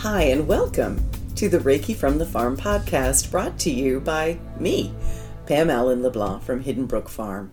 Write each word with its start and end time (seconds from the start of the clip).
Hi, 0.00 0.22
and 0.22 0.48
welcome 0.48 1.10
to 1.34 1.50
the 1.50 1.58
Reiki 1.58 1.94
from 1.94 2.16
the 2.16 2.24
Farm 2.24 2.56
podcast 2.56 3.30
brought 3.30 3.58
to 3.58 3.70
you 3.70 4.00
by 4.00 4.38
me, 4.58 4.94
Pam 5.44 5.68
Allen 5.68 6.02
LeBlanc 6.02 6.42
from 6.42 6.62
Hidden 6.62 6.86
Brook 6.86 7.10
Farm. 7.10 7.52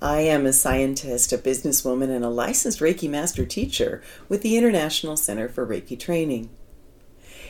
I 0.00 0.20
am 0.20 0.46
a 0.46 0.52
scientist, 0.52 1.32
a 1.32 1.36
businesswoman, 1.36 2.14
and 2.14 2.24
a 2.24 2.28
licensed 2.28 2.78
Reiki 2.78 3.10
master 3.10 3.44
teacher 3.44 4.00
with 4.28 4.42
the 4.42 4.56
International 4.56 5.16
Center 5.16 5.48
for 5.48 5.66
Reiki 5.66 5.98
Training. 5.98 6.48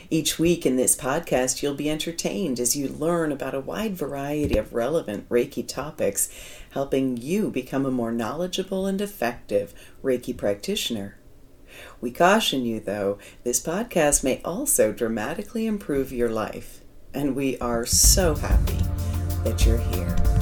Each 0.09 0.39
week 0.39 0.65
in 0.65 0.77
this 0.77 0.97
podcast, 0.97 1.63
you'll 1.63 1.75
be 1.75 1.91
entertained 1.91 2.59
as 2.59 2.75
you 2.75 2.89
learn 2.89 3.31
about 3.31 3.55
a 3.55 3.61
wide 3.61 3.95
variety 3.95 4.57
of 4.57 4.73
relevant 4.73 5.29
Reiki 5.29 5.69
topics, 5.69 6.31
helping 6.71 7.19
you 7.19 7.51
become 7.51 7.85
a 7.85 7.91
more 7.91 8.11
knowledgeable 8.11 8.87
and 8.87 9.03
effective 9.03 9.75
Reiki 10.03 10.35
practitioner. 10.35 11.19
We 12.01 12.11
caution 12.11 12.65
you, 12.65 12.81
though, 12.81 13.19
this 13.45 13.61
podcast 13.61 14.25
may 14.25 14.41
also 14.45 14.93
dramatically 14.93 15.67
improve 15.67 16.13
your 16.13 16.31
life, 16.31 16.81
and 17.13 17.35
we 17.35 17.59
are 17.59 17.87
so 17.87 18.35
happy 18.35 18.79
that 19.45 19.65
you're 19.65 19.79
here. 19.79 20.34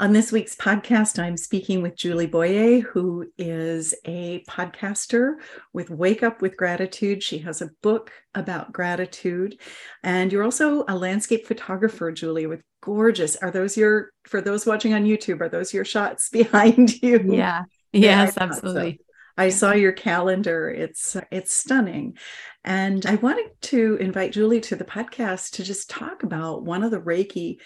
On 0.00 0.12
this 0.12 0.30
week's 0.30 0.54
podcast, 0.54 1.20
I'm 1.20 1.36
speaking 1.36 1.82
with 1.82 1.96
Julie 1.96 2.28
Boyer, 2.28 2.78
who 2.78 3.26
is 3.36 3.96
a 4.04 4.44
podcaster 4.48 5.34
with 5.72 5.90
Wake 5.90 6.22
Up 6.22 6.40
with 6.40 6.56
Gratitude. 6.56 7.20
She 7.20 7.38
has 7.38 7.62
a 7.62 7.70
book 7.82 8.12
about 8.32 8.72
gratitude. 8.72 9.60
And 10.04 10.32
you're 10.32 10.44
also 10.44 10.84
a 10.86 10.96
landscape 10.96 11.48
photographer, 11.48 12.12
Julie, 12.12 12.46
with 12.46 12.62
gorgeous. 12.80 13.34
Are 13.36 13.50
those 13.50 13.76
your, 13.76 14.12
for 14.22 14.40
those 14.40 14.64
watching 14.66 14.94
on 14.94 15.02
YouTube, 15.04 15.40
are 15.40 15.48
those 15.48 15.74
your 15.74 15.84
shots 15.84 16.28
behind 16.32 17.02
you? 17.02 17.20
Yeah. 17.32 17.64
Yes, 17.92 18.34
yeah, 18.36 18.44
absolutely. 18.44 18.98
So. 19.00 19.04
I 19.36 19.48
saw 19.48 19.72
your 19.72 19.92
calendar. 19.92 20.68
It's 20.68 21.16
it's 21.30 21.52
stunning. 21.52 22.18
And 22.64 23.06
I 23.06 23.14
wanted 23.16 23.50
to 23.62 23.96
invite 24.00 24.32
Julie 24.32 24.60
to 24.62 24.76
the 24.76 24.84
podcast 24.84 25.52
to 25.52 25.64
just 25.64 25.90
talk 25.90 26.24
about 26.24 26.64
one 26.64 26.82
of 26.82 26.90
the 26.90 27.00
Reiki 27.00 27.58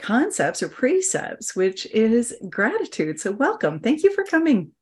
concepts 0.00 0.62
or 0.62 0.68
precepts, 0.68 1.54
which 1.54 1.86
is 1.86 2.34
gratitude. 2.48 3.20
So, 3.20 3.32
welcome. 3.32 3.80
Thank 3.80 4.02
you 4.02 4.14
for 4.14 4.24
coming. 4.24 4.72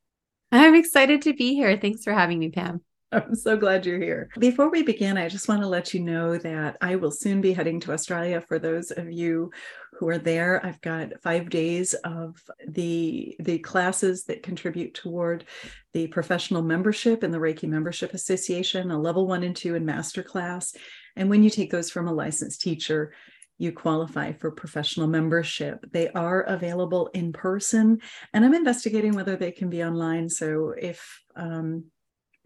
I'm 0.51 0.75
excited 0.75 1.23
to 1.23 1.35
be 1.35 1.55
here. 1.55 1.77
Thanks 1.77 2.05
for 2.05 2.13
having 2.13 2.39
me, 2.39 2.51
Pam. 2.51 2.81
I'm 3.11 3.35
so 3.35 3.57
glad 3.57 3.87
you're 3.87 4.01
here. 4.01 4.29
Before 4.39 4.71
we 4.71 4.83
begin, 4.83 5.17
I 5.17 5.31
just 5.31 5.49
want 5.49 5.63
to 5.63 5.69
let 5.69 5.95
you 5.95 6.01
know 6.01 6.37
that 6.37 6.77
I 6.83 6.97
will 6.97 7.11
soon 7.11 7.41
be 7.41 7.55
heading 7.55 7.81
to 7.81 7.93
Australia. 7.93 8.43
For 8.43 8.59
those 8.59 8.91
of 8.91 9.11
you 9.11 9.51
who 9.95 10.09
are 10.11 10.19
there, 10.19 10.65
I've 10.65 10.81
got 10.83 11.19
five 11.23 11.49
days 11.49 11.95
of 12.05 12.43
the 12.67 13.35
the 13.41 13.61
classes 13.61 14.25
that 14.25 14.43
contribute 14.43 14.93
toward 14.93 15.47
the 15.95 16.09
professional 16.09 16.61
membership 16.61 17.25
in 17.25 17.31
the 17.31 17.39
Reiki 17.39 17.67
Membership 17.67 18.13
Association, 18.13 18.91
a 18.91 19.01
level 19.01 19.27
one 19.27 19.43
and 19.43 19.57
two 19.57 19.75
and 19.75 19.87
master 19.87 20.23
class. 20.23 20.75
And 21.17 21.31
when 21.31 21.43
you 21.43 21.49
take 21.49 21.71
those 21.71 21.91
from 21.91 22.09
a 22.09 22.13
licensed 22.13 22.61
teacher, 22.61 23.15
you 23.59 23.73
qualify 23.73 24.33
for 24.33 24.51
professional 24.51 25.09
membership. 25.09 25.85
They 25.93 26.09
are 26.11 26.43
available 26.43 27.11
in 27.13 27.33
person, 27.33 28.01
and 28.33 28.45
I'm 28.45 28.55
investigating 28.55 29.15
whether 29.15 29.37
they 29.37 29.51
can 29.51 29.69
be 29.69 29.83
online. 29.85 30.29
So 30.29 30.75
if 30.79 31.23
um, 31.37 31.85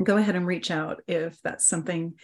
go 0.03 0.17
ahead 0.17 0.37
and 0.37 0.47
reach 0.47 0.71
out 0.71 1.03
if 1.07 1.41
that's 1.43 1.67
something 1.67 2.15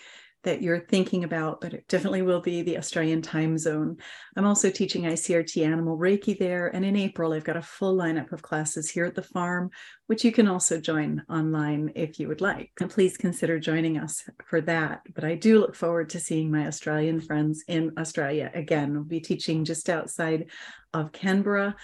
that 0.45 0.63
you're 0.63 0.81
thinking 0.81 1.25
about, 1.25 1.61
but 1.61 1.75
it 1.75 1.89
definitely 1.89 2.23
will 2.23 2.41
be 2.41 2.63
the 2.63 2.79
Australian 2.79 3.23
time 3.23 3.59
zone. 3.59 3.97
I'm 4.37 4.47
also 4.47 4.71
teaching 4.71 5.03
ICRT 5.03 5.67
Animal 5.67 5.99
Reiki 5.99 6.39
there. 6.39 6.69
And 6.69 6.85
in 6.85 6.97
April, 6.97 7.33
I've 7.33 7.45
got 7.45 7.57
a 7.57 7.63
full 7.63 7.97
lineup 7.97 8.33
of 8.33 8.43
classes 8.43 8.89
here 8.89 9.05
at 9.05 9.15
the 9.15 9.23
farm, 9.23 9.71
which 10.07 10.25
you 10.25 10.33
can 10.33 10.47
also 10.47 10.81
join 10.81 11.23
online 11.29 11.93
if 11.95 12.21
you 12.21 12.29
would 12.29 12.41
like. 12.41 12.71
And 12.81 12.91
please 12.91 13.17
consider 13.17 13.59
joining 13.59 13.99
us 13.99 14.23
for 14.47 14.61
that. 14.63 15.03
But 15.15 15.25
I 15.25 15.35
do 15.35 15.59
look 15.59 15.75
forward 15.75 16.11
to 16.11 16.21
seeing 16.21 16.51
my 16.51 16.67
Australian 16.67 17.21
friends 17.21 17.65
in 17.67 17.93
Australia 17.99 18.51
again. 18.55 18.95
We'll 18.95 19.05
be 19.05 19.21
teaching 19.21 19.65
just 19.65 19.91
outside 19.91 20.47
of 20.95 21.13
Canberra 21.13 21.77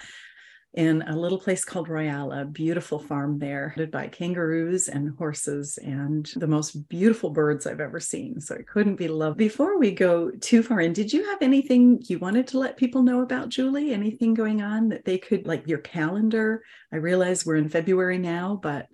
in 0.75 1.01
a 1.03 1.15
little 1.15 1.39
place 1.39 1.63
called 1.63 1.87
Royalla, 1.87 2.41
a 2.41 2.45
beautiful 2.45 2.99
farm 2.99 3.39
there, 3.39 3.69
headed 3.69 3.91
by 3.91 4.07
kangaroos 4.07 4.89
and 4.89 5.17
horses 5.17 5.79
and 5.81 6.29
the 6.35 6.47
most 6.47 6.89
beautiful 6.89 7.29
birds 7.29 7.65
I've 7.65 7.79
ever 7.79 8.01
seen. 8.01 8.41
So 8.41 8.55
it 8.55 8.67
couldn't 8.67 8.97
be 8.97 9.07
loved. 9.07 9.37
Before 9.37 9.79
we 9.79 9.91
go 9.91 10.31
too 10.31 10.61
far 10.61 10.81
in, 10.81 10.91
did 10.91 11.13
you 11.13 11.23
have 11.29 11.41
anything 11.41 12.01
you 12.07 12.19
wanted 12.19 12.47
to 12.47 12.59
let 12.59 12.75
people 12.75 13.03
know 13.03 13.21
about 13.21 13.49
Julie? 13.49 13.93
Anything 13.93 14.33
going 14.33 14.61
on 14.61 14.89
that 14.89 15.05
they 15.05 15.17
could, 15.17 15.47
like 15.47 15.65
your 15.65 15.79
calendar? 15.79 16.61
I 16.91 16.97
realize 16.97 17.45
we're 17.45 17.55
in 17.55 17.69
February 17.69 18.17
now, 18.17 18.59
but 18.61 18.87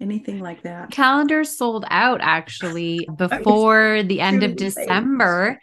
anything 0.00 0.40
like 0.40 0.62
that? 0.62 0.90
Calendar 0.92 1.44
sold 1.44 1.84
out 1.88 2.20
actually 2.22 3.06
before 3.16 4.02
the 4.02 4.22
end 4.22 4.42
of 4.42 4.56
December. 4.56 5.60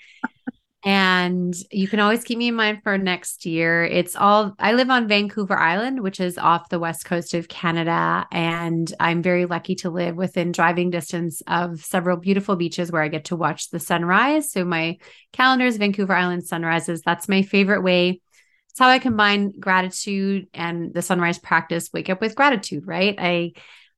And 0.86 1.56
you 1.72 1.88
can 1.88 2.02
always 2.02 2.26
keep 2.26 2.38
me 2.38 2.50
in 2.50 2.56
mind 2.56 2.84
for 2.84 2.98
next 2.98 3.46
year. 3.46 3.86
It's 3.86 4.18
all 4.18 4.54
I 4.60 4.74
live 4.74 4.90
on 4.90 5.08
Vancouver 5.08 5.58
Island, 5.58 6.02
which 6.02 6.20
is 6.20 6.38
off 6.38 6.68
the 6.68 6.80
west 6.80 7.06
coast 7.06 7.34
of 7.34 7.48
Canada, 7.48 8.28
and 8.32 8.94
I'm 9.00 9.22
very 9.22 9.46
lucky 9.46 9.76
to 9.76 9.90
live 9.90 10.18
within 10.18 10.52
driving 10.52 10.90
distance 10.90 11.42
of 11.48 11.84
several 11.84 12.18
beautiful 12.18 12.58
beaches 12.58 12.92
where 12.92 13.02
I 13.02 13.08
get 13.08 13.26
to 13.26 13.38
watch 13.38 13.70
the 13.70 13.80
sunrise. 13.80 14.52
So 14.52 14.66
my 14.66 14.98
calendar 15.32 15.66
is 15.66 15.78
Vancouver 15.78 16.14
Island 16.14 16.46
sunrises. 16.46 17.02
That's 17.02 17.30
my 17.30 17.44
favorite 17.44 17.82
way. 17.82 18.22
It's 18.70 18.80
how 18.80 18.90
I 18.90 19.00
combine 19.00 19.54
gratitude 19.58 20.48
and 20.54 20.94
the 20.94 21.02
sunrise 21.02 21.40
practice. 21.40 21.92
Wake 21.94 22.10
up 22.10 22.20
with 22.20 22.36
gratitude, 22.36 22.88
right? 22.88 23.16
I 23.18 23.54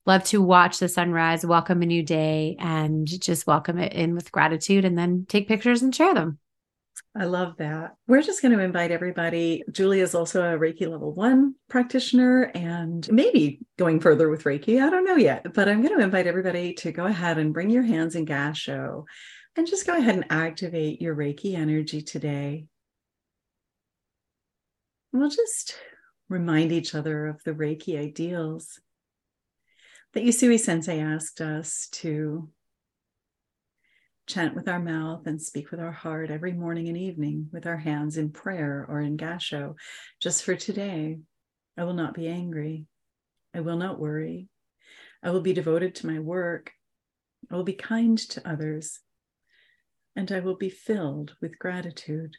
love 0.05 0.23
to 0.25 0.39
watch 0.39 0.77
the 0.77 0.87
sunrise, 0.87 1.43
welcome 1.43 1.81
a 1.81 1.85
new 1.87 2.03
day, 2.03 2.57
and 2.59 3.07
just 3.07 3.47
welcome 3.47 3.79
it 3.79 3.93
in 3.93 4.13
with 4.13 4.31
gratitude, 4.31 4.85
and 4.85 4.95
then 4.95 5.25
take 5.27 5.47
pictures 5.47 5.81
and 5.81 5.95
share 5.95 6.13
them. 6.13 6.37
I 7.17 7.25
love 7.25 7.57
that. 7.57 7.95
We're 8.07 8.21
just 8.21 8.41
going 8.41 8.57
to 8.57 8.63
invite 8.63 8.91
everybody. 8.91 9.63
Julie 9.71 10.01
is 10.01 10.15
also 10.15 10.41
a 10.43 10.59
Reiki 10.59 10.87
level 10.89 11.13
one 11.13 11.55
practitioner 11.69 12.51
and 12.53 13.09
maybe 13.11 13.61
going 13.77 13.99
further 13.99 14.29
with 14.29 14.43
Reiki. 14.43 14.81
I 14.81 14.89
don't 14.89 15.05
know 15.05 15.15
yet, 15.15 15.53
but 15.53 15.69
I'm 15.69 15.81
going 15.81 15.97
to 15.97 16.03
invite 16.03 16.27
everybody 16.27 16.73
to 16.75 16.91
go 16.91 17.05
ahead 17.05 17.37
and 17.37 17.53
bring 17.53 17.69
your 17.69 17.83
hands 17.83 18.15
in 18.15 18.25
Gasho 18.25 19.05
and 19.55 19.67
just 19.67 19.87
go 19.87 19.97
ahead 19.97 20.15
and 20.15 20.25
activate 20.29 21.01
your 21.01 21.15
Reiki 21.15 21.55
energy 21.55 22.01
today. 22.01 22.65
We'll 25.13 25.29
just 25.29 25.75
remind 26.27 26.71
each 26.71 26.93
other 26.93 27.27
of 27.27 27.41
the 27.45 27.53
Reiki 27.53 27.97
ideals 27.97 28.79
that 30.13 30.23
Usui 30.23 30.59
Sensei 30.59 30.99
asked 30.99 31.39
us 31.39 31.87
to 31.93 32.49
chant 34.27 34.55
with 34.55 34.67
our 34.67 34.79
mouth 34.79 35.27
and 35.27 35.41
speak 35.41 35.71
with 35.71 35.79
our 35.79 35.91
heart 35.91 36.31
every 36.31 36.53
morning 36.53 36.87
and 36.87 36.97
evening 36.97 37.47
with 37.51 37.67
our 37.67 37.77
hands 37.77 38.17
in 38.17 38.31
prayer 38.31 38.85
or 38.89 38.99
in 38.99 39.17
gassho. 39.17 39.75
Just 40.19 40.43
for 40.43 40.55
today, 40.55 41.19
I 41.77 41.83
will 41.83 41.93
not 41.93 42.13
be 42.13 42.27
angry. 42.27 42.85
I 43.53 43.59
will 43.59 43.77
not 43.77 43.99
worry. 43.99 44.49
I 45.23 45.29
will 45.31 45.41
be 45.41 45.53
devoted 45.53 45.95
to 45.95 46.07
my 46.07 46.19
work. 46.19 46.71
I 47.51 47.55
will 47.55 47.63
be 47.63 47.73
kind 47.73 48.17
to 48.17 48.47
others. 48.47 48.99
And 50.15 50.31
I 50.31 50.39
will 50.39 50.55
be 50.55 50.69
filled 50.69 51.35
with 51.41 51.59
gratitude. 51.59 52.35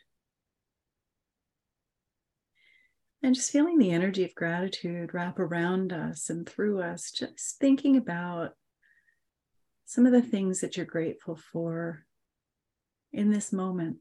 And 3.23 3.35
just 3.35 3.51
feeling 3.51 3.79
the 3.79 3.93
energy 3.93 4.25
of 4.25 4.35
gratitude 4.35 5.15
wrap 5.15 5.39
around 5.39 5.93
us 5.93 6.31
and 6.31 6.49
through 6.49 6.81
us, 6.83 7.11
just 7.11 7.59
thinking 7.59 7.97
about 7.97 8.53
some 9.87 10.05
of 10.05 10.13
the 10.13 10.21
things 10.21 10.61
that 10.61 10.77
you're 10.77 10.85
grateful 10.85 11.37
for 11.37 12.05
in 13.13 13.31
this 13.31 13.53
moment. 13.53 13.99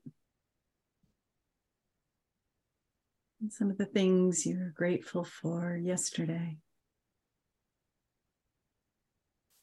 And 3.39 3.53
some 3.53 3.69
of 3.69 3.77
the 3.77 3.85
things 3.85 4.47
you're 4.47 4.73
grateful 4.75 5.23
for 5.23 5.77
yesterday, 5.77 6.57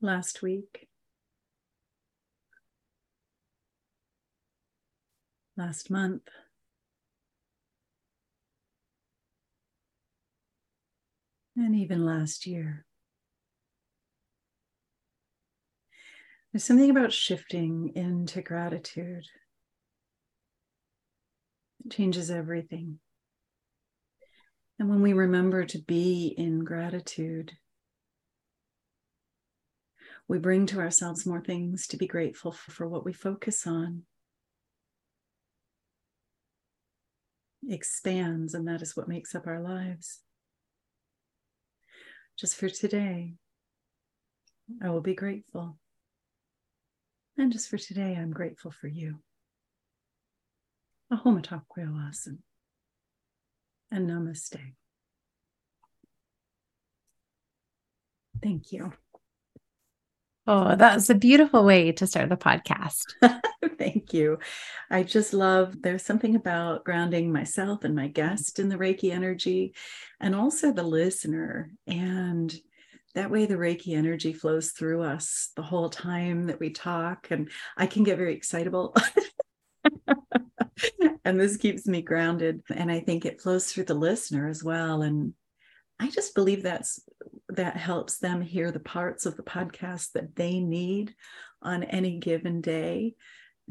last 0.00 0.42
week, 0.42 0.88
last 5.56 5.90
month. 5.90 6.28
And 11.56 11.74
even 11.74 12.06
last 12.06 12.46
year. 12.46 12.86
There's 16.52 16.64
something 16.64 16.90
about 16.90 17.12
shifting 17.12 17.92
into 17.94 18.42
gratitude. 18.42 19.24
It 21.84 21.92
changes 21.92 22.30
everything. 22.30 22.98
And 24.78 24.88
when 24.88 25.00
we 25.00 25.12
remember 25.12 25.64
to 25.64 25.78
be 25.78 26.34
in 26.36 26.64
gratitude, 26.64 27.52
we 30.28 30.38
bring 30.38 30.66
to 30.66 30.80
ourselves 30.80 31.26
more 31.26 31.40
things 31.40 31.86
to 31.88 31.96
be 31.96 32.06
grateful 32.06 32.52
for, 32.52 32.70
for 32.70 32.88
what 32.88 33.04
we 33.04 33.12
focus 33.12 33.66
on. 33.66 34.02
expands, 37.68 38.54
and 38.54 38.66
that 38.66 38.82
is 38.82 38.96
what 38.96 39.08
makes 39.08 39.34
up 39.34 39.46
our 39.46 39.60
lives. 39.60 40.20
Just 42.38 42.56
for 42.56 42.68
today, 42.68 43.34
I 44.82 44.90
will 44.90 45.00
be 45.00 45.14
grateful. 45.14 45.78
And 47.42 47.50
just 47.50 47.68
for 47.68 47.76
today, 47.76 48.16
I'm 48.16 48.30
grateful 48.30 48.70
for 48.70 48.86
you. 48.86 49.16
Ahoma 51.12 51.42
Takwe 51.42 52.38
and 53.90 54.08
Namaste. 54.08 54.60
Thank 58.40 58.70
you. 58.70 58.92
Oh, 60.46 60.76
that's 60.76 61.10
a 61.10 61.16
beautiful 61.16 61.64
way 61.64 61.90
to 61.90 62.06
start 62.06 62.28
the 62.28 62.36
podcast. 62.36 63.02
Thank 63.76 64.14
you. 64.14 64.38
I 64.88 65.02
just 65.02 65.34
love 65.34 65.82
there's 65.82 66.04
something 66.04 66.36
about 66.36 66.84
grounding 66.84 67.32
myself 67.32 67.82
and 67.82 67.96
my 67.96 68.06
guest 68.06 68.60
in 68.60 68.68
the 68.68 68.78
Reiki 68.78 69.10
energy 69.10 69.74
and 70.20 70.36
also 70.36 70.72
the 70.72 70.84
listener. 70.84 71.72
And 71.88 72.54
that 73.14 73.30
way 73.30 73.46
the 73.46 73.54
Reiki 73.54 73.96
energy 73.96 74.32
flows 74.32 74.70
through 74.70 75.02
us 75.02 75.50
the 75.56 75.62
whole 75.62 75.90
time 75.90 76.46
that 76.46 76.60
we 76.60 76.70
talk. 76.70 77.30
And 77.30 77.50
I 77.76 77.86
can 77.86 78.04
get 78.04 78.16
very 78.16 78.34
excitable. 78.34 78.94
and 81.24 81.38
this 81.38 81.56
keeps 81.56 81.86
me 81.86 82.02
grounded. 82.02 82.62
And 82.74 82.90
I 82.90 83.00
think 83.00 83.24
it 83.24 83.40
flows 83.40 83.70
through 83.70 83.84
the 83.84 83.94
listener 83.94 84.48
as 84.48 84.64
well. 84.64 85.02
And 85.02 85.34
I 86.00 86.08
just 86.08 86.34
believe 86.34 86.62
that's 86.62 87.00
that 87.50 87.76
helps 87.76 88.18
them 88.18 88.40
hear 88.40 88.70
the 88.70 88.80
parts 88.80 89.26
of 89.26 89.36
the 89.36 89.42
podcast 89.42 90.12
that 90.12 90.34
they 90.34 90.58
need 90.58 91.14
on 91.60 91.82
any 91.84 92.18
given 92.18 92.60
day. 92.60 93.14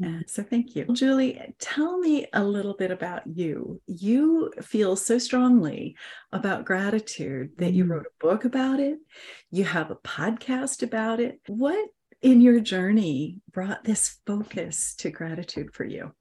And 0.04 0.24
so 0.28 0.42
thank 0.42 0.74
you. 0.74 0.86
Julie, 0.92 1.40
tell 1.58 1.98
me 1.98 2.26
a 2.32 2.42
little 2.42 2.74
bit 2.74 2.90
about 2.90 3.26
you. 3.26 3.80
You 3.86 4.52
feel 4.62 4.96
so 4.96 5.18
strongly 5.18 5.96
about 6.32 6.64
gratitude 6.64 7.52
that 7.58 7.72
you 7.72 7.84
mm. 7.84 7.90
wrote 7.90 8.06
a 8.06 8.26
book 8.26 8.44
about 8.44 8.80
it. 8.80 8.98
You 9.50 9.64
have 9.64 9.90
a 9.90 9.96
podcast 9.96 10.82
about 10.82 11.20
it. 11.20 11.40
What 11.46 11.88
in 12.20 12.40
your 12.40 12.60
journey 12.60 13.40
brought 13.50 13.84
this 13.84 14.18
focus 14.26 14.94
to 14.96 15.10
gratitude 15.10 15.74
for 15.74 15.84
you? 15.84 16.12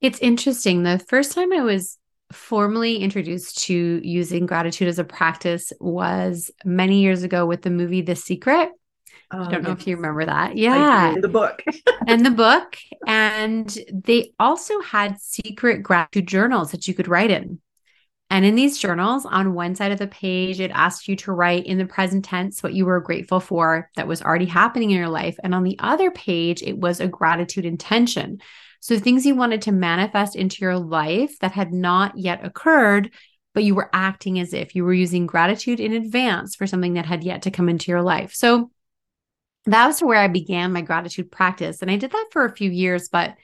It's 0.00 0.18
interesting. 0.20 0.82
The 0.82 0.98
first 0.98 1.32
time 1.32 1.52
I 1.52 1.62
was 1.62 1.98
formally 2.32 2.96
introduced 2.96 3.58
to 3.64 4.00
using 4.02 4.46
gratitude 4.46 4.88
as 4.88 4.98
a 4.98 5.04
practice 5.04 5.72
was 5.80 6.50
many 6.64 7.00
years 7.00 7.22
ago 7.22 7.46
with 7.46 7.62
the 7.62 7.70
movie 7.70 8.02
The 8.02 8.16
Secret. 8.16 8.70
I 9.30 9.50
don't 9.50 9.62
know 9.62 9.72
if 9.72 9.86
you 9.86 9.96
remember 9.96 10.24
that. 10.26 10.56
Yeah. 10.56 11.14
The 11.20 11.28
book. 11.28 11.62
and 12.06 12.24
the 12.24 12.30
book. 12.30 12.76
And 13.06 13.76
they 13.92 14.32
also 14.38 14.80
had 14.80 15.20
secret 15.20 15.82
gratitude 15.82 16.28
journals 16.28 16.72
that 16.72 16.86
you 16.86 16.94
could 16.94 17.08
write 17.08 17.30
in. 17.30 17.60
And 18.30 18.44
in 18.44 18.54
these 18.54 18.78
journals, 18.78 19.26
on 19.26 19.54
one 19.54 19.74
side 19.74 19.92
of 19.92 19.98
the 19.98 20.06
page, 20.06 20.58
it 20.58 20.70
asked 20.72 21.08
you 21.08 21.16
to 21.16 21.32
write 21.32 21.66
in 21.66 21.78
the 21.78 21.86
present 21.86 22.24
tense 22.24 22.62
what 22.62 22.74
you 22.74 22.86
were 22.86 23.00
grateful 23.00 23.38
for 23.38 23.90
that 23.96 24.08
was 24.08 24.22
already 24.22 24.46
happening 24.46 24.90
in 24.90 24.98
your 24.98 25.08
life. 25.08 25.36
And 25.44 25.54
on 25.54 25.62
the 25.62 25.76
other 25.78 26.10
page, 26.10 26.62
it 26.62 26.76
was 26.76 27.00
a 27.00 27.06
gratitude 27.06 27.64
intention. 27.64 28.40
So 28.80 28.98
things 28.98 29.24
you 29.24 29.34
wanted 29.34 29.62
to 29.62 29.72
manifest 29.72 30.36
into 30.36 30.62
your 30.62 30.78
life 30.78 31.38
that 31.40 31.52
had 31.52 31.72
not 31.72 32.18
yet 32.18 32.44
occurred, 32.44 33.12
but 33.52 33.64
you 33.64 33.74
were 33.74 33.90
acting 33.92 34.40
as 34.40 34.52
if 34.52 34.74
you 34.74 34.84
were 34.84 34.92
using 34.92 35.26
gratitude 35.26 35.78
in 35.78 35.92
advance 35.92 36.56
for 36.56 36.66
something 36.66 36.94
that 36.94 37.06
had 37.06 37.24
yet 37.24 37.42
to 37.42 37.50
come 37.50 37.68
into 37.68 37.90
your 37.90 38.02
life. 38.02 38.34
So 38.34 38.70
that 39.66 39.86
was 39.86 40.02
where 40.02 40.20
I 40.20 40.28
began 40.28 40.72
my 40.72 40.82
gratitude 40.82 41.30
practice. 41.30 41.82
And 41.82 41.90
I 41.90 41.96
did 41.96 42.12
that 42.12 42.28
for 42.30 42.44
a 42.44 42.54
few 42.54 42.70
years, 42.70 43.08
but 43.08 43.34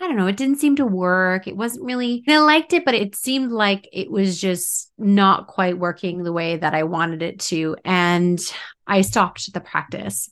I 0.00 0.06
don't 0.06 0.16
know, 0.16 0.28
it 0.28 0.36
didn't 0.36 0.60
seem 0.60 0.76
to 0.76 0.86
work. 0.86 1.48
It 1.48 1.56
wasn't 1.56 1.86
really, 1.86 2.22
I 2.28 2.38
liked 2.38 2.72
it, 2.72 2.84
but 2.84 2.94
it 2.94 3.16
seemed 3.16 3.50
like 3.50 3.88
it 3.92 4.10
was 4.10 4.40
just 4.40 4.92
not 4.96 5.48
quite 5.48 5.78
working 5.78 6.22
the 6.22 6.32
way 6.32 6.56
that 6.56 6.74
I 6.74 6.84
wanted 6.84 7.22
it 7.22 7.40
to. 7.40 7.76
And 7.84 8.40
I 8.86 9.00
stopped 9.00 9.52
the 9.52 9.60
practice 9.60 10.30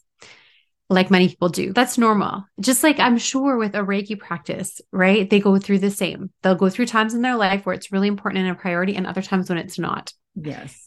like 0.88 1.10
many 1.10 1.28
people 1.28 1.48
do. 1.48 1.72
That's 1.72 1.98
normal. 1.98 2.44
Just 2.60 2.82
like 2.84 3.00
I'm 3.00 3.18
sure 3.18 3.56
with 3.56 3.74
a 3.74 3.80
Reiki 3.80 4.18
practice, 4.18 4.80
right? 4.92 5.28
They 5.28 5.40
go 5.40 5.58
through 5.58 5.80
the 5.80 5.90
same. 5.90 6.30
They'll 6.42 6.54
go 6.54 6.70
through 6.70 6.86
times 6.86 7.14
in 7.14 7.22
their 7.22 7.36
life 7.36 7.66
where 7.66 7.74
it's 7.74 7.90
really 7.90 8.08
important 8.08 8.44
and 8.44 8.56
a 8.56 8.60
priority, 8.60 8.94
and 8.94 9.06
other 9.06 9.22
times 9.22 9.48
when 9.48 9.58
it's 9.58 9.78
not. 9.78 10.12
Yes. 10.36 10.85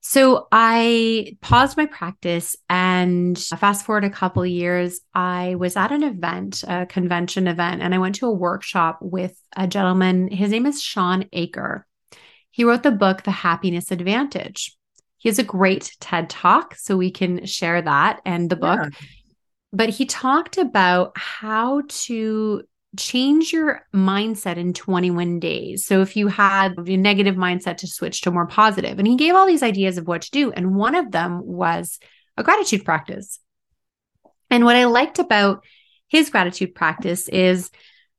So 0.00 0.46
I 0.52 1.36
paused 1.40 1.76
my 1.76 1.86
practice 1.86 2.56
and 2.70 3.38
fast 3.38 3.84
forward 3.84 4.04
a 4.04 4.10
couple 4.10 4.42
of 4.42 4.48
years, 4.48 5.00
I 5.12 5.56
was 5.56 5.76
at 5.76 5.92
an 5.92 6.02
event, 6.02 6.64
a 6.66 6.86
convention 6.86 7.46
event, 7.48 7.82
and 7.82 7.94
I 7.94 7.98
went 7.98 8.14
to 8.16 8.26
a 8.26 8.32
workshop 8.32 9.00
with 9.02 9.38
a 9.56 9.66
gentleman. 9.66 10.28
His 10.28 10.50
name 10.50 10.66
is 10.66 10.82
Shawn 10.82 11.26
Achor. 11.32 11.84
He 12.50 12.64
wrote 12.64 12.84
the 12.84 12.90
book, 12.90 13.24
The 13.24 13.30
Happiness 13.30 13.90
Advantage. 13.90 14.76
He 15.18 15.28
has 15.28 15.38
a 15.38 15.44
great 15.44 15.94
TED 16.00 16.30
talk, 16.30 16.76
so 16.76 16.96
we 16.96 17.10
can 17.10 17.44
share 17.44 17.82
that 17.82 18.20
and 18.24 18.48
the 18.48 18.56
book. 18.56 18.80
Yeah. 18.80 19.06
But 19.72 19.90
he 19.90 20.06
talked 20.06 20.58
about 20.58 21.12
how 21.16 21.82
to 21.88 22.62
change 22.96 23.52
your 23.52 23.82
mindset 23.94 24.56
in 24.56 24.72
21 24.72 25.40
days. 25.40 25.84
So 25.84 26.00
if 26.00 26.16
you 26.16 26.28
had 26.28 26.74
a 26.78 26.96
negative 26.96 27.36
mindset 27.36 27.78
to 27.78 27.86
switch 27.86 28.22
to 28.22 28.30
more 28.30 28.46
positive. 28.46 28.98
And 28.98 29.06
he 29.06 29.16
gave 29.16 29.34
all 29.34 29.46
these 29.46 29.62
ideas 29.62 29.98
of 29.98 30.06
what 30.06 30.22
to 30.22 30.30
do. 30.30 30.52
And 30.52 30.74
one 30.74 30.94
of 30.94 31.10
them 31.10 31.40
was 31.44 31.98
a 32.36 32.42
gratitude 32.42 32.84
practice. 32.84 33.40
And 34.50 34.64
what 34.64 34.76
I 34.76 34.84
liked 34.84 35.18
about 35.18 35.64
his 36.08 36.30
gratitude 36.30 36.74
practice 36.74 37.28
is 37.28 37.70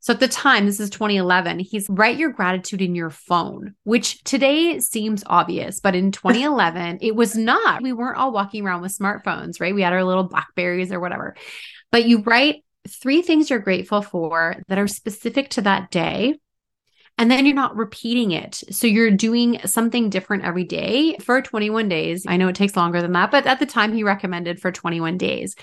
so 0.01 0.13
at 0.13 0.21
the 0.21 0.29
time, 0.29 0.65
this 0.65 0.79
is 0.79 0.89
2011, 0.91 1.59
he's 1.59 1.89
write 1.89 2.17
your 2.17 2.31
gratitude 2.31 2.81
in 2.81 2.95
your 2.95 3.09
phone, 3.09 3.75
which 3.83 4.23
today 4.23 4.79
seems 4.79 5.23
obvious, 5.25 5.81
but 5.81 5.93
in 5.93 6.13
2011, 6.13 6.99
it 7.01 7.15
was 7.15 7.35
not. 7.35 7.81
We 7.81 7.91
weren't 7.91 8.17
all 8.17 8.31
walking 8.31 8.65
around 8.65 8.81
with 8.81 8.97
smartphones, 8.97 9.59
right? 9.59 9.75
We 9.75 9.81
had 9.81 9.91
our 9.91 10.05
little 10.05 10.23
Blackberries 10.23 10.93
or 10.93 11.01
whatever. 11.01 11.35
But 11.91 12.05
you 12.05 12.21
write 12.21 12.63
three 12.87 13.21
things 13.21 13.49
you're 13.49 13.59
grateful 13.59 14.01
for 14.01 14.55
that 14.67 14.79
are 14.79 14.87
specific 14.87 15.49
to 15.51 15.61
that 15.61 15.91
day. 15.91 16.39
And 17.17 17.29
then 17.29 17.45
you're 17.45 17.55
not 17.55 17.75
repeating 17.75 18.31
it. 18.31 18.63
So 18.71 18.87
you're 18.87 19.11
doing 19.11 19.59
something 19.65 20.09
different 20.09 20.45
every 20.45 20.63
day 20.63 21.17
for 21.17 21.41
21 21.41 21.89
days. 21.89 22.25
I 22.25 22.37
know 22.37 22.47
it 22.47 22.55
takes 22.55 22.77
longer 22.77 23.01
than 23.01 23.11
that, 23.11 23.29
but 23.29 23.45
at 23.45 23.59
the 23.59 23.65
time 23.65 23.91
he 23.91 24.03
recommended 24.03 24.61
for 24.61 24.71
21 24.71 25.17
days. 25.17 25.55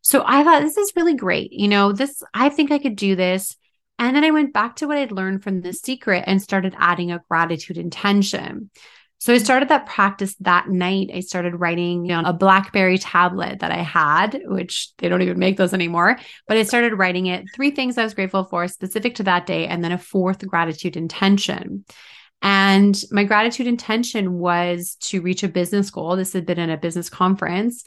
So 0.00 0.24
I 0.26 0.42
thought 0.42 0.62
this 0.62 0.78
is 0.78 0.94
really 0.96 1.14
great. 1.14 1.52
You 1.52 1.68
know, 1.68 1.92
this, 1.92 2.22
I 2.32 2.48
think 2.48 2.72
I 2.72 2.78
could 2.78 2.96
do 2.96 3.14
this. 3.14 3.56
And 3.98 4.16
then 4.16 4.24
I 4.24 4.30
went 4.30 4.54
back 4.54 4.76
to 4.76 4.88
what 4.88 4.96
I'd 4.96 5.12
learned 5.12 5.42
from 5.42 5.60
the 5.60 5.72
secret 5.72 6.24
and 6.26 6.40
started 6.40 6.74
adding 6.78 7.12
a 7.12 7.22
gratitude 7.28 7.78
intention. 7.78 8.70
So 9.22 9.32
I 9.32 9.38
started 9.38 9.68
that 9.68 9.86
practice 9.86 10.34
that 10.40 10.68
night. 10.68 11.12
I 11.14 11.20
started 11.20 11.60
writing 11.60 12.10
on 12.10 12.24
a 12.24 12.32
Blackberry 12.32 12.98
tablet 12.98 13.60
that 13.60 13.70
I 13.70 13.76
had, 13.76 14.42
which 14.46 14.88
they 14.98 15.08
don't 15.08 15.22
even 15.22 15.38
make 15.38 15.56
those 15.56 15.72
anymore. 15.72 16.18
But 16.48 16.56
I 16.56 16.64
started 16.64 16.98
writing 16.98 17.26
it 17.26 17.44
three 17.54 17.70
things 17.70 17.96
I 17.96 18.02
was 18.02 18.14
grateful 18.14 18.42
for 18.46 18.66
specific 18.66 19.14
to 19.14 19.22
that 19.22 19.46
day, 19.46 19.68
and 19.68 19.84
then 19.84 19.92
a 19.92 19.98
fourth 19.98 20.44
gratitude 20.44 20.96
intention. 20.96 21.84
And 22.42 23.00
my 23.12 23.22
gratitude 23.22 23.68
intention 23.68 24.40
was 24.40 24.96
to 25.02 25.20
reach 25.20 25.44
a 25.44 25.48
business 25.48 25.88
goal. 25.88 26.16
This 26.16 26.32
had 26.32 26.44
been 26.44 26.58
in 26.58 26.70
a 26.70 26.76
business 26.76 27.08
conference. 27.08 27.84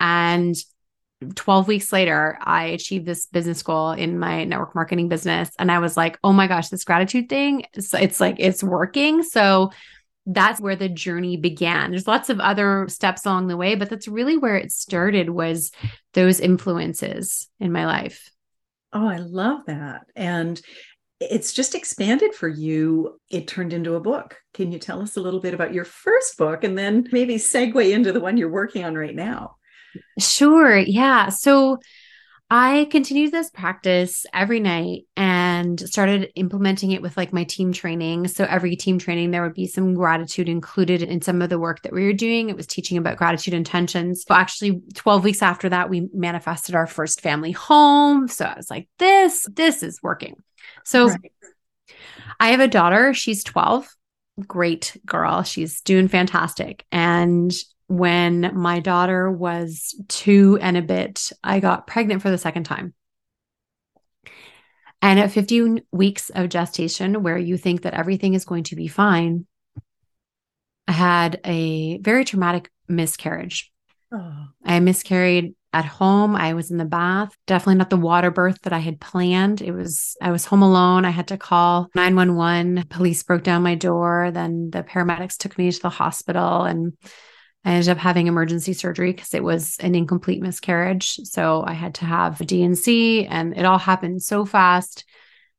And 0.00 0.54
12 1.34 1.66
weeks 1.66 1.94
later, 1.94 2.38
I 2.42 2.64
achieved 2.64 3.06
this 3.06 3.24
business 3.24 3.62
goal 3.62 3.92
in 3.92 4.18
my 4.18 4.44
network 4.44 4.74
marketing 4.74 5.08
business. 5.08 5.48
And 5.58 5.72
I 5.72 5.78
was 5.78 5.96
like, 5.96 6.18
oh 6.22 6.34
my 6.34 6.46
gosh, 6.46 6.68
this 6.68 6.84
gratitude 6.84 7.30
thing, 7.30 7.64
it's, 7.72 7.94
it's 7.94 8.20
like, 8.20 8.36
it's 8.38 8.62
working. 8.62 9.22
So 9.22 9.70
that's 10.26 10.60
where 10.60 10.76
the 10.76 10.88
journey 10.88 11.36
began. 11.36 11.90
There's 11.90 12.08
lots 12.08 12.30
of 12.30 12.40
other 12.40 12.86
steps 12.88 13.26
along 13.26 13.48
the 13.48 13.56
way, 13.56 13.74
but 13.74 13.90
that's 13.90 14.08
really 14.08 14.36
where 14.36 14.56
it 14.56 14.72
started 14.72 15.30
was 15.30 15.70
those 16.14 16.40
influences 16.40 17.48
in 17.60 17.72
my 17.72 17.86
life. 17.86 18.30
Oh, 18.92 19.06
I 19.06 19.16
love 19.16 19.66
that. 19.66 20.02
And 20.16 20.60
it's 21.20 21.52
just 21.52 21.74
expanded 21.74 22.34
for 22.34 22.48
you. 22.48 23.20
It 23.30 23.48
turned 23.48 23.72
into 23.72 23.94
a 23.94 24.00
book. 24.00 24.36
Can 24.52 24.72
you 24.72 24.78
tell 24.78 25.00
us 25.00 25.16
a 25.16 25.20
little 25.20 25.40
bit 25.40 25.54
about 25.54 25.74
your 25.74 25.84
first 25.84 26.36
book 26.38 26.64
and 26.64 26.76
then 26.76 27.08
maybe 27.12 27.36
segue 27.36 27.92
into 27.92 28.12
the 28.12 28.20
one 28.20 28.36
you're 28.36 28.50
working 28.50 28.84
on 28.84 28.94
right 28.94 29.14
now? 29.14 29.56
Sure. 30.18 30.76
Yeah. 30.76 31.28
So 31.28 31.78
I 32.56 32.86
continued 32.88 33.32
this 33.32 33.50
practice 33.50 34.26
every 34.32 34.60
night 34.60 35.06
and 35.16 35.80
started 35.80 36.30
implementing 36.36 36.92
it 36.92 37.02
with 37.02 37.16
like 37.16 37.32
my 37.32 37.42
team 37.42 37.72
training. 37.72 38.28
So 38.28 38.44
every 38.44 38.76
team 38.76 39.00
training, 39.00 39.32
there 39.32 39.42
would 39.42 39.54
be 39.54 39.66
some 39.66 39.92
gratitude 39.94 40.48
included 40.48 41.02
in 41.02 41.20
some 41.20 41.42
of 41.42 41.50
the 41.50 41.58
work 41.58 41.82
that 41.82 41.92
we 41.92 42.04
were 42.06 42.12
doing. 42.12 42.50
It 42.50 42.56
was 42.56 42.68
teaching 42.68 42.96
about 42.96 43.16
gratitude 43.16 43.54
intentions. 43.54 44.24
But 44.24 44.38
actually, 44.38 44.82
12 44.94 45.24
weeks 45.24 45.42
after 45.42 45.68
that, 45.70 45.90
we 45.90 46.06
manifested 46.14 46.76
our 46.76 46.86
first 46.86 47.22
family 47.22 47.50
home. 47.50 48.28
So 48.28 48.44
I 48.44 48.54
was 48.56 48.70
like, 48.70 48.88
this, 49.00 49.48
this 49.52 49.82
is 49.82 50.00
working. 50.00 50.40
So 50.84 51.08
right. 51.08 51.32
I 52.38 52.50
have 52.50 52.60
a 52.60 52.68
daughter. 52.68 53.14
She's 53.14 53.42
12 53.42 53.88
great 54.46 54.96
girl. 55.04 55.42
She's 55.42 55.80
doing 55.80 56.06
fantastic. 56.06 56.84
And 56.92 57.52
when 57.86 58.50
my 58.54 58.80
daughter 58.80 59.30
was 59.30 59.94
two 60.08 60.58
and 60.60 60.76
a 60.76 60.82
bit, 60.82 61.30
I 61.42 61.60
got 61.60 61.86
pregnant 61.86 62.22
for 62.22 62.30
the 62.30 62.38
second 62.38 62.64
time. 62.64 62.94
And 65.02 65.20
at 65.20 65.32
15 65.32 65.82
weeks 65.92 66.30
of 66.30 66.48
gestation, 66.48 67.22
where 67.22 67.36
you 67.36 67.58
think 67.58 67.82
that 67.82 67.94
everything 67.94 68.32
is 68.32 68.46
going 68.46 68.64
to 68.64 68.76
be 68.76 68.88
fine, 68.88 69.46
I 70.88 70.92
had 70.92 71.40
a 71.44 71.98
very 71.98 72.24
traumatic 72.24 72.70
miscarriage. 72.88 73.70
Oh. 74.12 74.46
I 74.64 74.80
miscarried 74.80 75.54
at 75.74 75.84
home. 75.84 76.36
I 76.36 76.54
was 76.54 76.70
in 76.70 76.78
the 76.78 76.84
bath, 76.84 77.36
definitely 77.46 77.74
not 77.74 77.90
the 77.90 77.96
water 77.96 78.30
birth 78.30 78.62
that 78.62 78.72
I 78.72 78.78
had 78.78 79.00
planned. 79.00 79.60
It 79.60 79.72
was, 79.72 80.16
I 80.22 80.30
was 80.30 80.46
home 80.46 80.62
alone. 80.62 81.04
I 81.04 81.10
had 81.10 81.28
to 81.28 81.36
call 81.36 81.88
911. 81.94 82.86
Police 82.88 83.22
broke 83.24 83.42
down 83.42 83.62
my 83.62 83.74
door. 83.74 84.30
Then 84.32 84.70
the 84.70 84.84
paramedics 84.84 85.36
took 85.36 85.58
me 85.58 85.70
to 85.70 85.82
the 85.82 85.90
hospital 85.90 86.62
and 86.62 86.94
I 87.64 87.72
ended 87.72 87.88
up 87.88 87.98
having 87.98 88.26
emergency 88.26 88.74
surgery 88.74 89.12
because 89.12 89.32
it 89.32 89.42
was 89.42 89.78
an 89.78 89.94
incomplete 89.94 90.42
miscarriage. 90.42 91.16
So 91.24 91.64
I 91.66 91.72
had 91.72 91.94
to 91.96 92.04
have 92.04 92.40
a 92.40 92.44
D&C 92.44 93.26
and 93.26 93.56
it 93.56 93.64
all 93.64 93.78
happened 93.78 94.22
so 94.22 94.44
fast. 94.44 95.04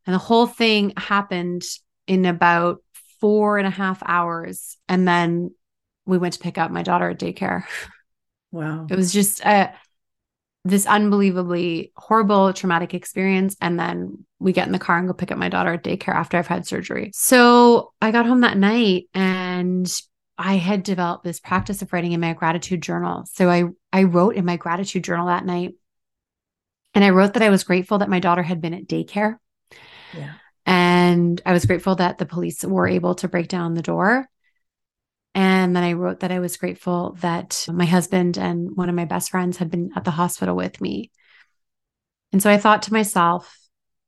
And 0.06 0.14
the 0.14 0.20
whole 0.20 0.46
thing 0.46 0.94
happened 0.98 1.64
in 2.06 2.26
about 2.26 2.84
four 3.20 3.58
and 3.58 3.66
a 3.66 3.72
half 3.72 4.04
hours. 4.06 4.78
And 4.88 5.08
then 5.08 5.52
we 6.06 6.20
went 6.20 6.36
to 6.36 6.40
pick 6.40 6.60
up 6.60 6.70
my 6.70 6.84
daughter 6.84 7.10
at 7.10 7.20
daycare. 7.20 7.64
Wow. 8.52 8.86
It 8.88 8.96
was 8.96 9.12
just 9.12 9.44
a, 9.44 9.74
this 10.64 10.86
unbelievably 10.86 11.92
horrible 11.96 12.54
traumatic 12.54 12.94
experience 12.94 13.56
and 13.62 13.80
then 13.80 14.26
we 14.40 14.54
get 14.54 14.68
in 14.68 14.74
the 14.74 14.80
car 14.80 14.98
and 14.98 15.08
go 15.08 15.14
pick 15.14 15.32
up 15.32 15.38
my 15.38 15.50
daughter 15.50 15.74
at 15.74 15.84
daycare 15.84 16.16
after 16.16 16.38
I've 16.38 16.48
had 16.48 16.68
surgery. 16.68 17.12
So 17.14 17.94
I 18.02 18.12
got 18.12 18.26
home 18.26 18.42
that 18.42 18.58
night 18.58 19.06
and 19.14 19.92
I 20.38 20.56
had 20.56 20.84
developed 20.84 21.24
this 21.24 21.40
practice 21.40 21.82
of 21.82 21.92
writing 21.94 22.12
in 22.12 22.20
my 22.20 22.34
gratitude 22.34 22.82
journal. 22.82 23.26
So 23.32 23.50
I 23.50 23.66
I 23.92 24.04
wrote 24.04 24.36
in 24.36 24.46
my 24.46 24.58
gratitude 24.58 25.04
journal 25.04 25.28
that 25.28 25.46
night. 25.46 25.76
And 26.94 27.04
I 27.04 27.10
wrote 27.10 27.34
that 27.34 27.44
I 27.44 27.50
was 27.50 27.64
grateful 27.64 28.00
that 28.00 28.10
my 28.10 28.20
daughter 28.20 28.44
had 28.44 28.62
been 28.62 28.74
at 28.74 28.88
daycare. 28.88 29.38
Yeah. 30.14 30.34
And 30.66 31.42
I 31.46 31.54
was 31.54 31.66
grateful 31.66 31.96
that 31.96 32.18
the 32.18 32.26
police 32.26 32.64
were 32.64 32.88
able 32.88 33.16
to 33.16 33.28
break 33.28 33.48
down 33.48 33.74
the 33.74 33.82
door. 33.82 34.28
And 35.34 35.76
then 35.76 35.84
I 35.84 35.94
wrote 35.94 36.22
that 36.22 36.32
I 36.32 36.40
was 36.40 36.56
grateful 36.56 37.18
that 37.20 37.68
my 37.72 37.86
husband 37.86 38.38
and 38.38 38.76
one 38.76 38.88
of 38.88 38.96
my 38.96 39.06
best 39.06 39.30
friends 39.30 39.58
had 39.58 39.70
been 39.70 39.92
at 39.96 40.06
the 40.06 40.12
hospital 40.12 40.56
with 40.56 40.80
me. 40.80 41.12
And 42.32 42.42
so 42.42 42.50
I 42.50 42.58
thought 42.58 42.84
to 42.84 42.94
myself, 42.94 43.58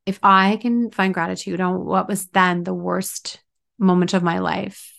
if 0.05 0.19
I 0.23 0.57
can 0.57 0.89
find 0.89 1.13
gratitude 1.13 1.59
on 1.59 1.83
what 1.83 2.07
was 2.07 2.27
then 2.27 2.63
the 2.63 2.73
worst 2.73 3.41
moment 3.77 4.13
of 4.13 4.23
my 4.23 4.39
life, 4.39 4.96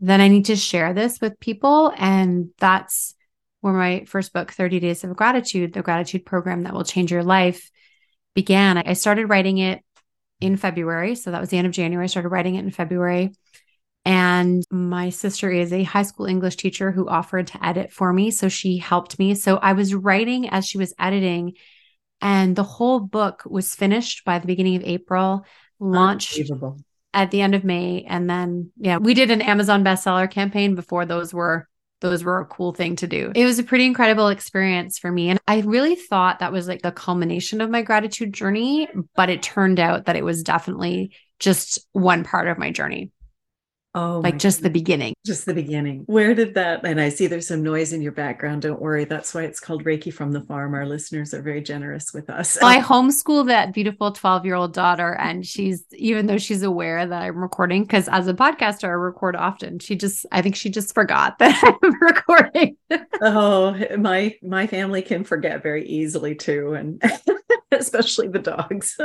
then 0.00 0.20
I 0.20 0.28
need 0.28 0.46
to 0.46 0.56
share 0.56 0.92
this 0.92 1.20
with 1.20 1.40
people. 1.40 1.92
And 1.96 2.50
that's 2.58 3.14
where 3.60 3.72
my 3.72 4.04
first 4.06 4.32
book, 4.32 4.52
30 4.52 4.80
Days 4.80 5.04
of 5.04 5.16
Gratitude, 5.16 5.72
the 5.72 5.82
gratitude 5.82 6.26
program 6.26 6.62
that 6.64 6.74
will 6.74 6.84
change 6.84 7.10
your 7.10 7.24
life, 7.24 7.70
began. 8.34 8.78
I 8.78 8.92
started 8.92 9.26
writing 9.26 9.58
it 9.58 9.82
in 10.40 10.56
February. 10.56 11.14
So 11.14 11.30
that 11.30 11.40
was 11.40 11.48
the 11.48 11.58
end 11.58 11.66
of 11.66 11.72
January. 11.72 12.04
I 12.04 12.08
started 12.08 12.28
writing 12.28 12.56
it 12.56 12.64
in 12.64 12.70
February. 12.70 13.32
And 14.04 14.62
my 14.70 15.10
sister 15.10 15.50
is 15.50 15.72
a 15.72 15.82
high 15.82 16.04
school 16.04 16.26
English 16.26 16.56
teacher 16.56 16.92
who 16.92 17.08
offered 17.08 17.48
to 17.48 17.66
edit 17.66 17.90
for 17.90 18.12
me. 18.12 18.30
So 18.30 18.48
she 18.48 18.78
helped 18.78 19.18
me. 19.18 19.34
So 19.34 19.56
I 19.56 19.72
was 19.72 19.94
writing 19.94 20.48
as 20.48 20.64
she 20.64 20.78
was 20.78 20.94
editing, 20.96 21.54
and 22.20 22.54
the 22.54 22.62
whole 22.62 23.00
book 23.00 23.42
was 23.44 23.74
finished 23.74 24.24
by 24.24 24.38
the 24.38 24.46
beginning 24.46 24.76
of 24.76 24.84
April, 24.84 25.44
launched 25.80 26.40
at 27.14 27.30
the 27.30 27.40
end 27.40 27.54
of 27.54 27.64
May. 27.64 28.04
And 28.08 28.28
then, 28.28 28.70
yeah, 28.76 28.98
we 28.98 29.14
did 29.14 29.30
an 29.30 29.42
Amazon 29.42 29.84
bestseller 29.84 30.30
campaign 30.30 30.74
before 30.74 31.06
those 31.06 31.32
were 31.32 31.68
those 32.00 32.22
were 32.22 32.40
a 32.40 32.46
cool 32.46 32.72
thing 32.72 32.96
to 32.96 33.06
do. 33.06 33.32
It 33.34 33.46
was 33.46 33.58
a 33.58 33.62
pretty 33.62 33.86
incredible 33.86 34.28
experience 34.28 34.98
for 34.98 35.10
me. 35.10 35.30
And 35.30 35.40
I 35.48 35.60
really 35.60 35.94
thought 35.94 36.40
that 36.40 36.52
was 36.52 36.68
like 36.68 36.82
the 36.82 36.92
culmination 36.92 37.62
of 37.62 37.70
my 37.70 37.80
gratitude 37.82 38.34
journey, 38.34 38.86
but 39.14 39.30
it 39.30 39.42
turned 39.42 39.80
out 39.80 40.04
that 40.04 40.16
it 40.16 40.24
was 40.24 40.42
definitely 40.42 41.12
just 41.38 41.78
one 41.92 42.22
part 42.22 42.48
of 42.48 42.58
my 42.58 42.70
journey. 42.70 43.10
Oh, 43.96 44.20
like 44.22 44.36
just 44.36 44.62
the 44.62 44.68
beginning. 44.68 45.14
Just 45.24 45.46
the 45.46 45.54
beginning. 45.54 46.02
Where 46.04 46.34
did 46.34 46.52
that? 46.52 46.84
And 46.84 47.00
I 47.00 47.08
see 47.08 47.28
there's 47.28 47.48
some 47.48 47.62
noise 47.62 47.94
in 47.94 48.02
your 48.02 48.12
background. 48.12 48.60
Don't 48.60 48.80
worry. 48.80 49.06
That's 49.06 49.32
why 49.34 49.44
it's 49.44 49.58
called 49.58 49.84
Reiki 49.84 50.12
from 50.12 50.32
the 50.32 50.42
Farm. 50.42 50.74
Our 50.74 50.84
listeners 50.84 51.32
are 51.32 51.40
very 51.40 51.62
generous 51.62 52.12
with 52.12 52.28
us. 52.28 52.58
I 52.62 52.80
homeschool 52.82 53.46
that 53.46 53.72
beautiful 53.72 54.12
12 54.12 54.44
year 54.44 54.54
old 54.54 54.74
daughter. 54.74 55.14
And 55.14 55.46
she's, 55.46 55.82
even 55.94 56.26
though 56.26 56.36
she's 56.36 56.62
aware 56.62 57.06
that 57.06 57.22
I'm 57.22 57.38
recording, 57.38 57.84
because 57.84 58.06
as 58.08 58.28
a 58.28 58.34
podcaster, 58.34 58.84
I 58.84 58.88
record 58.88 59.34
often, 59.34 59.78
she 59.78 59.96
just, 59.96 60.26
I 60.30 60.42
think 60.42 60.56
she 60.56 60.68
just 60.68 60.92
forgot 60.92 61.38
that 61.38 61.78
I'm 61.82 62.02
recording. 62.02 62.76
oh, 63.22 63.78
my, 63.96 64.36
my 64.42 64.66
family 64.66 65.00
can 65.00 65.24
forget 65.24 65.62
very 65.62 65.88
easily 65.88 66.34
too. 66.34 66.74
And 66.74 67.02
especially 67.72 68.28
the 68.28 68.40
dogs. 68.40 68.98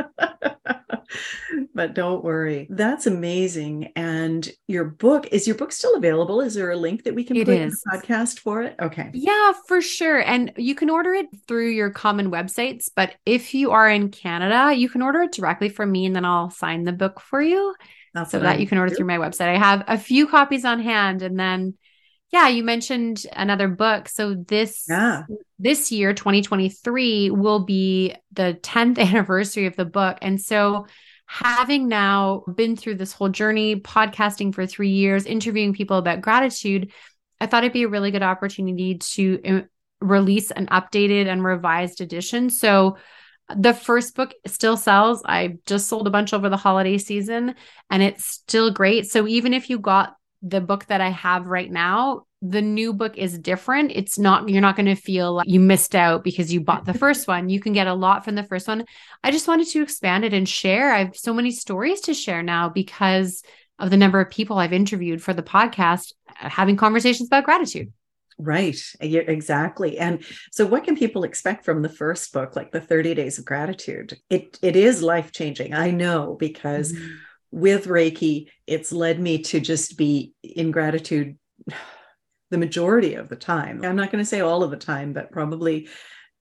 but 1.74 1.93
don't 1.93 2.24
worry. 2.24 2.67
That's 2.69 3.07
amazing. 3.07 3.91
And 3.95 4.50
your 4.81 4.89
book, 4.89 5.27
is 5.31 5.45
your 5.45 5.55
book 5.55 5.71
still 5.71 5.95
available? 5.95 6.41
Is 6.41 6.55
there 6.55 6.71
a 6.71 6.75
link 6.75 7.03
that 7.03 7.13
we 7.13 7.23
can 7.23 7.35
it 7.38 7.45
put 7.45 7.55
is. 7.55 7.61
in 7.61 7.69
the 7.69 7.97
podcast 7.97 8.39
for 8.39 8.63
it? 8.63 8.75
Okay. 8.81 9.11
Yeah, 9.13 9.53
for 9.67 9.81
sure. 9.81 10.19
And 10.19 10.53
you 10.57 10.73
can 10.73 10.89
order 10.89 11.13
it 11.13 11.27
through 11.47 11.69
your 11.69 11.91
common 11.91 12.31
websites. 12.31 12.89
But 12.95 13.15
if 13.25 13.53
you 13.53 13.71
are 13.71 13.88
in 13.88 14.09
Canada, 14.09 14.73
you 14.73 14.89
can 14.89 15.03
order 15.03 15.21
it 15.21 15.33
directly 15.33 15.69
from 15.69 15.91
me 15.91 16.05
and 16.05 16.15
then 16.15 16.25
I'll 16.25 16.50
sign 16.50 16.83
the 16.83 16.93
book 16.93 17.19
for 17.19 17.41
you. 17.41 17.75
That's 18.13 18.31
so 18.31 18.39
that 18.39 18.59
you 18.59 18.67
can 18.67 18.77
order 18.77 18.93
through 18.93 19.05
my 19.05 19.17
website. 19.17 19.47
I 19.47 19.57
have 19.57 19.83
a 19.88 19.97
few 19.97 20.27
copies 20.27 20.65
on 20.65 20.81
hand 20.81 21.21
and 21.21 21.39
then 21.39 21.75
yeah, 22.31 22.47
you 22.47 22.63
mentioned 22.63 23.25
another 23.33 23.67
book. 23.67 24.07
So 24.07 24.33
this 24.33 24.85
yeah. 24.89 25.23
this 25.59 25.91
year 25.91 26.13
2023 26.13 27.29
will 27.29 27.59
be 27.59 28.15
the 28.31 28.57
10th 28.61 28.97
anniversary 29.07 29.67
of 29.67 29.75
the 29.75 29.85
book. 29.85 30.17
And 30.21 30.41
so 30.41 30.88
having 31.31 31.88
now 31.88 32.43
been 32.55 32.75
through 32.75 32.95
this 32.95 33.13
whole 33.13 33.29
journey, 33.29 33.77
podcasting 33.77 34.53
for 34.53 34.65
3 34.65 34.89
years, 34.89 35.25
interviewing 35.25 35.73
people 35.73 35.97
about 35.97 36.19
gratitude, 36.19 36.91
I 37.39 37.45
thought 37.45 37.63
it'd 37.63 37.71
be 37.71 37.83
a 37.83 37.88
really 37.88 38.11
good 38.11 38.21
opportunity 38.21 38.97
to 38.97 39.41
uh, 39.45 39.61
release 40.01 40.51
an 40.51 40.67
updated 40.67 41.27
and 41.27 41.41
revised 41.41 42.01
edition. 42.01 42.50
So 42.50 42.97
the 43.55 43.73
first 43.73 44.13
book 44.13 44.33
still 44.45 44.75
sells. 44.75 45.23
I 45.25 45.57
just 45.65 45.88
sold 45.88 46.05
a 46.05 46.11
bunch 46.11 46.33
over 46.33 46.50
the 46.50 46.57
holiday 46.57 46.97
season 46.97 47.55
and 47.89 48.03
it's 48.03 48.25
still 48.25 48.69
great. 48.69 49.09
So 49.09 49.25
even 49.25 49.53
if 49.53 49.69
you 49.69 49.79
got 49.79 50.15
the 50.41 50.62
book 50.62 50.86
that 50.88 51.01
I 51.01 51.10
have 51.10 51.48
right 51.48 51.71
now, 51.71 52.25
the 52.41 52.62
new 52.62 52.93
book 52.93 53.17
is 53.17 53.38
different. 53.38 53.91
It's 53.93 54.17
not, 54.17 54.50
you're 54.50 54.62
not 54.62 54.75
going 54.75 54.88
to 54.88 54.95
feel 54.95 55.33
like 55.36 55.48
you 55.48 55.60
missed 55.60 55.95
out 55.95 56.24
because 56.24 56.51
you 56.51 56.62
bought 56.62 56.86
the 56.86 56.93
first 56.98 57.27
one. 57.27 57.50
You 57.50 57.60
can 57.60 57.74
get 57.74 57.88
a 57.88 57.93
lot 57.93 58.25
from 58.25 58.36
the 58.36 58.43
first 58.43 58.67
one. 58.67 58.86
I 59.24 59.31
just 59.31 59.48
wanted 59.48 59.67
to 59.67 59.81
expand 59.83 60.25
it 60.25 60.33
and 60.33 60.50
share. 60.50 60.91
I 60.91 61.00
have 61.00 61.15
so 61.15 61.33
many 61.33 61.51
stories 61.51 62.01
to 62.01 62.13
share 62.13 62.41
now 62.41 62.69
because 62.69 63.43
of 63.77 63.89
the 63.89 63.98
number 63.98 64.19
of 64.19 64.31
people 64.31 64.57
I've 64.57 64.74
interviewed 64.74 65.21
for 65.21 65.33
the 65.33 65.43
podcast 65.43 66.13
having 66.25 66.77
conversations 66.77 67.29
about 67.29 67.45
gratitude. 67.45 67.91
Right, 68.38 68.79
exactly. 69.00 70.00
And 70.00 70.24
so 70.51 70.65
what 70.65 70.83
can 70.83 70.98
people 70.98 71.24
expect 71.24 71.63
from 71.63 71.83
the 71.83 71.89
first 71.89 72.33
book 72.33 72.55
like 72.55 72.71
the 72.71 72.81
30 72.81 73.13
days 73.13 73.38
of 73.38 73.45
gratitude? 73.45 74.17
It 74.31 74.57
it 74.63 74.75
is 74.75 75.03
life-changing. 75.03 75.75
I 75.75 75.91
know 75.91 76.38
because 76.39 76.93
mm-hmm 76.93 77.12
with 77.51 77.86
Reiki, 77.88 78.48
it's 78.65 78.91
led 78.91 79.20
me 79.20 79.39
to 79.43 79.60
just 79.60 79.98
be 79.98 80.34
in 80.43 80.72
gratitude 80.72 81.38
the 82.50 82.58
majority 82.58 83.15
of 83.15 83.29
the 83.29 83.36
time. 83.36 83.84
I'm 83.84 83.96
not 83.96 84.12
going 84.12 84.24
to 84.24 84.29
say 84.29 84.41
all 84.41 84.63
of 84.63 84.72
the 84.72 84.77
time, 84.77 85.13
but 85.13 85.31
probably 85.31 85.88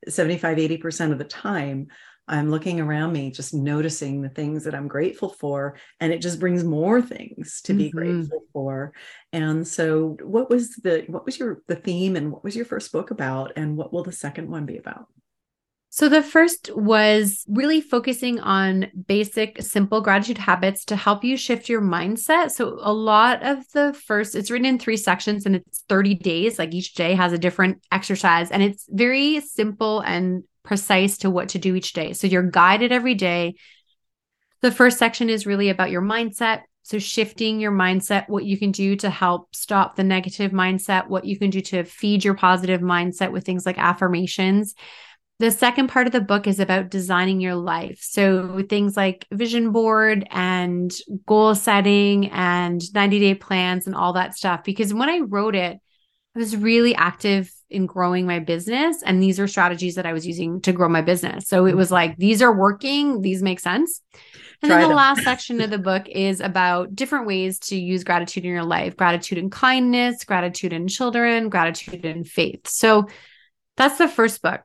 75, 0.08 0.56
80% 0.56 1.12
of 1.12 1.18
the 1.18 1.24
time, 1.24 1.88
I'm 2.30 2.48
looking 2.48 2.80
around 2.80 3.12
me, 3.12 3.32
just 3.32 3.52
noticing 3.52 4.22
the 4.22 4.28
things 4.28 4.64
that 4.64 4.74
I'm 4.74 4.86
grateful 4.86 5.30
for. 5.30 5.76
And 5.98 6.12
it 6.12 6.20
just 6.20 6.38
brings 6.38 6.62
more 6.62 7.02
things 7.02 7.60
to 7.62 7.74
be 7.74 7.88
mm-hmm. 7.88 7.98
grateful 7.98 8.42
for. 8.52 8.92
And 9.32 9.66
so 9.66 10.16
what 10.22 10.48
was 10.48 10.70
the 10.76 11.04
what 11.08 11.26
was 11.26 11.38
your 11.38 11.62
the 11.66 11.74
theme 11.74 12.14
and 12.14 12.30
what 12.30 12.44
was 12.44 12.54
your 12.54 12.64
first 12.64 12.92
book 12.92 13.10
about? 13.10 13.52
And 13.56 13.76
what 13.76 13.92
will 13.92 14.04
the 14.04 14.12
second 14.12 14.48
one 14.48 14.64
be 14.64 14.76
about? 14.76 15.08
So, 15.92 16.08
the 16.08 16.22
first 16.22 16.70
was 16.72 17.44
really 17.48 17.80
focusing 17.80 18.38
on 18.38 18.86
basic, 19.08 19.60
simple 19.60 20.00
gratitude 20.00 20.38
habits 20.38 20.84
to 20.84 20.96
help 20.96 21.24
you 21.24 21.36
shift 21.36 21.68
your 21.68 21.80
mindset. 21.80 22.52
So, 22.52 22.78
a 22.80 22.92
lot 22.92 23.42
of 23.42 23.68
the 23.72 23.92
first, 23.92 24.36
it's 24.36 24.52
written 24.52 24.66
in 24.66 24.78
three 24.78 24.96
sections 24.96 25.46
and 25.46 25.56
it's 25.56 25.82
30 25.88 26.14
days. 26.14 26.60
Like 26.60 26.74
each 26.74 26.94
day 26.94 27.14
has 27.14 27.32
a 27.32 27.38
different 27.38 27.82
exercise, 27.90 28.52
and 28.52 28.62
it's 28.62 28.86
very 28.88 29.40
simple 29.40 29.98
and 29.98 30.44
precise 30.62 31.18
to 31.18 31.30
what 31.30 31.48
to 31.50 31.58
do 31.58 31.74
each 31.74 31.92
day. 31.92 32.12
So, 32.12 32.28
you're 32.28 32.48
guided 32.48 32.92
every 32.92 33.14
day. 33.14 33.56
The 34.60 34.70
first 34.70 34.96
section 34.96 35.28
is 35.28 35.44
really 35.44 35.70
about 35.70 35.90
your 35.90 36.02
mindset. 36.02 36.62
So, 36.82 37.00
shifting 37.00 37.58
your 37.58 37.72
mindset, 37.72 38.28
what 38.28 38.44
you 38.44 38.56
can 38.56 38.70
do 38.70 38.94
to 38.94 39.10
help 39.10 39.56
stop 39.56 39.96
the 39.96 40.04
negative 40.04 40.52
mindset, 40.52 41.08
what 41.08 41.24
you 41.24 41.36
can 41.36 41.50
do 41.50 41.60
to 41.62 41.82
feed 41.82 42.24
your 42.24 42.34
positive 42.34 42.80
mindset 42.80 43.32
with 43.32 43.44
things 43.44 43.66
like 43.66 43.78
affirmations. 43.78 44.76
The 45.40 45.50
second 45.50 45.88
part 45.88 46.06
of 46.06 46.12
the 46.12 46.20
book 46.20 46.46
is 46.46 46.60
about 46.60 46.90
designing 46.90 47.40
your 47.40 47.54
life. 47.54 48.00
So 48.02 48.62
things 48.68 48.94
like 48.94 49.26
vision 49.32 49.72
board 49.72 50.28
and 50.30 50.92
goal 51.26 51.54
setting 51.54 52.30
and 52.30 52.82
90 52.92 53.18
day 53.20 53.34
plans 53.34 53.86
and 53.86 53.96
all 53.96 54.12
that 54.12 54.36
stuff. 54.36 54.64
Because 54.64 54.92
when 54.92 55.08
I 55.08 55.20
wrote 55.20 55.54
it, 55.54 55.78
I 56.36 56.38
was 56.38 56.54
really 56.54 56.94
active 56.94 57.50
in 57.70 57.86
growing 57.86 58.26
my 58.26 58.38
business. 58.38 59.02
And 59.02 59.22
these 59.22 59.40
are 59.40 59.48
strategies 59.48 59.94
that 59.94 60.04
I 60.04 60.12
was 60.12 60.26
using 60.26 60.60
to 60.60 60.74
grow 60.74 60.90
my 60.90 61.00
business. 61.00 61.48
So 61.48 61.64
it 61.64 61.70
mm-hmm. 61.70 61.78
was 61.78 61.90
like, 61.90 62.18
these 62.18 62.42
are 62.42 62.54
working, 62.54 63.22
these 63.22 63.42
make 63.42 63.60
sense. 63.60 64.02
And 64.60 64.68
Try 64.68 64.80
then 64.80 64.82
the 64.82 64.88
them. 64.88 64.96
last 64.96 65.22
section 65.22 65.62
of 65.62 65.70
the 65.70 65.78
book 65.78 66.06
is 66.06 66.42
about 66.42 66.94
different 66.94 67.26
ways 67.26 67.58
to 67.60 67.76
use 67.76 68.04
gratitude 68.04 68.44
in 68.44 68.50
your 68.50 68.64
life 68.64 68.94
gratitude 68.94 69.38
and 69.38 69.50
kindness, 69.50 70.22
gratitude 70.24 70.74
in 70.74 70.86
children, 70.86 71.48
gratitude 71.48 72.04
and 72.04 72.28
faith. 72.28 72.68
So 72.68 73.08
that's 73.78 73.96
the 73.96 74.06
first 74.06 74.42
book. 74.42 74.60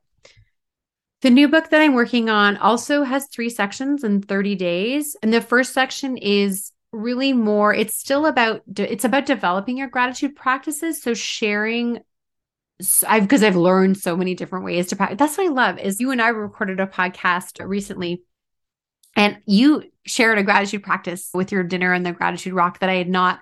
The 1.22 1.30
new 1.30 1.48
book 1.48 1.70
that 1.70 1.82
I'm 1.82 1.94
working 1.94 2.30
on 2.30 2.58
also 2.58 3.04
has 3.04 3.28
three 3.28 3.50
sections 3.50 4.04
in 4.04 4.22
30 4.22 4.56
days. 4.56 5.16
And 5.22 5.34
the 5.34 5.42
first 5.42 5.74
section 5.74 6.18
is 6.18 6.72
really 6.92 7.34
more 7.34 7.74
it's 7.74 7.96
still 7.96 8.26
about 8.26 8.62
it's 8.78 9.04
about 9.04 9.26
developing 9.26 9.78
your 9.78 9.88
gratitude 9.90 10.34
practices 10.34 11.02
so 11.02 11.14
sharing 11.14 12.00
I've 13.06 13.24
because 13.24 13.44
I've 13.44 13.56
learned 13.56 13.98
so 13.98 14.16
many 14.18 14.34
different 14.34 14.66
ways 14.66 14.88
to 14.88 14.96
practice. 14.96 15.18
That's 15.18 15.38
what 15.38 15.48
I 15.48 15.50
love 15.50 15.80
is 15.80 16.00
you 16.00 16.12
and 16.12 16.22
I 16.22 16.30
recorded 16.30 16.80
a 16.80 16.88
podcast 16.88 17.66
recently 17.66 18.24
and 19.16 19.38
you 19.46 19.84
shared 20.06 20.38
a 20.38 20.44
gratitude 20.44 20.84
practice 20.84 21.30
with 21.34 21.52
your 21.52 21.64
dinner 21.64 21.94
and 21.94 22.06
the 22.06 22.12
gratitude 22.12 22.54
rock 22.54 22.80
that 22.80 22.90
I 22.90 22.96
had 22.96 23.10
not 23.10 23.40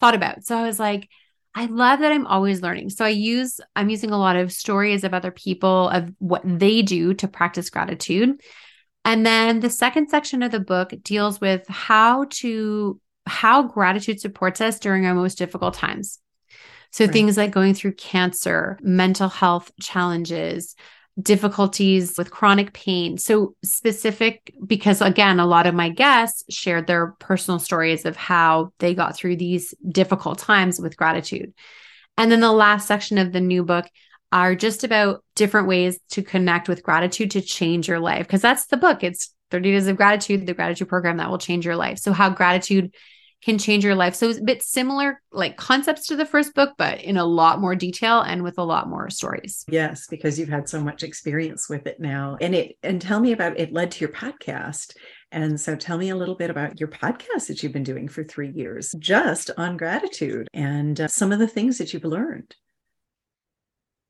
thought 0.00 0.14
about. 0.14 0.44
So 0.44 0.56
I 0.56 0.66
was 0.66 0.78
like, 0.78 1.08
I 1.54 1.66
love 1.66 2.00
that 2.00 2.12
I'm 2.12 2.26
always 2.26 2.62
learning. 2.62 2.90
So 2.90 3.04
I 3.04 3.10
use, 3.10 3.60
I'm 3.76 3.90
using 3.90 4.10
a 4.10 4.18
lot 4.18 4.36
of 4.36 4.52
stories 4.52 5.04
of 5.04 5.12
other 5.12 5.30
people 5.30 5.88
of 5.90 6.10
what 6.18 6.42
they 6.44 6.82
do 6.82 7.14
to 7.14 7.28
practice 7.28 7.68
gratitude. 7.68 8.40
And 9.04 9.26
then 9.26 9.60
the 9.60 9.70
second 9.70 10.08
section 10.08 10.42
of 10.42 10.50
the 10.50 10.60
book 10.60 10.94
deals 11.02 11.40
with 11.40 11.66
how 11.68 12.26
to, 12.30 13.00
how 13.26 13.64
gratitude 13.64 14.20
supports 14.20 14.60
us 14.60 14.78
during 14.78 15.04
our 15.04 15.14
most 15.14 15.36
difficult 15.36 15.74
times. 15.74 16.18
So 16.90 17.04
right. 17.04 17.12
things 17.12 17.36
like 17.36 17.50
going 17.50 17.74
through 17.74 17.94
cancer, 17.94 18.78
mental 18.82 19.28
health 19.28 19.70
challenges, 19.80 20.74
difficulties 21.20 22.16
with 22.16 22.30
chronic 22.30 22.72
pain. 22.72 23.18
So, 23.18 23.54
specific 23.62 24.54
because, 24.66 25.00
again, 25.00 25.40
a 25.40 25.46
lot 25.46 25.66
of 25.66 25.74
my 25.74 25.90
guests 25.90 26.44
shared 26.54 26.86
their 26.86 27.08
personal 27.18 27.58
stories 27.58 28.04
of 28.04 28.16
how 28.16 28.72
they 28.78 28.94
got 28.94 29.16
through 29.16 29.36
these 29.36 29.74
difficult 29.86 30.38
times 30.38 30.80
with 30.80 30.96
gratitude. 30.96 31.52
And 32.16 32.30
then 32.30 32.40
the 32.40 32.52
last 32.52 32.86
section 32.86 33.18
of 33.18 33.32
the 33.32 33.40
new 33.40 33.64
book 33.64 33.86
are 34.30 34.54
just 34.54 34.84
about 34.84 35.22
different 35.34 35.68
ways 35.68 35.98
to 36.10 36.22
connect 36.22 36.68
with 36.68 36.82
gratitude 36.82 37.32
to 37.32 37.42
change 37.42 37.88
your 37.88 38.00
life. 38.00 38.26
Because 38.26 38.40
that's 38.40 38.66
the 38.66 38.78
book. 38.78 39.04
It's 39.04 39.34
30 39.50 39.72
Days 39.72 39.86
of 39.86 39.98
Gratitude, 39.98 40.46
the 40.46 40.54
gratitude 40.54 40.88
program 40.88 41.18
that 41.18 41.30
will 41.30 41.38
change 41.38 41.66
your 41.66 41.76
life. 41.76 41.98
So, 41.98 42.12
how 42.12 42.30
gratitude 42.30 42.94
can 43.44 43.58
change 43.58 43.84
your 43.84 43.94
life. 43.94 44.14
So 44.14 44.28
it's 44.28 44.38
a 44.38 44.42
bit 44.42 44.62
similar, 44.62 45.20
like 45.32 45.56
concepts 45.56 46.06
to 46.06 46.16
the 46.16 46.26
first 46.26 46.54
book, 46.54 46.74
but 46.78 47.02
in 47.02 47.16
a 47.16 47.24
lot 47.24 47.60
more 47.60 47.74
detail 47.74 48.20
and 48.20 48.42
with 48.42 48.58
a 48.58 48.64
lot 48.64 48.88
more 48.88 49.10
stories. 49.10 49.64
Yes, 49.68 50.06
because 50.08 50.38
you've 50.38 50.48
had 50.48 50.68
so 50.68 50.80
much 50.80 51.02
experience 51.02 51.68
with 51.68 51.86
it 51.86 51.98
now. 51.98 52.36
And 52.40 52.54
it 52.54 52.76
and 52.82 53.00
tell 53.00 53.20
me 53.20 53.32
about 53.32 53.58
it 53.58 53.72
led 53.72 53.90
to 53.92 54.00
your 54.00 54.12
podcast. 54.12 54.94
And 55.32 55.58
so 55.58 55.74
tell 55.74 55.98
me 55.98 56.10
a 56.10 56.16
little 56.16 56.34
bit 56.34 56.50
about 56.50 56.78
your 56.78 56.90
podcast 56.90 57.46
that 57.48 57.62
you've 57.62 57.72
been 57.72 57.82
doing 57.82 58.06
for 58.06 58.22
three 58.22 58.50
years, 58.50 58.94
just 58.98 59.50
on 59.56 59.76
gratitude 59.76 60.48
and 60.52 61.00
uh, 61.00 61.08
some 61.08 61.32
of 61.32 61.38
the 61.38 61.48
things 61.48 61.78
that 61.78 61.92
you've 61.92 62.04
learned. 62.04 62.54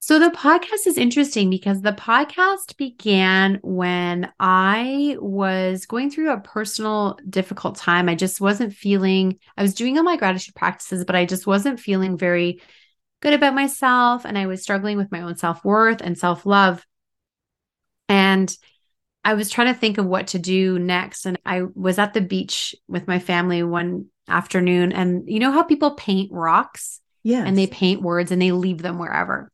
So 0.04 0.18
the 0.18 0.30
podcast 0.30 0.88
is 0.88 0.98
interesting 0.98 1.48
because 1.48 1.80
the 1.80 1.92
podcast 1.92 2.76
began 2.76 3.60
when 3.62 4.32
I 4.40 5.16
was 5.20 5.86
going 5.86 6.10
through 6.10 6.32
a 6.32 6.40
personal 6.40 7.20
difficult 7.30 7.76
time. 7.76 8.08
I 8.08 8.16
just 8.16 8.40
wasn't 8.40 8.74
feeling, 8.74 9.38
I 9.56 9.62
was 9.62 9.74
doing 9.74 9.96
all 9.96 10.02
my 10.02 10.16
gratitude 10.16 10.56
practices, 10.56 11.04
but 11.04 11.14
I 11.14 11.24
just 11.24 11.46
wasn't 11.46 11.78
feeling 11.78 12.18
very 12.18 12.60
good 13.20 13.32
about 13.32 13.54
myself. 13.54 14.24
And 14.24 14.36
I 14.36 14.46
was 14.46 14.60
struggling 14.60 14.96
with 14.96 15.12
my 15.12 15.20
own 15.20 15.36
self 15.36 15.64
worth 15.64 16.00
and 16.00 16.18
self 16.18 16.44
love. 16.44 16.84
And 18.08 18.52
I 19.24 19.34
was 19.34 19.50
trying 19.50 19.72
to 19.72 19.78
think 19.78 19.98
of 19.98 20.06
what 20.06 20.26
to 20.28 20.40
do 20.40 20.80
next. 20.80 21.26
And 21.26 21.38
I 21.46 21.62
was 21.62 22.00
at 22.00 22.12
the 22.12 22.20
beach 22.20 22.74
with 22.88 23.06
my 23.06 23.20
family 23.20 23.62
one 23.62 24.06
afternoon. 24.26 24.90
And 24.90 25.30
you 25.30 25.38
know 25.38 25.52
how 25.52 25.62
people 25.62 25.92
paint 25.92 26.32
rocks? 26.32 27.00
Yeah. 27.22 27.44
And 27.46 27.56
they 27.56 27.68
paint 27.68 28.02
words 28.02 28.32
and 28.32 28.42
they 28.42 28.50
leave 28.50 28.82
them 28.82 28.98
wherever. 28.98 29.48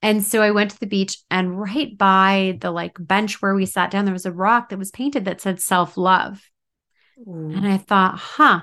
And 0.00 0.22
so 0.22 0.42
I 0.42 0.52
went 0.52 0.70
to 0.70 0.80
the 0.80 0.86
beach 0.86 1.18
and 1.30 1.60
right 1.60 1.96
by 1.96 2.58
the 2.60 2.70
like 2.70 2.96
bench 3.00 3.42
where 3.42 3.54
we 3.54 3.66
sat 3.66 3.90
down, 3.90 4.04
there 4.04 4.12
was 4.14 4.26
a 4.26 4.32
rock 4.32 4.68
that 4.68 4.78
was 4.78 4.90
painted 4.90 5.24
that 5.24 5.40
said 5.40 5.60
self 5.60 5.96
love. 5.96 6.42
And 7.56 7.66
I 7.66 7.78
thought, 7.78 8.16
huh. 8.16 8.60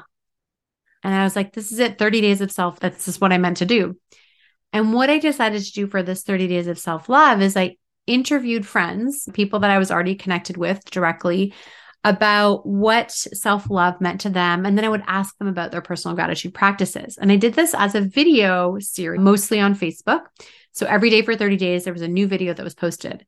And 1.04 1.14
I 1.14 1.24
was 1.24 1.36
like, 1.36 1.54
this 1.54 1.72
is 1.72 1.80
it 1.80 2.00
30 2.00 2.22
days 2.22 2.42
of 2.42 2.52
self. 2.52 2.80
That's 2.80 3.06
just 3.06 3.22
what 3.22 3.34
I 3.34 3.38
meant 3.38 3.58
to 3.58 3.66
do. 3.66 3.98
And 4.72 4.94
what 4.94 5.10
I 5.10 5.20
decided 5.20 5.62
to 5.62 5.72
do 5.72 5.88
for 5.88 6.04
this 6.04 6.24
30 6.24 6.48
days 6.48 6.68
of 6.68 6.80
self 6.80 7.10
love 7.10 7.42
is 7.42 7.58
I 7.58 7.76
interviewed 8.08 8.66
friends, 8.66 9.28
people 9.34 9.60
that 9.60 9.72
I 9.72 9.78
was 9.78 9.92
already 9.92 10.16
connected 10.16 10.58
with 10.58 10.84
directly 10.86 11.54
about 12.04 12.66
what 12.66 13.12
self 13.12 13.70
love 13.70 14.00
meant 14.00 14.22
to 14.22 14.30
them. 14.30 14.66
And 14.66 14.78
then 14.78 14.86
I 14.86 14.90
would 14.90 15.04
ask 15.08 15.38
them 15.38 15.48
about 15.48 15.72
their 15.72 15.82
personal 15.82 16.16
gratitude 16.16 16.54
practices. 16.54 17.18
And 17.18 17.32
I 17.32 17.36
did 17.36 17.56
this 17.56 17.74
as 17.74 17.96
a 17.96 18.02
video 18.02 18.78
series, 18.80 19.20
mostly 19.20 19.60
on 19.60 19.76
Facebook. 19.76 20.22
So 20.76 20.86
every 20.86 21.10
day 21.10 21.22
for 21.22 21.36
30 21.36 21.58
days, 21.58 21.86
there 21.86 21.94
was 21.94 22.02
a 22.02 22.08
new 22.08 22.28
video 22.28 22.54
that 22.54 22.64
was 22.64 22.76
posted. 22.76 23.26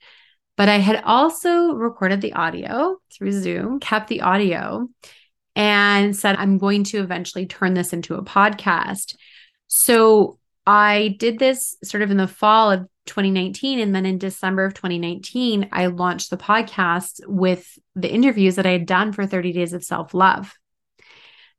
But 0.58 0.70
I 0.70 0.78
had 0.78 1.02
also 1.04 1.74
recorded 1.74 2.20
the 2.20 2.34
audio 2.34 2.98
through 3.14 3.32
Zoom, 3.32 3.80
kept 3.80 4.10
the 4.10 4.22
audio, 4.22 4.90
and 5.56 6.16
said, 6.16 6.36
I'm 6.36 6.58
going 6.58 6.84
to 6.86 7.00
eventually 7.00 7.46
turn 7.46 7.74
this 7.74 7.94
into 7.94 8.16
a 8.16 8.24
podcast. 8.24 9.16
So 9.68 10.40
I 10.66 11.16
did 11.20 11.40
this 11.40 11.76
sort 11.84 12.04
of 12.04 12.12
in 12.12 12.18
the 12.18 12.28
fall 12.28 12.72
of 12.72 12.82
2019. 13.06 13.80
And 13.80 13.96
then 13.96 14.06
in 14.06 14.18
December 14.18 14.66
of 14.66 14.74
2019, 14.74 15.70
I 15.72 15.86
launched 15.86 16.30
the 16.30 16.38
podcast 16.38 17.22
with 17.28 17.80
the 17.96 18.12
interviews 18.12 18.56
that 18.56 18.66
I 18.66 18.72
had 18.72 18.86
done 18.86 19.14
for 19.14 19.26
30 19.26 19.54
Days 19.54 19.72
of 19.72 19.84
Self 19.84 20.14
Love. 20.14 20.54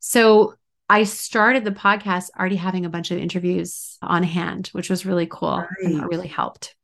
So 0.01 0.55
I 0.88 1.05
started 1.05 1.64
the 1.64 1.70
podcast 1.70 2.31
already 2.38 2.57
having 2.57 2.87
a 2.87 2.90
bunch 2.90 3.11
of 3.11 3.18
interviews 3.18 3.98
on 4.03 4.22
hand, 4.22 4.68
which 4.68 4.88
was 4.88 5.05
really 5.05 5.27
cool. 5.27 5.59
Right. 5.59 5.68
And 5.83 6.01
that 6.01 6.09
really 6.09 6.29
helped. 6.29 6.74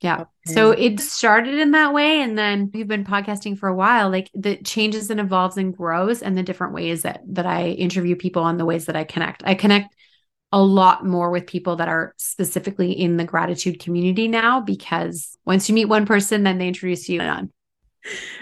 Yeah. 0.00 0.20
Okay. 0.20 0.54
So 0.54 0.70
it 0.70 1.00
started 1.00 1.54
in 1.54 1.72
that 1.72 1.92
way. 1.92 2.20
And 2.20 2.38
then 2.38 2.70
we've 2.72 2.86
been 2.86 3.04
podcasting 3.04 3.58
for 3.58 3.68
a 3.68 3.74
while. 3.74 4.10
Like 4.10 4.30
the 4.34 4.56
changes 4.56 5.10
and 5.10 5.18
evolves 5.18 5.56
and 5.56 5.76
grows 5.76 6.22
and 6.22 6.36
the 6.38 6.42
different 6.42 6.74
ways 6.74 7.02
that 7.02 7.22
that 7.28 7.46
I 7.46 7.70
interview 7.70 8.14
people 8.14 8.46
and 8.46 8.60
the 8.60 8.64
ways 8.64 8.86
that 8.86 8.96
I 8.96 9.04
connect. 9.04 9.42
I 9.44 9.54
connect 9.54 9.94
a 10.52 10.62
lot 10.62 11.04
more 11.04 11.30
with 11.30 11.46
people 11.46 11.76
that 11.76 11.88
are 11.88 12.14
specifically 12.16 12.92
in 12.92 13.16
the 13.16 13.24
gratitude 13.24 13.80
community 13.80 14.28
now 14.28 14.60
because 14.60 15.36
once 15.44 15.68
you 15.68 15.74
meet 15.74 15.86
one 15.86 16.06
person, 16.06 16.42
then 16.42 16.58
they 16.58 16.68
introduce 16.68 17.08
you 17.08 17.20
on. 17.20 17.52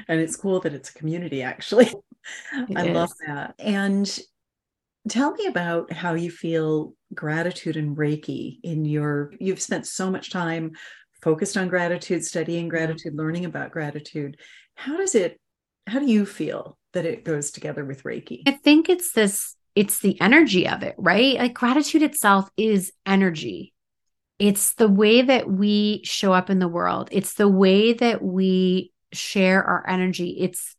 And 0.07 0.21
it's 0.21 0.37
cool 0.37 0.61
that 0.61 0.75
it's 0.75 0.90
a 0.90 0.95
community 0.95 1.42
actually. 1.42 1.92
It 2.69 2.77
I 2.77 2.87
is. 2.87 2.95
love 2.95 3.11
that. 3.27 3.55
And 3.59 4.19
Tell 5.09 5.33
me 5.33 5.47
about 5.47 5.92
how 5.92 6.14
you 6.14 6.31
feel 6.31 6.95
gratitude 7.14 7.77
and 7.77 7.97
Reiki 7.97 8.59
in 8.62 8.85
your, 8.85 9.33
you've 9.38 9.61
spent 9.61 9.87
so 9.87 10.11
much 10.11 10.31
time 10.31 10.73
focused 11.23 11.57
on 11.57 11.69
gratitude, 11.69 12.25
studying 12.25 12.64
mm-hmm. 12.64 12.71
gratitude, 12.77 13.14
learning 13.14 13.45
about 13.45 13.71
gratitude. 13.71 14.37
How 14.75 14.97
does 14.97 15.14
it, 15.14 15.40
how 15.87 16.01
do 16.01 16.07
you 16.07 16.27
feel 16.27 16.77
that 16.92 17.07
it 17.07 17.25
goes 17.25 17.51
together 17.51 17.85
with 17.85 18.03
Reiki? 18.03 18.42
I 18.47 18.53
think 18.53 18.88
it's 18.88 19.12
this, 19.12 19.55
it's 19.75 20.01
the 20.01 20.21
energy 20.21 20.69
of 20.69 20.83
it, 20.83 20.95
right? 20.99 21.37
Like 21.37 21.55
gratitude 21.55 22.03
itself 22.03 22.49
is 22.57 22.92
energy. 23.05 23.73
It's 24.38 24.75
the 24.75 24.88
way 24.88 25.23
that 25.23 25.51
we 25.51 26.03
show 26.05 26.33
up 26.33 26.51
in 26.51 26.59
the 26.59 26.69
world. 26.69 27.09
It's 27.12 27.35
the 27.35 27.49
way 27.49 27.92
that 27.95 28.23
we 28.23 28.92
share 29.12 29.62
our 29.62 29.88
energy. 29.88 30.37
It's 30.40 30.75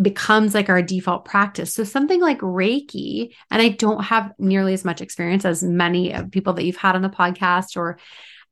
becomes 0.00 0.54
like 0.54 0.68
our 0.68 0.82
default 0.82 1.24
practice. 1.24 1.72
So 1.72 1.84
something 1.84 2.20
like 2.20 2.40
Reiki, 2.40 3.34
and 3.50 3.62
I 3.62 3.70
don't 3.70 4.04
have 4.04 4.32
nearly 4.38 4.74
as 4.74 4.84
much 4.84 5.00
experience 5.00 5.44
as 5.44 5.62
many 5.62 6.12
of 6.12 6.30
people 6.30 6.52
that 6.54 6.64
you've 6.64 6.76
had 6.76 6.96
on 6.96 7.02
the 7.02 7.08
podcast 7.08 7.76
or 7.76 7.98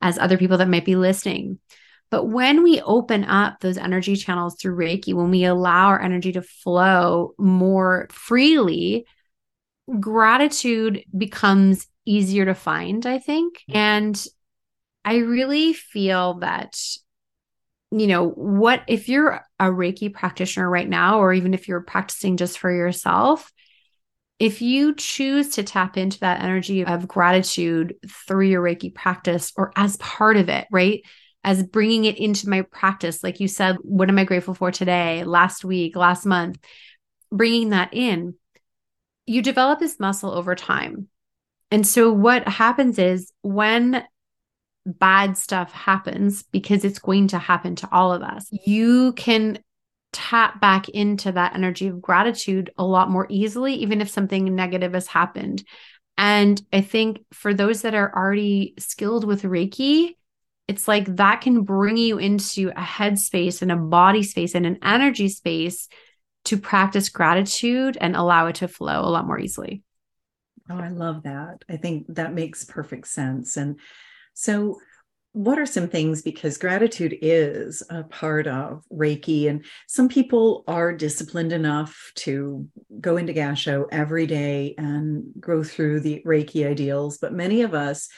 as 0.00 0.18
other 0.18 0.38
people 0.38 0.58
that 0.58 0.68
might 0.68 0.84
be 0.84 0.96
listening. 0.96 1.58
But 2.10 2.26
when 2.26 2.62
we 2.62 2.80
open 2.80 3.24
up 3.24 3.60
those 3.60 3.76
energy 3.76 4.16
channels 4.16 4.56
through 4.56 4.76
Reiki, 4.76 5.14
when 5.14 5.30
we 5.30 5.44
allow 5.44 5.88
our 5.88 6.00
energy 6.00 6.32
to 6.32 6.42
flow 6.42 7.34
more 7.38 8.06
freely, 8.10 9.06
gratitude 10.00 11.04
becomes 11.16 11.86
easier 12.06 12.44
to 12.44 12.54
find, 12.54 13.04
I 13.04 13.18
think. 13.18 13.56
Mm-hmm. 13.68 13.76
And 13.76 14.26
I 15.04 15.16
really 15.16 15.72
feel 15.72 16.34
that 16.34 16.78
you 18.00 18.06
know, 18.06 18.28
what 18.28 18.82
if 18.88 19.08
you're 19.08 19.44
a 19.58 19.66
Reiki 19.66 20.12
practitioner 20.12 20.68
right 20.68 20.88
now, 20.88 21.20
or 21.20 21.32
even 21.32 21.54
if 21.54 21.68
you're 21.68 21.80
practicing 21.80 22.36
just 22.36 22.58
for 22.58 22.70
yourself, 22.70 23.52
if 24.38 24.60
you 24.60 24.94
choose 24.94 25.50
to 25.50 25.62
tap 25.62 25.96
into 25.96 26.18
that 26.20 26.42
energy 26.42 26.84
of 26.84 27.06
gratitude 27.06 27.94
through 28.08 28.48
your 28.48 28.62
Reiki 28.62 28.94
practice 28.94 29.52
or 29.56 29.72
as 29.76 29.96
part 29.98 30.36
of 30.36 30.48
it, 30.48 30.66
right? 30.70 31.02
As 31.44 31.62
bringing 31.62 32.04
it 32.04 32.18
into 32.18 32.48
my 32.48 32.62
practice, 32.62 33.22
like 33.22 33.38
you 33.38 33.48
said, 33.48 33.76
what 33.82 34.08
am 34.08 34.18
I 34.18 34.24
grateful 34.24 34.54
for 34.54 34.70
today, 34.70 35.24
last 35.24 35.64
week, 35.64 35.94
last 35.94 36.26
month, 36.26 36.58
bringing 37.30 37.70
that 37.70 37.90
in, 37.92 38.34
you 39.26 39.40
develop 39.40 39.78
this 39.78 40.00
muscle 40.00 40.32
over 40.32 40.54
time. 40.54 41.08
And 41.70 41.86
so 41.86 42.12
what 42.12 42.46
happens 42.48 42.98
is 42.98 43.32
when 43.42 44.04
bad 44.86 45.36
stuff 45.36 45.72
happens 45.72 46.42
because 46.42 46.84
it's 46.84 46.98
going 46.98 47.28
to 47.28 47.38
happen 47.38 47.76
to 47.76 47.88
all 47.90 48.12
of 48.12 48.22
us, 48.22 48.48
you 48.50 49.12
can 49.14 49.58
tap 50.12 50.60
back 50.60 50.88
into 50.88 51.32
that 51.32 51.54
energy 51.54 51.88
of 51.88 52.00
gratitude 52.00 52.70
a 52.78 52.84
lot 52.84 53.10
more 53.10 53.26
easily, 53.28 53.74
even 53.74 54.00
if 54.00 54.08
something 54.08 54.54
negative 54.54 54.94
has 54.94 55.06
happened. 55.06 55.64
And 56.16 56.60
I 56.72 56.82
think 56.82 57.24
for 57.32 57.52
those 57.52 57.82
that 57.82 57.94
are 57.94 58.14
already 58.14 58.74
skilled 58.78 59.24
with 59.24 59.42
Reiki, 59.42 60.10
it's 60.68 60.86
like 60.86 61.16
that 61.16 61.40
can 61.40 61.62
bring 61.62 61.96
you 61.96 62.18
into 62.18 62.70
a 62.70 62.82
headspace 62.82 63.60
and 63.60 63.72
a 63.72 63.76
body 63.76 64.22
space 64.22 64.54
and 64.54 64.64
an 64.64 64.78
energy 64.82 65.28
space 65.28 65.88
to 66.44 66.56
practice 66.56 67.08
gratitude 67.08 67.98
and 68.00 68.14
allow 68.14 68.46
it 68.46 68.56
to 68.56 68.68
flow 68.68 69.00
a 69.00 69.10
lot 69.10 69.26
more 69.26 69.38
easily. 69.38 69.82
Oh, 70.70 70.78
I 70.78 70.88
love 70.88 71.24
that. 71.24 71.64
I 71.68 71.76
think 71.76 72.06
that 72.14 72.32
makes 72.32 72.64
perfect 72.64 73.08
sense. 73.08 73.56
And 73.56 73.78
so, 74.34 74.78
what 75.32 75.58
are 75.58 75.66
some 75.66 75.88
things 75.88 76.22
because 76.22 76.58
gratitude 76.58 77.18
is 77.20 77.82
a 77.90 78.04
part 78.04 78.46
of 78.46 78.84
reiki 78.92 79.48
and 79.48 79.64
some 79.88 80.08
people 80.08 80.62
are 80.68 80.92
disciplined 80.92 81.52
enough 81.52 82.12
to 82.14 82.68
go 83.00 83.16
into 83.16 83.32
gasho 83.32 83.84
every 83.90 84.28
day 84.28 84.76
and 84.78 85.24
go 85.40 85.64
through 85.64 85.98
the 85.98 86.22
reiki 86.24 86.64
ideals 86.64 87.18
but 87.18 87.32
many 87.32 87.62
of 87.62 87.74
us 87.74 88.08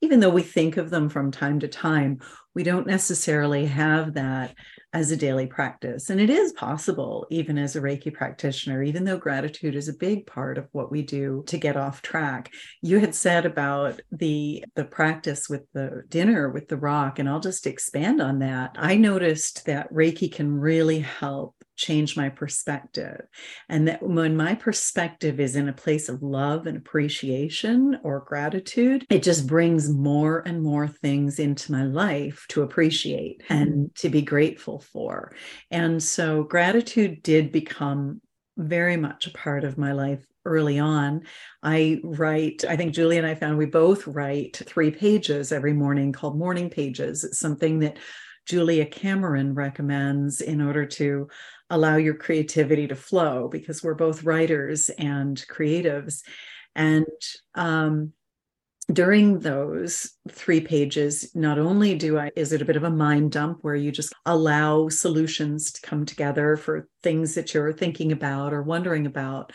even 0.00 0.18
though 0.18 0.30
we 0.30 0.42
think 0.42 0.76
of 0.76 0.90
them 0.90 1.08
from 1.08 1.30
time 1.30 1.60
to 1.60 1.68
time 1.68 2.18
we 2.56 2.64
don't 2.64 2.88
necessarily 2.88 3.66
have 3.66 4.14
that 4.14 4.52
as 4.94 5.10
a 5.10 5.16
daily 5.16 5.46
practice. 5.46 6.08
And 6.08 6.20
it 6.20 6.30
is 6.30 6.52
possible, 6.52 7.26
even 7.28 7.58
as 7.58 7.74
a 7.74 7.80
Reiki 7.80 8.14
practitioner, 8.14 8.82
even 8.82 9.04
though 9.04 9.18
gratitude 9.18 9.74
is 9.74 9.88
a 9.88 9.92
big 9.92 10.24
part 10.26 10.56
of 10.56 10.68
what 10.70 10.92
we 10.92 11.02
do 11.02 11.42
to 11.48 11.58
get 11.58 11.76
off 11.76 12.00
track. 12.00 12.52
You 12.80 13.00
had 13.00 13.14
said 13.14 13.44
about 13.44 14.00
the 14.12 14.64
the 14.76 14.84
practice 14.84 15.48
with 15.48 15.62
the 15.72 16.04
dinner 16.08 16.48
with 16.48 16.68
the 16.68 16.76
rock, 16.76 17.18
and 17.18 17.28
I'll 17.28 17.40
just 17.40 17.66
expand 17.66 18.22
on 18.22 18.38
that. 18.38 18.76
I 18.78 18.96
noticed 18.96 19.66
that 19.66 19.92
Reiki 19.92 20.32
can 20.32 20.60
really 20.60 21.00
help 21.00 21.56
change 21.76 22.16
my 22.16 22.28
perspective. 22.28 23.22
And 23.68 23.88
that 23.88 24.02
when 24.02 24.36
my 24.36 24.54
perspective 24.54 25.40
is 25.40 25.56
in 25.56 25.68
a 25.68 25.72
place 25.72 26.08
of 26.08 26.22
love 26.22 26.66
and 26.66 26.76
appreciation 26.76 27.98
or 28.02 28.20
gratitude, 28.20 29.06
it 29.10 29.22
just 29.22 29.46
brings 29.46 29.88
more 29.88 30.42
and 30.46 30.62
more 30.62 30.88
things 30.88 31.38
into 31.38 31.72
my 31.72 31.84
life 31.84 32.46
to 32.50 32.62
appreciate 32.62 33.42
and 33.48 33.70
mm-hmm. 33.70 33.84
to 33.96 34.08
be 34.08 34.22
grateful 34.22 34.80
for. 34.80 35.34
And 35.70 36.02
so 36.02 36.44
gratitude 36.44 37.22
did 37.22 37.52
become 37.52 38.20
very 38.56 38.96
much 38.96 39.26
a 39.26 39.32
part 39.32 39.64
of 39.64 39.78
my 39.78 39.92
life 39.92 40.24
early 40.44 40.78
on. 40.78 41.22
I 41.62 42.00
write, 42.04 42.64
I 42.68 42.76
think 42.76 42.94
Julie 42.94 43.18
and 43.18 43.26
I 43.26 43.34
found 43.34 43.58
we 43.58 43.66
both 43.66 44.06
write 44.06 44.62
three 44.64 44.90
pages 44.90 45.52
every 45.52 45.72
morning 45.72 46.12
called 46.12 46.38
morning 46.38 46.70
pages. 46.70 47.24
It's 47.24 47.38
something 47.38 47.80
that 47.80 47.98
Julia 48.46 48.84
Cameron 48.84 49.54
recommends 49.54 50.40
in 50.40 50.60
order 50.60 50.84
to 50.84 51.28
allow 51.70 51.96
your 51.96 52.14
creativity 52.14 52.86
to 52.88 52.96
flow 52.96 53.48
because 53.48 53.82
we're 53.82 53.94
both 53.94 54.24
writers 54.24 54.90
and 54.90 55.44
creatives. 55.48 56.20
And 56.74 57.06
um, 57.54 58.12
during 58.92 59.38
those 59.38 60.12
three 60.30 60.60
pages, 60.60 61.34
not 61.34 61.58
only 61.58 61.94
do 61.94 62.18
I, 62.18 62.30
is 62.36 62.52
it 62.52 62.60
a 62.60 62.66
bit 62.66 62.76
of 62.76 62.84
a 62.84 62.90
mind 62.90 63.32
dump 63.32 63.58
where 63.62 63.74
you 63.74 63.90
just 63.90 64.12
allow 64.26 64.88
solutions 64.88 65.72
to 65.72 65.80
come 65.80 66.04
together 66.04 66.56
for 66.56 66.88
things 67.02 67.34
that 67.34 67.54
you're 67.54 67.72
thinking 67.72 68.12
about 68.12 68.52
or 68.52 68.62
wondering 68.62 69.06
about, 69.06 69.52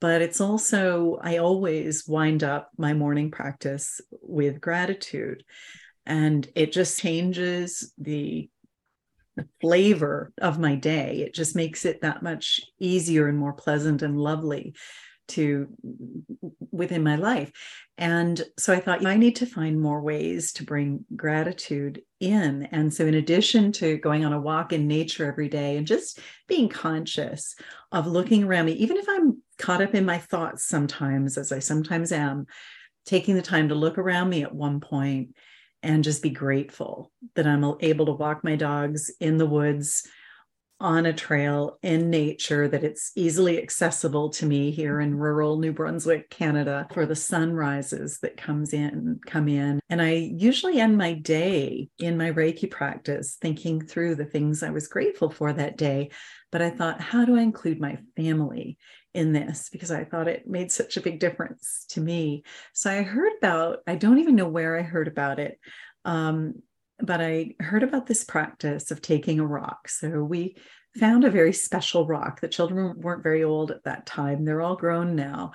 but 0.00 0.22
it's 0.22 0.40
also, 0.40 1.18
I 1.20 1.38
always 1.38 2.06
wind 2.06 2.44
up 2.44 2.70
my 2.78 2.94
morning 2.94 3.32
practice 3.32 4.00
with 4.22 4.60
gratitude. 4.60 5.42
And 6.06 6.48
it 6.54 6.72
just 6.72 7.00
changes 7.00 7.92
the 7.98 8.48
flavor 9.60 10.32
of 10.40 10.58
my 10.58 10.74
day. 10.74 11.22
It 11.26 11.34
just 11.34 11.56
makes 11.56 11.84
it 11.84 12.02
that 12.02 12.22
much 12.22 12.60
easier 12.78 13.28
and 13.28 13.38
more 13.38 13.52
pleasant 13.52 14.02
and 14.02 14.18
lovely 14.18 14.74
to 15.28 15.68
within 16.70 17.02
my 17.02 17.16
life. 17.16 17.52
And 17.96 18.40
so 18.58 18.72
I 18.72 18.80
thought 18.80 19.04
I 19.04 19.16
need 19.16 19.36
to 19.36 19.46
find 19.46 19.80
more 19.80 20.00
ways 20.00 20.52
to 20.54 20.64
bring 20.64 21.04
gratitude 21.14 22.02
in. 22.20 22.68
And 22.72 22.92
so, 22.92 23.06
in 23.06 23.14
addition 23.14 23.72
to 23.72 23.98
going 23.98 24.24
on 24.24 24.32
a 24.32 24.40
walk 24.40 24.72
in 24.72 24.88
nature 24.88 25.26
every 25.26 25.48
day 25.48 25.76
and 25.76 25.86
just 25.86 26.18
being 26.46 26.68
conscious 26.68 27.54
of 27.92 28.06
looking 28.06 28.44
around 28.44 28.66
me, 28.66 28.72
even 28.72 28.96
if 28.96 29.06
I'm 29.08 29.42
caught 29.58 29.82
up 29.82 29.94
in 29.94 30.04
my 30.04 30.18
thoughts 30.18 30.66
sometimes, 30.66 31.36
as 31.36 31.52
I 31.52 31.58
sometimes 31.58 32.12
am, 32.12 32.46
taking 33.04 33.34
the 33.34 33.42
time 33.42 33.68
to 33.68 33.74
look 33.74 33.98
around 33.98 34.28
me 34.28 34.42
at 34.42 34.54
one 34.54 34.80
point 34.80 35.34
and 35.82 36.04
just 36.04 36.22
be 36.22 36.30
grateful 36.30 37.10
that 37.34 37.46
I'm 37.46 37.64
able 37.80 38.06
to 38.06 38.12
walk 38.12 38.42
my 38.42 38.56
dogs 38.56 39.10
in 39.20 39.38
the 39.38 39.46
woods 39.46 40.06
on 40.80 41.06
a 41.06 41.12
trail 41.12 41.76
in 41.82 42.08
nature 42.08 42.68
that 42.68 42.84
it's 42.84 43.10
easily 43.16 43.60
accessible 43.60 44.30
to 44.30 44.46
me 44.46 44.70
here 44.70 45.00
in 45.00 45.16
rural 45.16 45.58
New 45.58 45.72
Brunswick, 45.72 46.30
Canada 46.30 46.86
for 46.92 47.04
the 47.04 47.16
sunrises 47.16 48.20
that 48.20 48.36
comes 48.36 48.72
in 48.72 49.18
come 49.26 49.48
in. 49.48 49.80
And 49.88 50.00
I 50.00 50.12
usually 50.12 50.80
end 50.80 50.96
my 50.96 51.14
day 51.14 51.88
in 51.98 52.16
my 52.16 52.30
reiki 52.30 52.70
practice 52.70 53.36
thinking 53.40 53.84
through 53.84 54.14
the 54.14 54.24
things 54.24 54.62
I 54.62 54.70
was 54.70 54.86
grateful 54.86 55.30
for 55.30 55.52
that 55.52 55.76
day. 55.76 56.10
But 56.52 56.62
I 56.62 56.70
thought 56.70 57.00
how 57.00 57.24
do 57.24 57.36
I 57.36 57.42
include 57.42 57.80
my 57.80 57.98
family 58.16 58.78
in 59.14 59.32
this 59.32 59.68
because 59.70 59.90
I 59.90 60.04
thought 60.04 60.28
it 60.28 60.46
made 60.46 60.70
such 60.70 60.96
a 60.96 61.00
big 61.00 61.20
difference 61.20 61.86
to 61.90 62.00
me. 62.00 62.44
So 62.72 62.90
I 62.90 63.02
heard 63.02 63.32
about, 63.38 63.78
I 63.86 63.94
don't 63.94 64.18
even 64.18 64.36
know 64.36 64.48
where 64.48 64.78
I 64.78 64.82
heard 64.82 65.08
about 65.08 65.38
it, 65.38 65.58
um, 66.04 66.62
but 67.00 67.20
I 67.20 67.54
heard 67.60 67.82
about 67.82 68.06
this 68.06 68.24
practice 68.24 68.90
of 68.90 69.00
taking 69.00 69.40
a 69.40 69.46
rock. 69.46 69.88
So 69.88 70.22
we 70.22 70.56
found 70.98 71.24
a 71.24 71.30
very 71.30 71.52
special 71.52 72.06
rock. 72.06 72.40
The 72.40 72.48
children 72.48 73.00
weren't 73.00 73.22
very 73.22 73.44
old 73.44 73.70
at 73.70 73.84
that 73.84 74.06
time, 74.06 74.44
they're 74.44 74.62
all 74.62 74.76
grown 74.76 75.16
now 75.16 75.52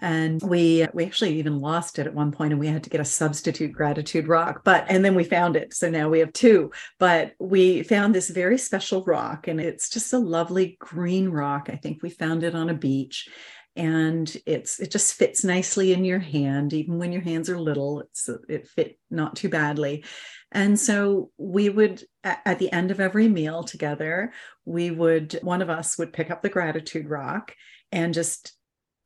and 0.00 0.42
we 0.42 0.86
we 0.92 1.04
actually 1.04 1.38
even 1.38 1.58
lost 1.58 1.98
it 1.98 2.06
at 2.06 2.14
one 2.14 2.30
point 2.30 2.52
and 2.52 2.60
we 2.60 2.66
had 2.66 2.84
to 2.84 2.90
get 2.90 3.00
a 3.00 3.04
substitute 3.04 3.72
gratitude 3.72 4.28
rock 4.28 4.62
but 4.64 4.84
and 4.88 5.04
then 5.04 5.14
we 5.14 5.24
found 5.24 5.56
it. 5.56 5.72
So 5.74 5.88
now 5.88 6.08
we 6.08 6.18
have 6.18 6.32
two 6.32 6.70
but 6.98 7.32
we 7.38 7.82
found 7.82 8.14
this 8.14 8.28
very 8.28 8.58
special 8.58 9.04
rock 9.04 9.48
and 9.48 9.60
it's 9.60 9.88
just 9.88 10.12
a 10.12 10.18
lovely 10.18 10.76
green 10.78 11.28
rock. 11.28 11.68
I 11.72 11.76
think 11.76 12.02
we 12.02 12.10
found 12.10 12.42
it 12.42 12.54
on 12.54 12.68
a 12.68 12.74
beach 12.74 13.28
and 13.74 14.34
it's 14.46 14.80
it 14.80 14.90
just 14.90 15.14
fits 15.14 15.44
nicely 15.44 15.92
in 15.92 16.04
your 16.04 16.18
hand. 16.18 16.72
Even 16.72 16.98
when 16.98 17.12
your 17.12 17.22
hands 17.22 17.48
are 17.48 17.58
little 17.58 18.00
it's 18.00 18.28
it 18.48 18.68
fit 18.68 18.98
not 19.10 19.36
too 19.36 19.48
badly. 19.48 20.04
And 20.52 20.78
so 20.78 21.30
we 21.38 21.70
would 21.70 22.04
at 22.22 22.58
the 22.58 22.70
end 22.70 22.90
of 22.90 23.00
every 23.00 23.28
meal 23.28 23.62
together 23.62 24.32
we 24.66 24.90
would 24.90 25.38
one 25.42 25.62
of 25.62 25.70
us 25.70 25.96
would 25.96 26.12
pick 26.12 26.30
up 26.30 26.42
the 26.42 26.50
gratitude 26.50 27.08
rock 27.08 27.54
and 27.92 28.12
just 28.12 28.52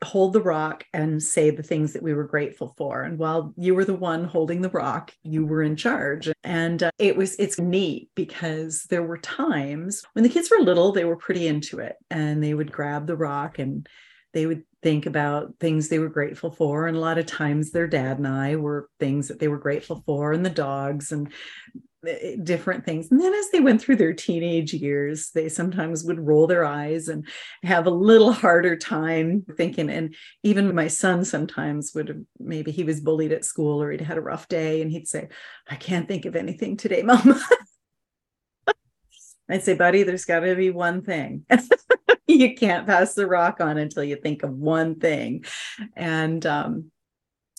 hold 0.04 0.32
the 0.32 0.42
rock 0.42 0.84
and 0.94 1.22
say 1.22 1.50
the 1.50 1.62
things 1.62 1.92
that 1.92 2.02
we 2.02 2.14
were 2.14 2.24
grateful 2.24 2.74
for. 2.76 3.02
And 3.02 3.18
while 3.18 3.52
you 3.56 3.74
were 3.74 3.84
the 3.84 3.94
one 3.94 4.24
holding 4.24 4.62
the 4.62 4.70
rock 4.70 5.12
you 5.22 5.44
were 5.44 5.62
in 5.62 5.76
charge. 5.76 6.30
And 6.44 6.82
uh, 6.82 6.90
it 6.98 7.16
was 7.16 7.36
it's 7.36 7.58
neat 7.58 8.10
because 8.14 8.84
there 8.84 9.02
were 9.02 9.18
times 9.18 10.02
when 10.14 10.22
the 10.22 10.28
kids 10.28 10.50
were 10.50 10.64
little 10.64 10.92
they 10.92 11.04
were 11.04 11.16
pretty 11.16 11.46
into 11.46 11.78
it 11.78 11.96
and 12.10 12.42
they 12.42 12.54
would 12.54 12.72
grab 12.72 13.06
the 13.06 13.16
rock 13.16 13.58
and 13.58 13.88
they 14.32 14.46
would 14.46 14.62
think 14.82 15.06
about 15.06 15.54
things 15.60 15.88
they 15.88 15.98
were 15.98 16.08
grateful 16.08 16.50
for 16.50 16.86
and 16.86 16.96
a 16.96 17.00
lot 17.00 17.18
of 17.18 17.26
times 17.26 17.70
their 17.70 17.86
dad 17.86 18.18
and 18.18 18.26
i 18.26 18.56
were 18.56 18.88
things 18.98 19.28
that 19.28 19.38
they 19.38 19.48
were 19.48 19.58
grateful 19.58 20.02
for 20.06 20.32
and 20.32 20.44
the 20.44 20.50
dogs 20.50 21.12
and 21.12 21.30
Eh, 22.06 22.36
different 22.42 22.84
things. 22.86 23.10
And 23.10 23.20
then 23.20 23.34
as 23.34 23.50
they 23.50 23.60
went 23.60 23.82
through 23.82 23.96
their 23.96 24.14
teenage 24.14 24.72
years, 24.72 25.30
they 25.34 25.50
sometimes 25.50 26.02
would 26.04 26.18
roll 26.18 26.46
their 26.46 26.64
eyes 26.64 27.08
and 27.08 27.28
have 27.62 27.86
a 27.86 27.90
little 27.90 28.32
harder 28.32 28.74
time 28.76 29.44
thinking. 29.56 29.90
And 29.90 30.14
even 30.42 30.74
my 30.74 30.88
son 30.88 31.26
sometimes 31.26 31.92
would 31.94 32.24
maybe 32.38 32.70
he 32.70 32.84
was 32.84 33.00
bullied 33.00 33.32
at 33.32 33.44
school 33.44 33.82
or 33.82 33.90
he'd 33.90 34.00
had 34.00 34.16
a 34.16 34.22
rough 34.22 34.48
day 34.48 34.80
and 34.80 34.90
he'd 34.90 35.08
say, 35.08 35.28
I 35.68 35.76
can't 35.76 36.08
think 36.08 36.24
of 36.24 36.36
anything 36.36 36.78
today, 36.78 37.02
mama. 37.04 37.38
I'd 39.50 39.64
say, 39.64 39.74
buddy, 39.74 40.02
there's 40.02 40.24
got 40.24 40.40
to 40.40 40.54
be 40.54 40.70
one 40.70 41.02
thing. 41.02 41.44
you 42.26 42.54
can't 42.54 42.86
pass 42.86 43.14
the 43.14 43.26
rock 43.26 43.60
on 43.60 43.78
until 43.78 44.04
you 44.04 44.16
think 44.16 44.42
of 44.42 44.52
one 44.52 44.96
thing. 44.96 45.44
And 45.96 46.44
um, 46.46 46.90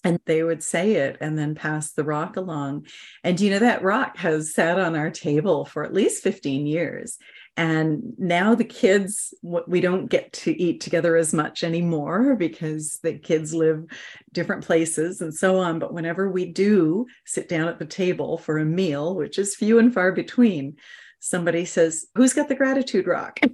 and 0.03 0.19
they 0.25 0.43
would 0.43 0.63
say 0.63 0.93
it 0.93 1.17
and 1.21 1.37
then 1.37 1.55
pass 1.55 1.91
the 1.91 2.03
rock 2.03 2.35
along 2.35 2.87
and 3.23 3.39
you 3.39 3.49
know 3.51 3.59
that 3.59 3.83
rock 3.83 4.17
has 4.17 4.53
sat 4.53 4.79
on 4.79 4.95
our 4.95 5.09
table 5.09 5.65
for 5.65 5.83
at 5.83 5.93
least 5.93 6.23
15 6.23 6.65
years 6.65 7.17
and 7.57 8.01
now 8.17 8.55
the 8.55 8.63
kids 8.63 9.33
we 9.43 9.81
don't 9.81 10.07
get 10.07 10.31
to 10.33 10.59
eat 10.59 10.81
together 10.81 11.15
as 11.15 11.33
much 11.33 11.63
anymore 11.63 12.35
because 12.35 12.99
the 13.03 13.13
kids 13.17 13.53
live 13.53 13.83
different 14.31 14.65
places 14.65 15.21
and 15.21 15.33
so 15.33 15.59
on 15.59 15.77
but 15.77 15.93
whenever 15.93 16.29
we 16.29 16.45
do 16.45 17.05
sit 17.25 17.49
down 17.49 17.67
at 17.67 17.77
the 17.77 17.85
table 17.85 18.37
for 18.37 18.57
a 18.57 18.65
meal 18.65 19.15
which 19.15 19.37
is 19.37 19.55
few 19.55 19.79
and 19.79 19.93
far 19.93 20.11
between 20.11 20.75
somebody 21.21 21.63
says 21.63 22.07
who's 22.15 22.33
got 22.33 22.49
the 22.49 22.55
gratitude 22.55 23.07
rock? 23.07 23.39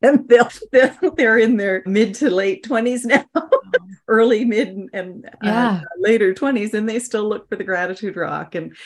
And 0.00 0.28
they'll, 0.28 0.48
they'll 0.70 1.14
they're 1.16 1.38
in 1.38 1.56
their 1.56 1.82
mid 1.84 2.14
to 2.16 2.30
late 2.30 2.64
20s 2.64 3.04
now 3.04 3.24
early 4.08 4.44
mid 4.44 4.88
and 4.92 5.26
uh, 5.26 5.30
yeah. 5.42 5.68
uh, 5.68 5.80
later 5.98 6.32
20s 6.32 6.72
and 6.74 6.88
they 6.88 7.00
still 7.00 7.28
look 7.28 7.48
for 7.48 7.56
the 7.56 7.64
gratitude 7.64 8.16
rock 8.16 8.54
and 8.54 8.76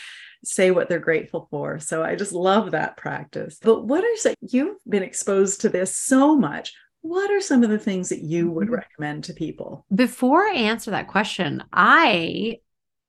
say 0.45 0.71
what 0.71 0.89
they're 0.89 0.99
grateful 0.99 1.49
for. 1.51 1.79
So 1.81 2.03
i 2.03 2.15
just 2.15 2.33
love 2.33 2.71
that 2.71 2.97
practice. 2.97 3.59
But 3.61 3.85
what 3.85 4.05
are 4.05 4.17
some 4.17 4.35
you've 4.41 4.79
been 4.89 5.03
exposed 5.03 5.61
to 5.61 5.69
this 5.69 5.95
so 5.95 6.35
much. 6.35 6.73
What 7.03 7.31
are 7.31 7.41
some 7.41 7.63
of 7.63 7.69
the 7.69 7.79
things 7.79 8.09
that 8.09 8.23
you 8.23 8.51
would 8.51 8.69
mm-hmm. 8.69 8.77
recommend 8.77 9.25
to 9.25 9.35
people? 9.35 9.85
Before 9.95 10.47
i 10.47 10.55
answer 10.55 10.93
that 10.93 11.09
question 11.09 11.63
i 11.75 12.59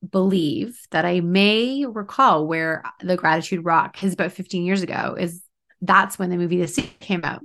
believe 0.10 0.80
that 0.92 1.06
i 1.06 1.20
may 1.20 1.86
recall 1.86 2.46
where 2.46 2.84
the 3.02 3.16
gratitude 3.16 3.64
rock 3.64 4.04
is 4.04 4.14
about 4.14 4.32
15 4.32 4.66
years 4.66 4.84
ago 4.84 5.16
is 5.18 5.42
that's 5.82 6.18
when 6.18 6.30
the 6.30 6.38
movie 6.38 6.58
the 6.58 6.68
Secret 6.68 7.00
came 7.00 7.24
out 7.24 7.42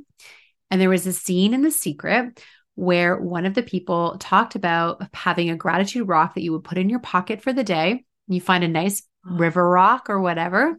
and 0.70 0.80
there 0.80 0.90
was 0.90 1.06
a 1.06 1.12
scene 1.12 1.54
in 1.54 1.62
The 1.62 1.70
Secret 1.70 2.42
where 2.74 3.16
one 3.16 3.46
of 3.46 3.54
the 3.54 3.62
people 3.62 4.16
talked 4.18 4.54
about 4.54 5.02
having 5.12 5.50
a 5.50 5.56
gratitude 5.56 6.06
rock 6.06 6.34
that 6.34 6.42
you 6.42 6.52
would 6.52 6.64
put 6.64 6.78
in 6.78 6.88
your 6.88 7.00
pocket 7.00 7.42
for 7.42 7.52
the 7.52 7.64
day. 7.64 7.90
And 7.90 8.34
You 8.34 8.40
find 8.40 8.62
a 8.62 8.68
nice 8.68 9.02
oh. 9.26 9.36
river 9.36 9.68
rock 9.68 10.08
or 10.08 10.20
whatever. 10.20 10.78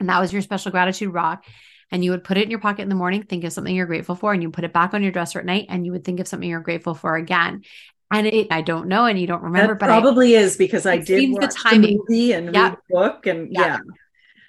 And 0.00 0.08
that 0.08 0.20
was 0.20 0.32
your 0.32 0.42
special 0.42 0.70
gratitude 0.70 1.12
rock. 1.12 1.44
And 1.90 2.02
you 2.02 2.12
would 2.12 2.24
put 2.24 2.38
it 2.38 2.44
in 2.44 2.50
your 2.50 2.60
pocket 2.60 2.82
in 2.82 2.88
the 2.88 2.94
morning, 2.94 3.24
think 3.24 3.44
of 3.44 3.52
something 3.52 3.74
you're 3.74 3.84
grateful 3.84 4.14
for, 4.14 4.32
and 4.32 4.42
you 4.42 4.50
put 4.50 4.64
it 4.64 4.72
back 4.72 4.94
on 4.94 5.02
your 5.02 5.12
dresser 5.12 5.38
at 5.38 5.44
night, 5.44 5.66
and 5.68 5.84
you 5.84 5.92
would 5.92 6.04
think 6.04 6.20
of 6.20 6.28
something 6.28 6.48
you're 6.48 6.60
grateful 6.60 6.94
for 6.94 7.16
again. 7.16 7.62
And 8.12 8.26
it, 8.26 8.48
I 8.50 8.60
don't 8.60 8.88
know, 8.88 9.06
and 9.06 9.18
you 9.18 9.26
don't 9.26 9.42
remember, 9.42 9.72
that 9.72 9.80
but 9.80 9.86
probably 9.86 10.36
I, 10.36 10.40
is 10.40 10.56
because 10.56 10.84
I 10.84 10.98
did 10.98 11.34
the, 11.34 11.48
timing. 11.48 11.96
the 11.96 11.98
movie 12.08 12.32
and 12.32 12.54
read 12.54 12.72
the 12.72 12.78
book, 12.90 13.26
and 13.26 13.50
yeah. 13.50 13.66
yeah. 13.66 13.78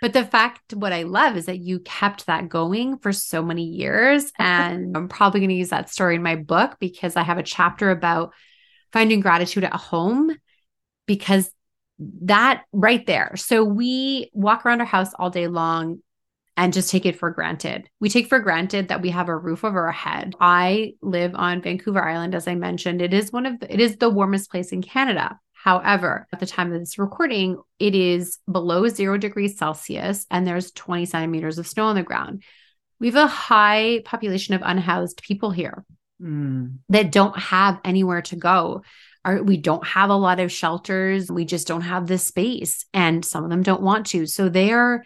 But 0.03 0.11
the 0.11 0.25
fact, 0.25 0.73
what 0.73 0.91
I 0.91 1.03
love 1.03 1.37
is 1.37 1.45
that 1.45 1.59
you 1.59 1.79
kept 1.79 2.25
that 2.25 2.49
going 2.49 2.97
for 2.97 3.13
so 3.13 3.41
many 3.41 3.63
years. 3.63 4.33
And 4.37 4.97
I'm 4.97 5.07
probably 5.07 5.39
going 5.39 5.49
to 5.51 5.55
use 5.55 5.69
that 5.69 5.89
story 5.89 6.15
in 6.15 6.21
my 6.21 6.35
book 6.35 6.75
because 6.77 7.15
I 7.15 7.23
have 7.23 7.37
a 7.37 7.43
chapter 7.43 7.89
about 7.89 8.33
finding 8.91 9.21
gratitude 9.21 9.63
at 9.63 9.73
home 9.73 10.35
because 11.05 11.49
that 12.23 12.63
right 12.73 13.05
there. 13.05 13.37
So 13.37 13.63
we 13.63 14.29
walk 14.33 14.65
around 14.65 14.81
our 14.81 14.85
house 14.85 15.13
all 15.17 15.29
day 15.29 15.47
long 15.47 15.99
and 16.55 16.73
just 16.73 16.89
take 16.89 17.05
it 17.05 17.17
for 17.17 17.31
granted. 17.31 17.89
We 17.99 18.09
take 18.09 18.27
for 18.27 18.39
granted 18.39 18.89
that 18.89 19.01
we 19.01 19.09
have 19.09 19.29
a 19.29 19.37
roof 19.37 19.63
over 19.63 19.85
our 19.85 19.91
head. 19.91 20.35
I 20.39 20.93
live 21.01 21.33
on 21.35 21.61
Vancouver 21.61 22.03
Island 22.03 22.35
as 22.35 22.47
I 22.47 22.55
mentioned. 22.55 23.01
It 23.01 23.13
is 23.13 23.31
one 23.31 23.45
of 23.45 23.59
the, 23.59 23.73
it 23.73 23.79
is 23.79 23.97
the 23.97 24.09
warmest 24.09 24.51
place 24.51 24.71
in 24.71 24.81
Canada. 24.81 25.39
However, 25.53 26.27
at 26.31 26.39
the 26.39 26.45
time 26.45 26.73
of 26.73 26.79
this 26.79 26.99
recording, 26.99 27.57
it 27.79 27.95
is 27.95 28.37
below 28.51 28.87
zero 28.89 29.17
degrees 29.17 29.57
Celsius 29.57 30.25
and 30.29 30.45
there's 30.45 30.71
20 30.71 31.05
centimeters 31.05 31.57
of 31.57 31.67
snow 31.67 31.85
on 31.85 31.95
the 31.95 32.03
ground. 32.03 32.43
We 32.99 33.07
have 33.07 33.15
a 33.15 33.27
high 33.27 34.01
population 34.05 34.53
of 34.53 34.61
unhoused 34.63 35.23
people 35.23 35.51
here 35.51 35.85
mm. 36.21 36.77
that 36.89 37.11
don't 37.11 37.37
have 37.37 37.79
anywhere 37.83 38.21
to 38.23 38.35
go. 38.35 38.83
Our, 39.25 39.41
we 39.41 39.57
don't 39.57 39.85
have 39.87 40.09
a 40.09 40.15
lot 40.15 40.39
of 40.39 40.51
shelters. 40.51 41.31
We 41.31 41.45
just 41.45 41.67
don't 41.67 41.81
have 41.81 42.07
the 42.07 42.17
space. 42.17 42.85
And 42.93 43.23
some 43.23 43.43
of 43.43 43.49
them 43.49 43.63
don't 43.63 43.81
want 43.81 44.07
to. 44.07 44.25
So 44.25 44.49
they 44.49 44.71
are 44.71 45.03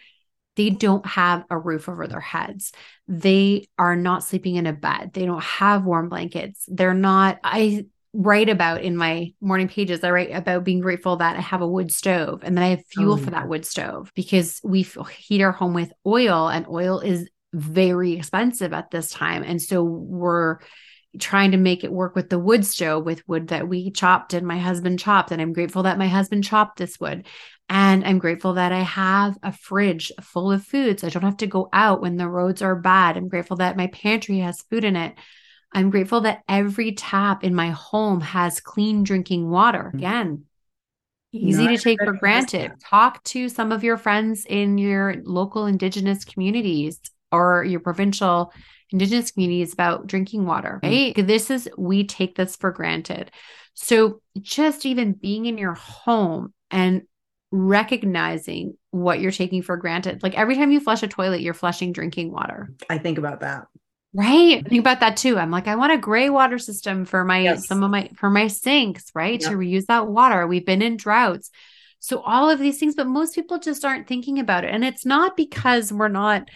they 0.58 0.70
don't 0.70 1.06
have 1.06 1.44
a 1.50 1.56
roof 1.56 1.88
over 1.88 2.08
their 2.08 2.20
heads. 2.20 2.72
They 3.06 3.68
are 3.78 3.94
not 3.94 4.24
sleeping 4.24 4.56
in 4.56 4.66
a 4.66 4.72
bed. 4.72 5.12
They 5.14 5.24
don't 5.24 5.42
have 5.42 5.84
warm 5.84 6.08
blankets. 6.08 6.64
They're 6.66 6.94
not, 6.94 7.38
I 7.44 7.86
write 8.12 8.48
about 8.48 8.82
in 8.82 8.96
my 8.96 9.34
morning 9.40 9.68
pages, 9.68 10.02
I 10.02 10.10
write 10.10 10.32
about 10.32 10.64
being 10.64 10.80
grateful 10.80 11.14
that 11.18 11.36
I 11.36 11.40
have 11.40 11.60
a 11.60 11.68
wood 11.68 11.92
stove 11.92 12.42
and 12.42 12.58
that 12.58 12.64
I 12.64 12.68
have 12.70 12.84
fuel 12.86 13.12
oh, 13.12 13.16
for 13.18 13.30
that 13.30 13.48
wood 13.48 13.64
stove 13.64 14.10
because 14.16 14.60
we 14.64 14.82
heat 15.16 15.42
our 15.42 15.52
home 15.52 15.74
with 15.74 15.92
oil 16.04 16.48
and 16.48 16.66
oil 16.66 16.98
is 16.98 17.28
very 17.52 18.14
expensive 18.14 18.72
at 18.72 18.90
this 18.90 19.12
time. 19.12 19.44
And 19.44 19.62
so 19.62 19.84
we're 19.84 20.58
trying 21.18 21.52
to 21.52 21.56
make 21.56 21.84
it 21.84 21.92
work 21.92 22.14
with 22.14 22.28
the 22.28 22.38
wood 22.38 22.66
stove 22.66 23.04
with 23.04 23.26
wood 23.26 23.48
that 23.48 23.68
we 23.68 23.90
chopped 23.90 24.34
and 24.34 24.46
my 24.46 24.58
husband 24.58 24.98
chopped. 24.98 25.30
And 25.30 25.40
I'm 25.40 25.52
grateful 25.52 25.84
that 25.84 25.98
my 25.98 26.08
husband 26.08 26.44
chopped 26.44 26.78
this 26.78 27.00
wood. 27.00 27.26
And 27.70 28.04
I'm 28.04 28.18
grateful 28.18 28.54
that 28.54 28.72
I 28.72 28.80
have 28.80 29.36
a 29.42 29.52
fridge 29.52 30.12
full 30.22 30.52
of 30.52 30.64
food. 30.64 31.00
So 31.00 31.06
I 31.06 31.10
don't 31.10 31.22
have 31.22 31.38
to 31.38 31.46
go 31.46 31.68
out 31.72 32.00
when 32.00 32.16
the 32.16 32.28
roads 32.28 32.62
are 32.62 32.76
bad. 32.76 33.16
I'm 33.16 33.28
grateful 33.28 33.58
that 33.58 33.76
my 33.76 33.88
pantry 33.88 34.38
has 34.38 34.62
food 34.62 34.84
in 34.84 34.96
it. 34.96 35.14
I'm 35.72 35.90
grateful 35.90 36.22
that 36.22 36.42
every 36.48 36.92
tap 36.92 37.44
in 37.44 37.54
my 37.54 37.70
home 37.70 38.20
has 38.20 38.60
clean 38.60 39.02
drinking 39.02 39.50
water. 39.50 39.84
Mm-hmm. 39.88 39.98
Again, 39.98 40.44
easy 41.32 41.68
to 41.68 41.78
take 41.78 42.02
for 42.02 42.14
granted. 42.14 42.72
Talk 42.84 43.22
to 43.24 43.48
some 43.48 43.72
of 43.72 43.84
your 43.84 43.98
friends 43.98 44.46
in 44.48 44.78
your 44.78 45.16
local 45.24 45.66
Indigenous 45.66 46.24
communities 46.24 47.00
or 47.30 47.64
your 47.64 47.80
provincial 47.80 48.52
Indigenous 48.90 49.30
communities 49.30 49.72
about 49.72 50.06
drinking 50.06 50.46
water, 50.46 50.80
mm. 50.82 50.88
right? 50.88 51.14
Mm-hmm. 51.14 51.26
This 51.26 51.50
is, 51.50 51.68
we 51.76 52.04
take 52.04 52.36
this 52.36 52.56
for 52.56 52.70
granted. 52.70 53.30
So 53.74 54.20
just 54.40 54.86
even 54.86 55.12
being 55.12 55.46
in 55.46 55.58
your 55.58 55.74
home 55.74 56.52
and 56.70 57.02
recognizing 57.50 58.76
what 58.90 59.20
you're 59.20 59.32
taking 59.32 59.62
for 59.62 59.76
granted. 59.76 60.22
Like 60.22 60.36
every 60.36 60.56
time 60.56 60.70
you 60.70 60.80
flush 60.80 61.02
a 61.02 61.08
toilet, 61.08 61.40
you're 61.40 61.54
flushing 61.54 61.92
drinking 61.92 62.32
water. 62.32 62.72
I 62.90 62.98
think 62.98 63.18
about 63.18 63.40
that. 63.40 63.66
Right. 64.14 64.64
I 64.64 64.68
think 64.68 64.80
about 64.80 65.00
that 65.00 65.16
too. 65.16 65.38
I'm 65.38 65.50
like, 65.50 65.68
I 65.68 65.76
want 65.76 65.92
a 65.92 65.98
gray 65.98 66.30
water 66.30 66.58
system 66.58 67.04
for 67.04 67.24
my 67.24 67.40
yes. 67.40 67.66
some 67.66 67.82
of 67.82 67.90
my 67.90 68.10
for 68.16 68.30
my 68.30 68.48
sinks, 68.48 69.10
right? 69.14 69.38
To 69.40 69.50
reuse 69.50 69.86
that 69.86 70.08
water. 70.08 70.46
We've 70.46 70.64
been 70.64 70.82
in 70.82 70.96
droughts. 70.96 71.50
So 72.00 72.20
all 72.20 72.48
of 72.48 72.58
these 72.58 72.78
things, 72.78 72.94
but 72.94 73.06
most 73.06 73.34
people 73.34 73.58
just 73.58 73.84
aren't 73.84 74.06
thinking 74.06 74.38
about 74.38 74.64
it. 74.64 74.72
And 74.72 74.84
it's 74.84 75.04
not 75.04 75.36
because 75.36 75.92
we're 75.92 76.08
not 76.08 76.48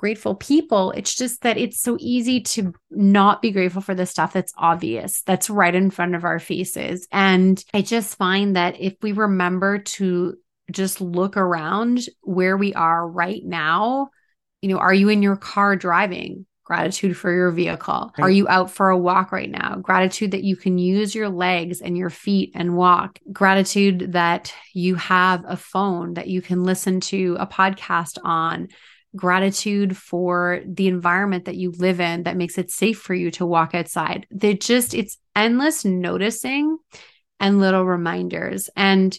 grateful 0.00 0.34
people. 0.34 0.92
It's 0.92 1.14
just 1.14 1.42
that 1.42 1.58
it's 1.58 1.78
so 1.78 1.98
easy 2.00 2.40
to 2.40 2.72
not 2.90 3.42
be 3.42 3.50
grateful 3.50 3.82
for 3.82 3.94
the 3.94 4.06
stuff 4.06 4.32
that's 4.32 4.54
obvious, 4.56 5.20
that's 5.26 5.50
right 5.50 5.74
in 5.74 5.90
front 5.90 6.14
of 6.14 6.24
our 6.24 6.38
faces. 6.38 7.06
And 7.12 7.62
I 7.74 7.82
just 7.82 8.16
find 8.16 8.56
that 8.56 8.80
if 8.80 8.94
we 9.02 9.12
remember 9.12 9.76
to 9.78 10.36
just 10.72 11.02
look 11.02 11.36
around 11.36 12.06
where 12.22 12.56
we 12.56 12.72
are 12.72 13.06
right 13.06 13.44
now, 13.44 14.08
you 14.62 14.70
know, 14.70 14.78
are 14.78 14.94
you 14.94 15.10
in 15.10 15.22
your 15.22 15.36
car 15.36 15.76
driving? 15.76 16.46
gratitude 16.62 17.16
for 17.16 17.34
your 17.34 17.50
vehicle. 17.50 18.12
Are 18.16 18.30
you 18.30 18.46
out 18.46 18.70
for 18.70 18.90
a 18.90 18.96
walk 18.96 19.32
right 19.32 19.50
now? 19.50 19.74
Gratitude 19.82 20.30
that 20.30 20.44
you 20.44 20.54
can 20.54 20.78
use 20.78 21.16
your 21.16 21.28
legs 21.28 21.80
and 21.80 21.98
your 21.98 22.10
feet 22.10 22.52
and 22.54 22.76
walk. 22.76 23.18
Gratitude 23.32 24.12
that 24.12 24.54
you 24.72 24.94
have 24.94 25.42
a 25.48 25.56
phone 25.56 26.14
that 26.14 26.28
you 26.28 26.40
can 26.40 26.62
listen 26.62 27.00
to 27.00 27.36
a 27.40 27.46
podcast 27.48 28.18
on. 28.22 28.68
Gratitude 29.16 29.96
for 29.96 30.60
the 30.66 30.88
environment 30.88 31.46
that 31.46 31.56
you 31.56 31.72
live 31.72 32.00
in 32.00 32.24
that 32.24 32.36
makes 32.36 32.58
it 32.58 32.70
safe 32.70 33.00
for 33.00 33.14
you 33.14 33.30
to 33.32 33.46
walk 33.46 33.74
outside. 33.74 34.26
They 34.30 34.54
just, 34.54 34.94
it's 34.94 35.18
endless 35.34 35.84
noticing 35.84 36.78
and 37.40 37.60
little 37.60 37.84
reminders. 37.84 38.70
And 38.76 39.18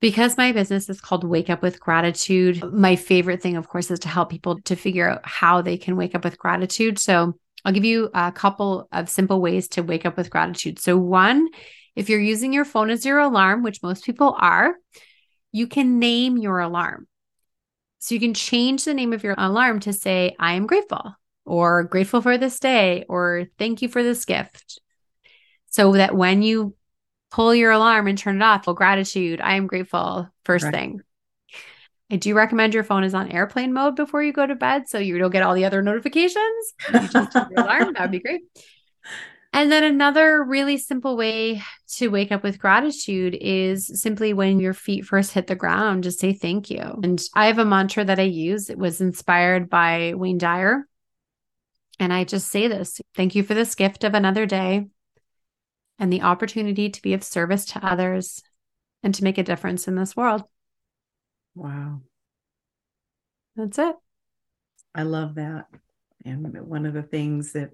because 0.00 0.36
my 0.36 0.52
business 0.52 0.88
is 0.88 1.00
called 1.00 1.24
Wake 1.24 1.50
Up 1.50 1.62
with 1.62 1.80
Gratitude, 1.80 2.62
my 2.72 2.96
favorite 2.96 3.42
thing, 3.42 3.56
of 3.56 3.68
course, 3.68 3.90
is 3.90 4.00
to 4.00 4.08
help 4.08 4.30
people 4.30 4.60
to 4.62 4.76
figure 4.76 5.08
out 5.08 5.20
how 5.24 5.62
they 5.62 5.76
can 5.76 5.96
wake 5.96 6.14
up 6.14 6.24
with 6.24 6.38
gratitude. 6.38 6.98
So 6.98 7.38
I'll 7.64 7.72
give 7.72 7.84
you 7.84 8.10
a 8.12 8.30
couple 8.30 8.88
of 8.92 9.08
simple 9.08 9.40
ways 9.40 9.68
to 9.68 9.82
wake 9.82 10.04
up 10.04 10.16
with 10.16 10.30
gratitude. 10.30 10.78
So, 10.78 10.98
one, 10.98 11.48
if 11.96 12.08
you're 12.08 12.20
using 12.20 12.52
your 12.52 12.64
phone 12.64 12.90
as 12.90 13.06
your 13.06 13.18
alarm, 13.18 13.62
which 13.62 13.82
most 13.82 14.04
people 14.04 14.36
are, 14.38 14.74
you 15.52 15.66
can 15.66 15.98
name 15.98 16.36
your 16.36 16.58
alarm. 16.58 17.06
So 18.04 18.14
you 18.14 18.20
can 18.20 18.34
change 18.34 18.84
the 18.84 18.92
name 18.92 19.14
of 19.14 19.24
your 19.24 19.34
alarm 19.38 19.80
to 19.80 19.94
say, 19.94 20.36
I 20.38 20.52
am 20.52 20.66
grateful, 20.66 21.16
or 21.46 21.84
grateful 21.84 22.20
for 22.20 22.36
this 22.36 22.60
day, 22.60 23.06
or 23.08 23.46
thank 23.58 23.80
you 23.80 23.88
for 23.88 24.02
this 24.02 24.26
gift. 24.26 24.78
So 25.70 25.92
that 25.92 26.14
when 26.14 26.42
you 26.42 26.74
pull 27.30 27.54
your 27.54 27.70
alarm 27.70 28.06
and 28.06 28.18
turn 28.18 28.36
it 28.36 28.44
off. 28.44 28.66
Well, 28.66 28.74
gratitude. 28.74 29.40
I 29.40 29.54
am 29.54 29.66
grateful. 29.66 30.28
First 30.44 30.66
right. 30.66 30.74
thing. 30.74 31.00
I 32.12 32.16
do 32.16 32.34
recommend 32.34 32.74
your 32.74 32.84
phone 32.84 33.04
is 33.04 33.14
on 33.14 33.32
airplane 33.32 33.72
mode 33.72 33.96
before 33.96 34.22
you 34.22 34.34
go 34.34 34.46
to 34.46 34.54
bed 34.54 34.86
so 34.86 34.98
you 34.98 35.16
don't 35.16 35.30
get 35.30 35.42
all 35.42 35.54
the 35.54 35.64
other 35.64 35.80
notifications. 35.80 36.74
You 36.92 37.08
just 37.08 37.34
your 37.34 37.60
alarm. 37.64 37.94
That 37.94 38.02
would 38.02 38.10
be 38.10 38.20
great. 38.20 38.42
And 39.54 39.70
then 39.70 39.84
another 39.84 40.42
really 40.42 40.76
simple 40.78 41.16
way 41.16 41.62
to 41.92 42.08
wake 42.08 42.32
up 42.32 42.42
with 42.42 42.58
gratitude 42.58 43.38
is 43.40 44.02
simply 44.02 44.32
when 44.32 44.58
your 44.58 44.74
feet 44.74 45.04
first 45.04 45.30
hit 45.30 45.46
the 45.46 45.54
ground, 45.54 46.02
just 46.02 46.18
say 46.18 46.32
thank 46.32 46.70
you. 46.70 46.80
And 46.80 47.22
I 47.36 47.46
have 47.46 47.60
a 47.60 47.64
mantra 47.64 48.04
that 48.04 48.18
I 48.18 48.24
use. 48.24 48.68
It 48.68 48.76
was 48.76 49.00
inspired 49.00 49.70
by 49.70 50.14
Wayne 50.16 50.38
Dyer. 50.38 50.88
And 52.00 52.12
I 52.12 52.24
just 52.24 52.48
say 52.48 52.66
this 52.66 53.00
thank 53.14 53.36
you 53.36 53.44
for 53.44 53.54
this 53.54 53.76
gift 53.76 54.02
of 54.02 54.14
another 54.14 54.44
day 54.44 54.88
and 56.00 56.12
the 56.12 56.22
opportunity 56.22 56.90
to 56.90 57.00
be 57.00 57.14
of 57.14 57.22
service 57.22 57.64
to 57.66 57.86
others 57.86 58.42
and 59.04 59.14
to 59.14 59.22
make 59.22 59.38
a 59.38 59.44
difference 59.44 59.86
in 59.86 59.94
this 59.94 60.16
world. 60.16 60.42
Wow. 61.54 62.00
That's 63.54 63.78
it. 63.78 63.94
I 64.96 65.04
love 65.04 65.36
that. 65.36 65.66
And 66.24 66.58
one 66.66 66.86
of 66.86 66.94
the 66.94 67.04
things 67.04 67.52
that 67.52 67.70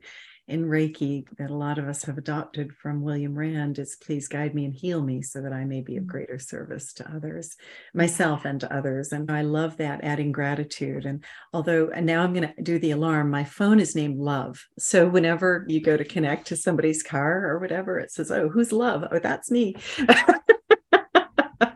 in 0.50 0.66
Reiki 0.66 1.24
that 1.38 1.50
a 1.50 1.54
lot 1.54 1.78
of 1.78 1.86
us 1.86 2.02
have 2.04 2.18
adopted 2.18 2.74
from 2.74 3.02
William 3.02 3.34
Rand 3.34 3.78
is 3.78 3.96
please 3.96 4.26
guide 4.26 4.54
me 4.54 4.64
and 4.64 4.74
heal 4.74 5.00
me 5.00 5.22
so 5.22 5.40
that 5.40 5.52
I 5.52 5.64
may 5.64 5.80
be 5.80 5.96
of 5.96 6.04
mm. 6.04 6.08
greater 6.08 6.38
service 6.38 6.92
to 6.94 7.08
others, 7.10 7.56
myself 7.94 8.44
and 8.44 8.60
to 8.60 8.74
others. 8.74 9.12
And 9.12 9.30
I 9.30 9.42
love 9.42 9.76
that 9.76 10.02
adding 10.02 10.32
gratitude. 10.32 11.06
And 11.06 11.24
although 11.52 11.90
and 11.94 12.04
now 12.04 12.22
I'm 12.22 12.34
going 12.34 12.52
to 12.52 12.62
do 12.62 12.78
the 12.78 12.90
alarm, 12.90 13.30
my 13.30 13.44
phone 13.44 13.78
is 13.78 13.94
named 13.94 14.18
Love. 14.18 14.66
So 14.78 15.08
whenever 15.08 15.64
you 15.68 15.80
go 15.80 15.96
to 15.96 16.04
connect 16.04 16.48
to 16.48 16.56
somebody's 16.56 17.02
car 17.02 17.46
or 17.46 17.60
whatever, 17.60 17.98
it 17.98 18.10
says, 18.10 18.30
Oh, 18.30 18.48
who's 18.48 18.72
Love? 18.72 19.04
Oh, 19.10 19.20
that's 19.20 19.50
me. 19.50 19.76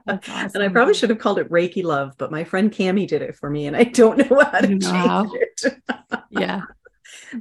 Awesome. 0.07 0.51
And 0.55 0.63
I 0.63 0.69
probably 0.69 0.95
should 0.95 1.11
have 1.11 1.19
called 1.19 1.39
it 1.39 1.51
Reiki 1.51 1.83
Love, 1.83 2.15
but 2.19 2.31
my 2.31 2.45
friend 2.45 2.71
Cami 2.71 3.09
did 3.09 3.23
it 3.23 3.37
for 3.37 3.49
me, 3.49 3.67
and 3.67 3.77
I 3.77 3.85
don't 3.85 4.19
know 4.19 4.41
how 4.53 4.61
to 4.61 4.79
change 4.79 5.31
it. 5.35 5.83
yeah. 6.31 6.63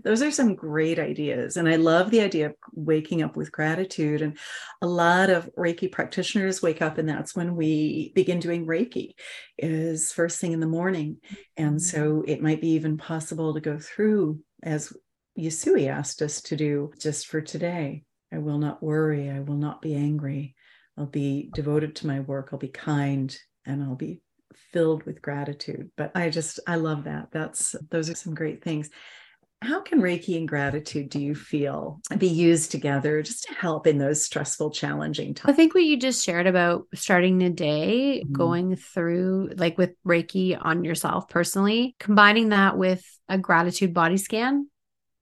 Those 0.04 0.22
are 0.22 0.32
some 0.32 0.56
great 0.56 1.00
ideas. 1.00 1.58
And 1.58 1.68
I 1.68 1.76
love 1.76 2.12
the 2.12 2.22
idea 2.22 2.48
of 2.48 2.56
waking 2.74 3.22
up 3.22 3.36
with 3.36 3.52
gratitude. 3.52 4.22
And 4.22 4.38
a 4.82 4.88
lot 4.88 5.30
of 5.30 5.50
Reiki 5.58 5.92
practitioners 5.92 6.62
wake 6.62 6.82
up, 6.82 6.98
and 6.98 7.08
that's 7.08 7.36
when 7.36 7.56
we 7.56 8.12
begin 8.16 8.40
doing 8.40 8.66
Reiki, 8.66 9.14
is 9.58 10.12
first 10.12 10.40
thing 10.40 10.52
in 10.52 10.60
the 10.60 10.68
morning. 10.68 11.18
And 11.58 11.78
mm-hmm. 11.78 11.78
so 11.80 12.24
it 12.28 12.42
might 12.42 12.62
be 12.62 12.70
even 12.70 12.98
possible 12.98 13.54
to 13.54 13.60
go 13.60 13.80
through, 13.80 14.40
as 14.62 14.94
Usui 15.38 15.90
asked 15.90 16.22
us 16.22 16.42
to 16.44 16.56
do 16.56 16.92
just 17.00 17.28
for 17.28 17.42
today. 17.42 18.04
I 18.32 18.40
will 18.40 18.58
not 18.58 18.82
worry. 18.82 19.30
I 19.30 19.40
will 19.40 19.58
not 19.58 19.82
be 19.82 19.96
angry. 19.96 20.56
I'll 20.98 21.06
be 21.06 21.50
devoted 21.54 21.96
to 21.98 22.08
my 22.08 22.20
work. 22.20 22.50
I'll 22.52 22.60
be 22.60 22.68
kind 22.68 23.36
and 23.66 23.84
I'll 23.84 23.96
be 23.96 24.22
filled 24.72 25.04
with 25.04 25.22
gratitude. 25.22 25.92
But 25.98 26.12
I 26.16 26.30
just, 26.30 26.60
I 26.68 26.76
love 26.76 27.06
that. 27.06 27.30
That's, 27.32 27.76
those 27.90 28.10
are 28.10 28.16
some 28.16 28.36
great 28.36 28.64
things. 28.64 28.90
How 29.64 29.82
can 29.82 30.02
Reiki 30.02 30.38
and 30.38 30.48
gratitude 30.48 31.10
do 31.10 31.20
you 31.20 31.36
feel 31.36 32.02
be 32.18 32.28
used 32.28 32.72
together 32.72 33.22
just 33.22 33.44
to 33.46 33.54
help 33.54 33.88
in 33.88 33.98
those 33.98 34.24
stressful, 34.24 34.72
challenging 34.72 35.34
times? 35.34 35.54
I 35.54 35.56
think 35.56 35.74
what 35.74 35.86
you 35.86 35.98
just 35.98 36.24
shared 36.24 36.48
about 36.48 36.88
starting 36.94 37.38
the 37.38 37.50
day, 37.50 38.24
mm-hmm. 38.24 38.34
going 38.34 38.76
through 38.76 39.52
like 39.56 39.78
with 39.78 39.92
Reiki 40.06 40.58
on 40.60 40.84
yourself 40.84 41.30
personally, 41.30 41.96
combining 42.00 42.50
that 42.50 42.78
with 42.78 43.04
a 43.30 43.38
gratitude 43.38 43.94
body 43.94 44.18
scan. 44.18 44.68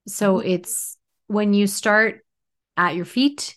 So 0.08 0.38
mm-hmm. 0.38 0.50
it's 0.50 0.98
when 1.28 1.54
you 1.54 1.68
start 1.68 2.26
at 2.78 2.96
your 2.96 3.06
feet 3.06 3.56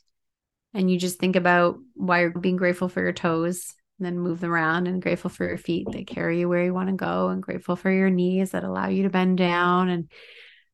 and 0.74 0.90
you 0.90 0.98
just 0.98 1.18
think 1.18 1.36
about 1.36 1.78
why 1.94 2.20
you're 2.20 2.30
being 2.30 2.56
grateful 2.56 2.88
for 2.88 3.00
your 3.00 3.12
toes 3.12 3.74
and 3.98 4.06
then 4.06 4.18
move 4.18 4.40
them 4.40 4.52
around 4.52 4.86
and 4.86 5.00
grateful 5.00 5.30
for 5.30 5.46
your 5.46 5.56
feet 5.56 5.86
that 5.92 6.06
carry 6.06 6.40
you 6.40 6.48
where 6.48 6.64
you 6.64 6.74
want 6.74 6.88
to 6.88 6.94
go 6.94 7.28
and 7.28 7.42
grateful 7.42 7.76
for 7.76 7.90
your 7.90 8.10
knees 8.10 8.50
that 8.50 8.64
allow 8.64 8.88
you 8.88 9.04
to 9.04 9.08
bend 9.08 9.38
down 9.38 9.88
and 9.88 10.10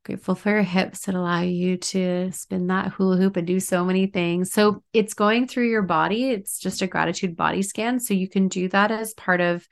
grateful 0.04 0.34
for 0.34 0.50
your 0.50 0.62
hips 0.62 1.06
that 1.06 1.14
allow 1.14 1.42
you 1.42 1.76
to 1.76 2.32
spin 2.32 2.68
that 2.68 2.88
hula 2.92 3.16
hoop 3.16 3.36
and 3.36 3.46
do 3.46 3.60
so 3.60 3.84
many 3.84 4.06
things. 4.06 4.52
So 4.52 4.82
it's 4.92 5.14
going 5.14 5.46
through 5.46 5.68
your 5.68 5.82
body. 5.82 6.30
It's 6.30 6.58
just 6.58 6.82
a 6.82 6.86
gratitude 6.86 7.36
body 7.36 7.62
scan. 7.62 8.00
So 8.00 8.14
you 8.14 8.28
can 8.28 8.48
do 8.48 8.68
that 8.68 8.90
as 8.90 9.14
part 9.14 9.40
of 9.40 9.66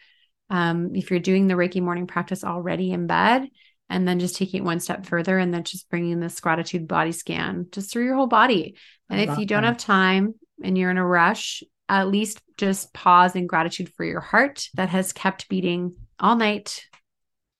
um, 0.51 0.95
if 0.95 1.11
you're 1.11 1.21
doing 1.21 1.47
the 1.47 1.55
Reiki 1.55 1.83
morning 1.83 2.07
practice 2.07 2.45
already 2.45 2.91
in 2.91 3.07
bed, 3.07 3.49
and 3.91 4.07
then 4.07 4.19
just 4.19 4.37
taking 4.37 4.61
it 4.61 4.65
one 4.65 4.81
step 4.81 5.07
further 5.07 5.39
and 5.39 5.53
then 5.53 5.65
just 5.65 5.89
bringing 5.89 6.21
this 6.21 6.41
gratitude 6.41 6.87
body 6.87 7.13
scan 7.13 7.67
just 7.73 7.91
through 7.91 8.05
your 8.05 8.17
whole 8.17 8.27
body. 8.27 8.77
And 9.09 9.21
if 9.21 9.39
you 9.39 9.47
don't 9.47 9.63
that. 9.63 9.69
have 9.69 9.79
time 9.79 10.35
and 10.63 10.77
you're 10.77 10.91
in 10.91 10.99
a 10.99 11.07
rush, 11.07 11.63
at 11.89 12.09
least 12.09 12.41
just 12.59 12.93
pause 12.93 13.35
in 13.35 13.47
gratitude 13.47 13.91
for 13.97 14.05
your 14.05 14.21
heart 14.21 14.69
that 14.75 14.91
has 14.91 15.13
kept 15.13 15.49
beating 15.49 15.95
all 16.21 16.37
night. 16.37 16.85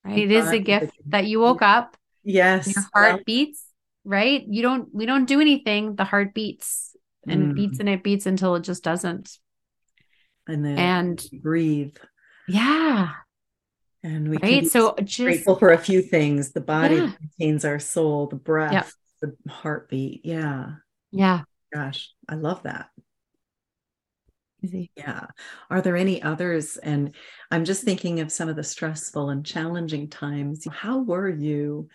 Right? 0.03 0.19
It 0.19 0.31
is 0.31 0.49
a 0.49 0.59
gift 0.59 0.93
that 1.07 1.25
you 1.25 1.39
woke 1.39 1.63
up. 1.63 1.97
Yes. 2.29 2.75
Your 2.75 2.85
heart 2.93 3.25
beats, 3.25 3.65
right? 4.03 4.43
You 4.47 4.61
don't 4.61 4.93
we 4.93 5.07
don't 5.07 5.25
do 5.25 5.41
anything. 5.41 5.95
The 5.95 6.03
heart 6.03 6.35
beats 6.35 6.95
and 7.27 7.41
mm. 7.41 7.49
it 7.49 7.55
beats 7.55 7.79
and 7.79 7.89
it 7.89 8.03
beats 8.03 8.25
until 8.27 8.55
it 8.55 8.61
just 8.61 8.83
doesn't. 8.83 9.37
And 10.47 10.63
then 10.63 10.77
and 10.77 11.25
breathe. 11.41 11.97
Yeah. 12.47 13.09
And 14.03 14.29
we 14.29 14.37
right? 14.37 14.67
so 14.67 14.95
just 15.03 15.19
grateful 15.19 15.55
for 15.55 15.71
a 15.71 15.77
few 15.77 16.03
things. 16.03 16.51
The 16.51 16.61
body 16.61 16.95
yeah. 16.95 17.11
contains 17.17 17.65
our 17.65 17.79
soul, 17.79 18.27
the 18.27 18.35
breath, 18.35 18.73
yep. 18.73 18.87
the 19.21 19.51
heartbeat. 19.51 20.23
Yeah. 20.23 20.73
Yeah. 21.11 21.41
Gosh, 21.73 22.11
I 22.27 22.35
love 22.35 22.63
that. 22.63 22.89
Easy. 24.63 24.91
Yeah. 24.95 25.25
Are 25.69 25.81
there 25.81 25.97
any 25.97 26.21
others? 26.21 26.77
And 26.77 27.15
I'm 27.49 27.65
just 27.65 27.83
thinking 27.83 28.19
of 28.19 28.31
some 28.31 28.49
of 28.49 28.55
the 28.55 28.63
stressful 28.63 29.29
and 29.29 29.43
challenging 29.45 30.09
times. 30.09 30.67
How 30.71 30.99
were 30.99 31.29
you? 31.29 31.89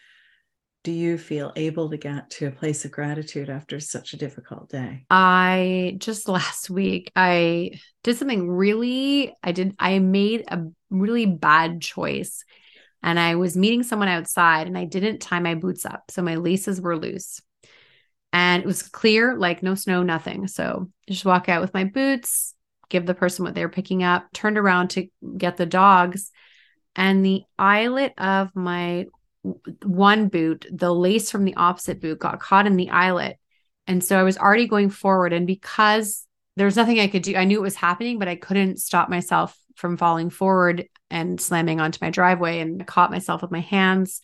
Do 0.84 0.92
you 0.92 1.16
feel 1.16 1.50
able 1.56 1.88
to 1.88 1.96
get 1.96 2.28
to 2.32 2.46
a 2.46 2.50
place 2.50 2.84
of 2.84 2.90
gratitude 2.90 3.48
after 3.48 3.80
such 3.80 4.12
a 4.12 4.18
difficult 4.18 4.68
day? 4.68 5.06
I 5.08 5.96
just 5.96 6.28
last 6.28 6.68
week 6.68 7.10
I 7.16 7.80
did 8.02 8.18
something 8.18 8.50
really 8.50 9.34
I 9.42 9.52
did 9.52 9.74
I 9.78 9.98
made 9.98 10.44
a 10.46 10.64
really 10.90 11.24
bad 11.24 11.80
choice. 11.80 12.44
And 13.02 13.18
I 13.18 13.34
was 13.34 13.56
meeting 13.56 13.82
someone 13.82 14.08
outside 14.08 14.66
and 14.66 14.78
I 14.78 14.84
didn't 14.84 15.20
tie 15.20 15.40
my 15.40 15.54
boots 15.54 15.84
up. 15.84 16.04
So 16.10 16.22
my 16.22 16.36
laces 16.36 16.80
were 16.80 16.96
loose 16.96 17.40
and 18.34 18.62
it 18.62 18.66
was 18.66 18.82
clear, 18.82 19.36
like 19.38 19.62
no 19.62 19.74
snow, 19.74 20.02
nothing. 20.02 20.48
So 20.48 20.90
just 21.08 21.24
walk 21.24 21.48
out 21.48 21.62
with 21.62 21.72
my 21.72 21.84
boots, 21.84 22.54
give 22.90 23.06
the 23.06 23.14
person 23.14 23.44
what 23.44 23.54
they 23.54 23.64
were 23.64 23.70
picking 23.70 24.02
up, 24.02 24.26
turned 24.34 24.58
around 24.58 24.88
to 24.90 25.08
get 25.38 25.56
the 25.56 25.66
dogs, 25.66 26.30
and 26.94 27.24
the 27.24 27.42
eyelet 27.58 28.12
of 28.18 28.54
my 28.54 29.06
one 29.82 30.28
boot, 30.28 30.66
the 30.70 30.92
lace 30.92 31.30
from 31.30 31.44
the 31.44 31.56
opposite 31.56 32.00
boot 32.00 32.18
got 32.18 32.40
caught 32.40 32.66
in 32.66 32.76
the 32.76 32.90
eyelet. 32.90 33.38
And 33.86 34.02
so 34.02 34.18
I 34.18 34.22
was 34.22 34.38
already 34.38 34.66
going 34.66 34.90
forward. 34.90 35.32
And 35.32 35.46
because 35.46 36.26
there 36.56 36.66
was 36.66 36.76
nothing 36.76 37.00
I 37.00 37.08
could 37.08 37.22
do, 37.22 37.36
I 37.36 37.44
knew 37.44 37.58
it 37.58 37.62
was 37.62 37.74
happening, 37.74 38.18
but 38.18 38.28
I 38.28 38.36
couldn't 38.36 38.78
stop 38.78 39.08
myself 39.08 39.56
from 39.76 39.96
falling 39.96 40.30
forward 40.30 40.88
and 41.10 41.40
slamming 41.40 41.80
onto 41.80 41.98
my 42.00 42.10
driveway 42.10 42.60
and 42.60 42.86
caught 42.86 43.10
myself 43.10 43.42
with 43.42 43.50
my 43.50 43.60
hands 43.60 44.20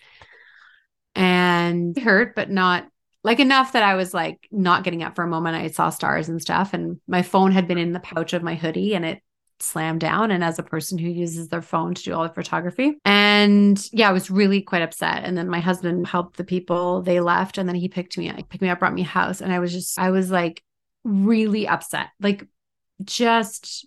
and 1.14 1.96
hurt, 1.98 2.34
but 2.34 2.50
not 2.50 2.86
like 3.22 3.40
enough 3.40 3.72
that 3.72 3.82
I 3.82 3.96
was 3.96 4.14
like 4.14 4.48
not 4.50 4.84
getting 4.84 5.02
up 5.02 5.16
for 5.16 5.24
a 5.24 5.28
moment. 5.28 5.56
I 5.56 5.68
saw 5.68 5.90
stars 5.90 6.28
and 6.28 6.40
stuff, 6.40 6.72
and 6.72 7.00
my 7.06 7.22
phone 7.22 7.52
had 7.52 7.68
been 7.68 7.78
in 7.78 7.92
the 7.92 8.00
pouch 8.00 8.32
of 8.32 8.42
my 8.42 8.54
hoodie 8.54 8.94
and 8.94 9.04
it 9.04 9.22
slammed 9.62 10.00
down. 10.00 10.30
And 10.30 10.42
as 10.42 10.58
a 10.58 10.62
person 10.62 10.98
who 10.98 11.08
uses 11.08 11.48
their 11.48 11.62
phone 11.62 11.94
to 11.94 12.02
do 12.02 12.14
all 12.14 12.22
the 12.22 12.34
photography, 12.34 12.98
and 13.04 13.82
yeah, 13.92 14.08
I 14.08 14.12
was 14.12 14.30
really 14.30 14.62
quite 14.62 14.82
upset. 14.82 15.24
And 15.24 15.36
then 15.36 15.48
my 15.48 15.60
husband 15.60 16.06
helped 16.06 16.36
the 16.36 16.44
people, 16.44 17.02
they 17.02 17.20
left, 17.20 17.58
and 17.58 17.68
then 17.68 17.76
he 17.76 17.88
picked 17.88 18.18
me 18.18 18.28
up, 18.28 18.36
picked 18.48 18.62
me 18.62 18.68
up, 18.68 18.78
brought 18.78 18.94
me 18.94 19.02
house. 19.02 19.40
And 19.40 19.52
I 19.52 19.58
was 19.58 19.72
just, 19.72 19.98
I 19.98 20.10
was 20.10 20.30
like 20.30 20.62
really 21.04 21.66
upset, 21.68 22.08
like 22.20 22.46
just. 23.04 23.86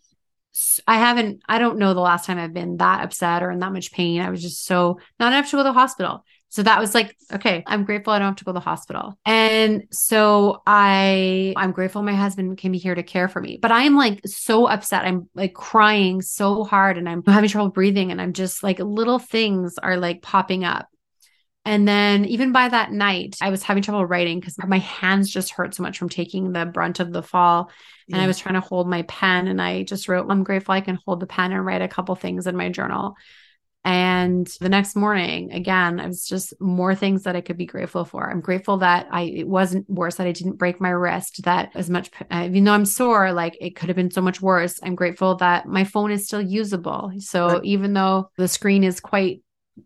I 0.86 1.00
haven't, 1.00 1.42
I 1.50 1.58
don't 1.58 1.80
know 1.80 1.96
the 1.96 2.00
last 2.00 2.28
time 2.28 2.38
I've 2.38 2.54
been 2.54 2.78
that 2.78 3.04
upset 3.04 3.42
or 3.42 3.50
in 3.50 3.58
that 3.58 3.74
much 3.74 3.92
pain. 3.92 4.22
I 4.22 4.30
was 4.30 4.40
just 4.40 4.66
so 4.68 5.00
not 5.20 5.34
enough 5.34 5.50
to 5.50 5.54
go 5.54 5.64
to 5.64 5.64
the 5.64 5.74
hospital. 5.74 6.24
So 6.54 6.62
that 6.62 6.80
was 6.80 6.94
like, 6.94 7.18
okay, 7.34 7.64
I'm 7.66 7.84
grateful 7.84 8.14
I 8.14 8.20
don't 8.20 8.28
have 8.28 8.36
to 8.36 8.44
go 8.44 8.52
to 8.52 8.54
the 8.54 8.60
hospital. 8.60 9.18
And 9.26 9.88
so 9.90 10.62
I 10.68 11.56
I'm 11.58 11.72
grateful 11.72 12.04
my 12.04 12.14
husband 12.14 12.60
can 12.60 12.72
be 12.72 12.78
here 12.78 12.94
to 12.94 13.02
care 13.02 13.28
for 13.28 13.42
me. 13.42 13.58
But 13.60 13.72
I 13.72 13.82
am 13.82 13.96
like 13.96 14.22
so 14.28 14.68
upset. 14.68 15.04
I'm 15.04 15.28
like 15.34 15.56
crying 15.56 16.22
so 16.22 16.64
hard 16.64 17.00
and 17.00 17.10
I'm 17.10 17.24
having 17.26 17.50
trouble 17.50 17.72
breathing 17.72 18.12
and 18.12 18.22
I'm 18.22 18.34
just 18.34 18.62
like 18.62 18.78
little 18.78 19.18
things 19.18 19.80
are 19.80 19.98
like 19.98 20.22
popping 20.22 20.64
up. 20.64 20.88
And 21.66 21.88
then 21.88 22.24
even 22.26 22.52
by 22.52 22.70
that 22.70 22.92
night, 22.92 23.36
I 23.42 23.50
was 23.50 23.64
having 23.64 23.82
trouble 23.82 24.06
writing 24.06 24.40
because 24.40 24.56
my 24.60 24.78
hands 24.78 25.32
just 25.32 25.54
hurt 25.54 25.74
so 25.74 25.82
much 25.82 25.98
from 25.98 26.10
taking 26.10 26.52
the 26.52 26.68
brunt 26.68 27.00
of 27.00 27.12
the 27.12 27.24
fall. 27.24 27.72
Yeah. 28.08 28.18
And 28.18 28.24
I 28.24 28.28
was 28.28 28.38
trying 28.38 28.62
to 28.62 28.62
hold 28.62 28.88
my 28.88 29.02
pen 29.04 29.48
and 29.48 29.60
I 29.60 29.82
just 29.82 30.08
wrote, 30.08 30.28
I'm 30.30 30.44
grateful 30.44 30.76
I 30.76 30.82
can 30.82 31.00
hold 31.04 31.20
the 31.20 31.26
pen 31.26 31.52
and 31.52 31.66
write 31.66 31.82
a 31.82 31.88
couple 31.88 32.14
things 32.14 32.46
in 32.46 32.56
my 32.56 32.70
journal. 32.70 33.16
And 33.86 34.48
the 34.62 34.70
next 34.70 34.96
morning, 34.96 35.52
again, 35.52 36.00
I 36.00 36.08
was 36.08 36.26
just 36.26 36.54
more 36.62 36.96
things 36.96 37.24
that 37.24 37.36
I 37.36 37.42
could 37.42 37.58
be 37.58 37.66
grateful 37.66 38.06
for. 38.06 38.30
I'm 38.30 38.40
grateful 38.40 38.78
that 38.78 39.08
I 39.12 39.24
it 39.24 39.48
wasn't 39.48 39.90
worse 39.90 40.16
that 40.16 40.28
I 40.28 40.32
didn't 40.32 40.58
break 40.58 40.80
my 40.80 40.90
wrist. 40.90 41.44
That 41.44 41.72
as 41.76 41.90
much, 41.90 42.10
uh, 42.32 42.44
even 42.50 42.64
though 42.64 42.72
I'm 42.72 42.86
sore, 42.86 43.34
like 43.34 43.58
it 43.60 43.76
could 43.76 43.90
have 43.90 43.98
been 43.98 44.12
so 44.12 44.22
much 44.22 44.42
worse. 44.42 44.80
I'm 44.84 44.96
grateful 44.96 45.36
that 45.36 45.68
my 45.68 45.84
phone 45.84 46.12
is 46.12 46.26
still 46.26 46.42
usable. 46.42 47.12
So 47.20 47.60
even 47.64 47.94
though 47.94 48.30
the 48.38 48.48
screen 48.48 48.86
is 48.86 49.02
quite 49.02 49.42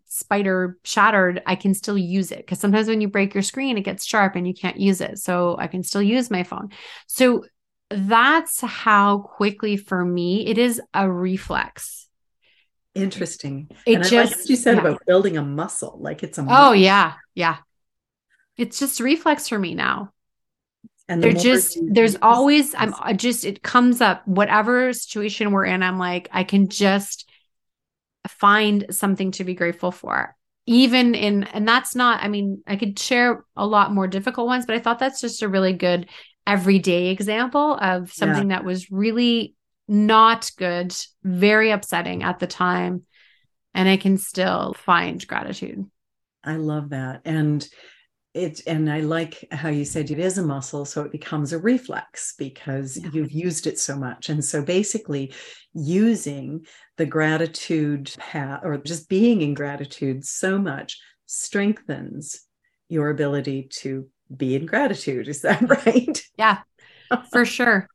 spider 0.06 0.78
shattered, 0.84 1.42
I 1.46 1.56
can 1.56 1.74
still 1.74 1.98
use 1.98 2.30
it 2.30 2.38
because 2.38 2.60
sometimes 2.60 2.86
when 2.86 3.00
you 3.00 3.08
break 3.08 3.34
your 3.34 3.42
screen, 3.42 3.78
it 3.78 3.82
gets 3.82 4.06
sharp 4.06 4.36
and 4.36 4.46
you 4.46 4.54
can't 4.54 4.78
use 4.78 5.00
it. 5.00 5.18
So 5.18 5.56
I 5.58 5.66
can 5.66 5.82
still 5.82 6.02
use 6.02 6.30
my 6.30 6.44
phone. 6.44 6.68
So 7.08 7.46
that's 7.90 8.60
how 8.60 9.18
quickly 9.18 9.76
for 9.76 10.04
me 10.04 10.46
it 10.46 10.58
is 10.58 10.80
a 10.94 11.10
reflex 11.10 11.97
Interesting. 12.98 13.68
It 13.86 13.94
and 13.94 14.04
just 14.04 14.34
I 14.34 14.38
like 14.38 14.48
you 14.48 14.56
said 14.56 14.76
yeah. 14.76 14.80
about 14.82 15.06
building 15.06 15.36
a 15.36 15.42
muscle, 15.42 15.98
like 16.00 16.22
it's 16.22 16.38
a 16.38 16.42
oh, 16.42 16.44
muscle. 16.44 16.64
Oh 16.66 16.72
yeah, 16.72 17.14
yeah. 17.34 17.56
It's 18.56 18.78
just 18.78 19.00
reflex 19.00 19.48
for 19.48 19.58
me 19.58 19.74
now. 19.74 20.12
And 21.08 21.22
the 21.22 21.32
just 21.32 21.78
there's 21.90 22.16
always 22.20 22.74
I'm 22.74 22.94
I 23.00 23.14
just 23.14 23.44
it 23.44 23.62
comes 23.62 24.00
up 24.00 24.26
whatever 24.26 24.92
situation 24.92 25.52
we're 25.52 25.64
in. 25.64 25.82
I'm 25.82 25.98
like 25.98 26.28
I 26.32 26.44
can 26.44 26.68
just 26.68 27.28
find 28.28 28.86
something 28.90 29.30
to 29.32 29.44
be 29.44 29.54
grateful 29.54 29.90
for. 29.90 30.36
even 30.66 31.14
in 31.14 31.44
and 31.44 31.66
that's 31.66 31.94
not 31.94 32.22
i 32.22 32.28
mean 32.28 32.62
i 32.66 32.76
could 32.76 32.98
share 32.98 33.42
a 33.56 33.66
lot 33.66 33.90
more 33.90 34.06
difficult 34.06 34.46
ones 34.46 34.66
but 34.66 34.74
i 34.74 34.78
thought 34.78 34.98
that's 34.98 35.20
just 35.20 35.40
a 35.40 35.48
really 35.48 35.72
good 35.72 36.06
everyday 36.46 37.08
example 37.08 37.74
of 37.80 38.12
something 38.12 38.50
yeah. 38.50 38.56
that 38.56 38.66
was 38.66 38.90
really 38.90 39.54
not 39.88 40.50
good 40.58 40.94
very 41.24 41.70
upsetting 41.70 42.22
at 42.22 42.38
the 42.38 42.46
time 42.46 43.02
and 43.74 43.88
i 43.88 43.96
can 43.96 44.18
still 44.18 44.74
find 44.74 45.26
gratitude. 45.26 45.84
I 46.44 46.56
love 46.56 46.90
that. 46.90 47.22
And 47.24 47.66
it 48.34 48.60
and 48.66 48.92
i 48.92 49.00
like 49.00 49.44
how 49.50 49.70
you 49.70 49.84
said 49.86 50.10
it 50.10 50.18
is 50.18 50.36
a 50.36 50.42
muscle 50.42 50.84
so 50.84 51.02
it 51.02 51.10
becomes 51.10 51.54
a 51.54 51.58
reflex 51.58 52.34
because 52.38 52.98
yeah. 52.98 53.08
you've 53.12 53.32
used 53.32 53.66
it 53.66 53.78
so 53.78 53.96
much. 53.96 54.28
And 54.28 54.44
so 54.44 54.62
basically 54.62 55.32
using 55.72 56.66
the 56.96 57.06
gratitude 57.06 58.12
path 58.18 58.60
or 58.64 58.76
just 58.78 59.08
being 59.08 59.40
in 59.42 59.54
gratitude 59.54 60.24
so 60.24 60.58
much 60.58 60.98
strengthens 61.26 62.42
your 62.88 63.10
ability 63.10 63.68
to 63.70 64.08
be 64.34 64.54
in 64.54 64.66
gratitude. 64.66 65.28
Is 65.28 65.42
that 65.42 65.62
right? 65.86 66.22
Yeah 66.36 66.58
for 67.30 67.44
sure 67.44 67.88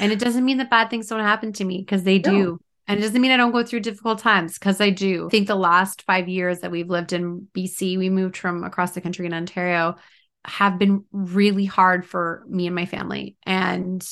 and 0.00 0.12
it 0.12 0.18
doesn't 0.18 0.44
mean 0.44 0.58
that 0.58 0.70
bad 0.70 0.90
things 0.90 1.06
don't 1.06 1.20
happen 1.20 1.52
to 1.54 1.64
me 1.64 1.78
because 1.78 2.02
they 2.02 2.18
do 2.18 2.32
no. 2.32 2.58
And 2.86 2.98
it 2.98 3.02
doesn't 3.02 3.20
mean 3.20 3.30
I 3.30 3.38
don't 3.38 3.52
go 3.52 3.64
through 3.64 3.80
difficult 3.80 4.18
times 4.18 4.58
because 4.58 4.80
I 4.80 4.90
do. 4.90 5.26
I 5.26 5.30
think 5.30 5.46
the 5.46 5.54
last 5.54 6.02
five 6.02 6.28
years 6.28 6.60
that 6.60 6.70
we've 6.70 6.90
lived 6.90 7.12
in 7.12 7.48
BC, 7.54 7.96
we 7.96 8.10
moved 8.10 8.36
from 8.36 8.62
across 8.62 8.92
the 8.92 9.00
country 9.00 9.24
in 9.24 9.32
Ontario, 9.32 9.96
have 10.44 10.78
been 10.78 11.04
really 11.10 11.64
hard 11.64 12.04
for 12.04 12.44
me 12.46 12.66
and 12.66 12.76
my 12.76 12.84
family. 12.84 13.36
And, 13.44 14.06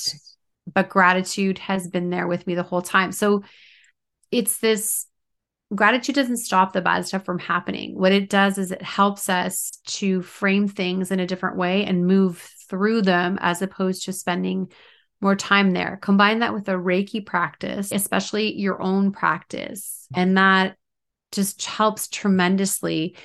but 0.72 0.88
gratitude 0.88 1.58
has 1.58 1.86
been 1.86 2.08
there 2.08 2.26
with 2.26 2.46
me 2.46 2.54
the 2.54 2.62
whole 2.62 2.80
time. 2.80 3.12
So 3.12 3.42
it's 4.30 4.58
this 4.58 5.06
gratitude 5.74 6.14
doesn't 6.14 6.38
stop 6.38 6.72
the 6.72 6.80
bad 6.80 7.06
stuff 7.06 7.26
from 7.26 7.38
happening. 7.38 7.98
What 7.98 8.12
it 8.12 8.30
does 8.30 8.56
is 8.56 8.72
it 8.72 8.82
helps 8.82 9.28
us 9.28 9.70
to 9.86 10.22
frame 10.22 10.66
things 10.66 11.10
in 11.10 11.20
a 11.20 11.26
different 11.26 11.58
way 11.58 11.84
and 11.84 12.06
move 12.06 12.38
through 12.70 13.02
them 13.02 13.38
as 13.42 13.60
opposed 13.60 14.06
to 14.06 14.14
spending 14.14 14.70
more 15.22 15.36
time 15.36 15.70
there. 15.72 15.98
Combine 16.02 16.40
that 16.40 16.52
with 16.52 16.68
a 16.68 16.72
Reiki 16.72 17.24
practice, 17.24 17.92
especially 17.92 18.58
your 18.58 18.82
own 18.82 19.12
practice. 19.12 20.06
And 20.14 20.36
that 20.36 20.76
just 21.30 21.64
helps 21.64 22.08
tremendously. 22.08 23.16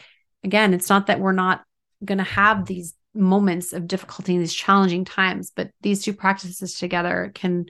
Again, 0.43 0.73
it's 0.73 0.89
not 0.89 1.07
that 1.07 1.19
we're 1.19 1.31
not 1.31 1.63
going 2.05 2.19
to 2.19 2.23
have 2.23 2.65
these 2.65 2.93
moments 3.13 3.73
of 3.73 3.87
difficulty, 3.87 4.37
these 4.37 4.53
challenging 4.53 5.05
times, 5.05 5.51
but 5.55 5.71
these 5.81 6.03
two 6.03 6.13
practices 6.13 6.77
together 6.77 7.31
can 7.33 7.65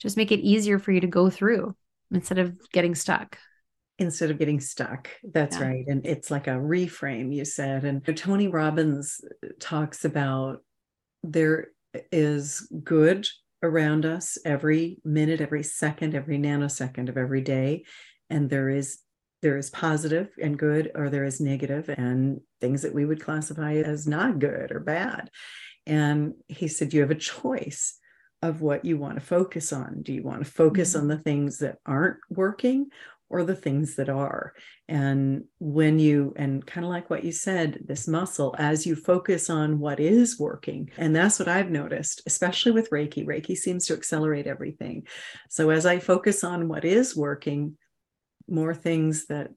just 0.00 0.16
make 0.16 0.32
it 0.32 0.40
easier 0.40 0.78
for 0.78 0.92
you 0.92 1.00
to 1.00 1.06
go 1.06 1.30
through 1.30 1.74
instead 2.10 2.38
of 2.38 2.56
getting 2.72 2.94
stuck 2.94 3.38
instead 3.98 4.30
of 4.30 4.38
getting 4.38 4.60
stuck. 4.60 5.08
That's 5.24 5.58
yeah. 5.58 5.66
right. 5.66 5.84
And 5.88 6.06
it's 6.06 6.30
like 6.30 6.46
a 6.46 6.50
reframe, 6.52 7.34
you 7.34 7.44
said. 7.44 7.84
And 7.84 8.16
Tony 8.16 8.46
Robbins 8.46 9.20
talks 9.58 10.04
about 10.04 10.62
there 11.24 11.68
is 12.12 12.70
good 12.84 13.26
around 13.62 14.06
us 14.06 14.38
every 14.44 14.98
minute, 15.04 15.40
every 15.40 15.62
second, 15.62 16.14
every 16.14 16.38
nanosecond 16.38 17.08
of 17.08 17.16
every 17.16 17.42
day. 17.42 17.84
And 18.30 18.48
there 18.50 18.68
is 18.68 18.98
there 19.40 19.56
is 19.56 19.70
positive 19.70 20.30
and 20.42 20.58
good, 20.58 20.90
or 20.94 21.10
there 21.10 21.24
is 21.24 21.40
negative 21.40 21.88
and 21.88 22.40
things 22.60 22.82
that 22.82 22.94
we 22.94 23.04
would 23.04 23.22
classify 23.22 23.74
as 23.74 24.06
not 24.06 24.40
good 24.40 24.72
or 24.72 24.80
bad. 24.80 25.30
And 25.86 26.34
he 26.48 26.68
said, 26.68 26.92
You 26.92 27.02
have 27.02 27.10
a 27.10 27.16
choice 27.16 27.98
of 28.42 28.60
what 28.60 28.84
you 28.84 28.98
want 28.98 29.14
to 29.14 29.24
focus 29.24 29.72
on. 29.72 30.02
Do 30.02 30.12
you 30.12 30.22
want 30.22 30.44
to 30.44 30.50
focus 30.50 30.92
mm-hmm. 30.92 31.02
on 31.02 31.08
the 31.08 31.18
things 31.18 31.58
that 31.58 31.78
aren't 31.86 32.18
working, 32.30 32.88
or 33.30 33.44
the 33.44 33.54
things 33.54 33.96
that 33.96 34.08
are. 34.08 34.54
And 34.88 35.44
when 35.58 35.98
you, 35.98 36.32
and 36.36 36.66
kind 36.66 36.84
of 36.84 36.90
like 36.90 37.10
what 37.10 37.24
you 37.24 37.32
said, 37.32 37.80
this 37.86 38.08
muscle, 38.08 38.54
as 38.58 38.86
you 38.86 38.96
focus 38.96 39.50
on 39.50 39.78
what 39.78 40.00
is 40.00 40.38
working, 40.38 40.90
and 40.96 41.14
that's 41.14 41.38
what 41.38 41.48
I've 41.48 41.70
noticed, 41.70 42.22
especially 42.26 42.72
with 42.72 42.90
Reiki, 42.90 43.26
Reiki 43.26 43.56
seems 43.56 43.86
to 43.86 43.94
accelerate 43.94 44.46
everything. 44.46 45.06
So 45.50 45.70
as 45.70 45.84
I 45.84 45.98
focus 45.98 46.42
on 46.42 46.68
what 46.68 46.84
is 46.84 47.14
working, 47.14 47.76
more 48.48 48.74
things 48.74 49.26
that 49.26 49.50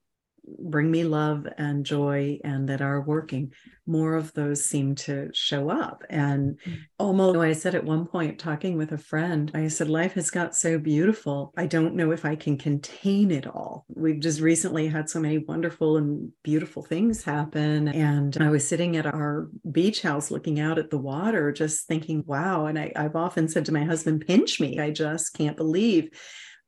bring 0.44 0.90
me 0.90 1.04
love 1.04 1.48
and 1.58 1.86
joy 1.86 2.40
and 2.44 2.68
that 2.70 2.82
are 2.82 3.02
working. 3.02 3.54
More 3.86 4.16
of 4.16 4.34
those 4.34 4.64
seem 4.64 4.96
to 4.96 5.30
show 5.34 5.70
up. 5.70 6.04
And 6.10 6.60
mm. 6.66 6.78
almost 6.98 7.40
i 7.40 7.54
said 7.54 7.76
at 7.76 7.84
one 7.84 8.06
point 8.06 8.40
talking 8.40 8.78
with 8.78 8.92
a 8.92 8.98
friend 8.98 9.52
i 9.54 9.68
said 9.68 9.90
life 9.90 10.14
has 10.14 10.32
got 10.32 10.56
so 10.56 10.78
beautiful. 10.78 11.54
I 11.58 11.66
don't 11.66 11.96
know 11.96 12.12
if 12.12 12.26
i 12.26 12.36
can 12.36 12.58
contain 12.58 13.32
it 13.32 13.48
all. 13.48 13.86
We've 13.90 14.20
just 14.20 14.40
recently 14.40 14.88
had 14.88 15.10
so 15.10 15.20
many 15.20 15.40
wonderful 15.40 15.98
and 15.98 16.32
beautiful 16.44 16.84
things 16.84 17.24
happen. 17.24 17.88
And 17.90 18.38
i 18.40 18.50
was 18.50 18.68
sitting 18.68 18.98
at 18.98 19.06
our 19.06 19.50
beach 19.72 20.02
house 20.02 20.32
looking 20.32 20.60
out 20.60 20.80
at 20.80 20.90
the 20.90 20.98
water 20.98 21.52
just 21.52 21.88
thinking 21.88 22.24
wow. 22.26 22.66
And 22.66 22.80
I, 22.80 22.92
i've 22.96 23.16
often 23.16 23.48
said 23.48 23.66
to 23.66 23.74
my 23.74 23.84
husband 23.84 24.26
pinch 24.26 24.60
me. 24.60 24.80
I 24.80 24.92
just 24.92 25.34
can't 25.34 25.58
believe. 25.58 26.10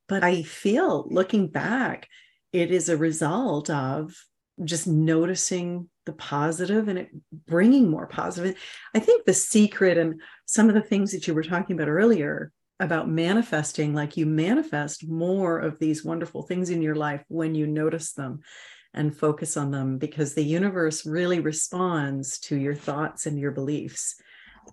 But 0.07 0.23
I 0.23 0.43
feel 0.43 1.07
looking 1.09 1.47
back 1.47 2.09
it 2.53 2.71
is 2.71 2.87
a 2.87 2.97
result 2.97 3.69
of 3.69 4.15
just 4.63 4.87
noticing 4.87 5.89
the 6.05 6.13
positive 6.13 6.87
and 6.87 6.99
it 6.99 7.09
bringing 7.47 7.89
more 7.89 8.05
positive. 8.05 8.55
I 8.93 8.99
think 8.99 9.25
the 9.25 9.33
secret 9.33 9.97
and 9.97 10.21
some 10.45 10.69
of 10.69 10.75
the 10.75 10.81
things 10.81 11.11
that 11.11 11.27
you 11.27 11.33
were 11.33 11.43
talking 11.43 11.75
about 11.75 11.89
earlier 11.89 12.51
about 12.79 13.09
manifesting, 13.09 13.93
like 13.93 14.17
you 14.17 14.25
manifest 14.25 15.07
more 15.07 15.59
of 15.59 15.79
these 15.79 16.05
wonderful 16.05 16.43
things 16.43 16.69
in 16.69 16.81
your 16.81 16.95
life 16.95 17.23
when 17.27 17.55
you 17.55 17.65
notice 17.65 18.13
them 18.13 18.41
and 18.93 19.17
focus 19.17 19.57
on 19.57 19.71
them 19.71 19.97
because 19.97 20.33
the 20.33 20.43
universe 20.43 21.05
really 21.05 21.39
responds 21.39 22.39
to 22.39 22.55
your 22.55 22.75
thoughts 22.75 23.25
and 23.25 23.39
your 23.39 23.51
beliefs. 23.51 24.15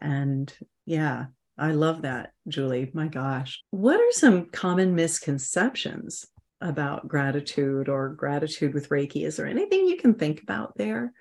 And 0.03 0.53
yeah, 0.85 1.27
I 1.57 1.73
love 1.73 2.03
that, 2.03 2.33
Julie. 2.49 2.91
My 2.93 3.09
gosh. 3.09 3.63
What 3.71 4.01
are 4.01 4.13
some 4.13 4.47
common 4.47 4.95
misconceptions 4.95 6.27
about 6.61 7.09
gratitude 7.09 7.89
or 7.89 8.11
gratitude 8.11 8.75
with 8.75 8.89
Reiki. 8.91 9.27
Is 9.27 9.37
there 9.37 9.47
anything 9.47 9.87
you 9.87 9.97
can 9.97 10.15
think 10.15 10.43
about 10.43 10.77
there? 10.77 11.13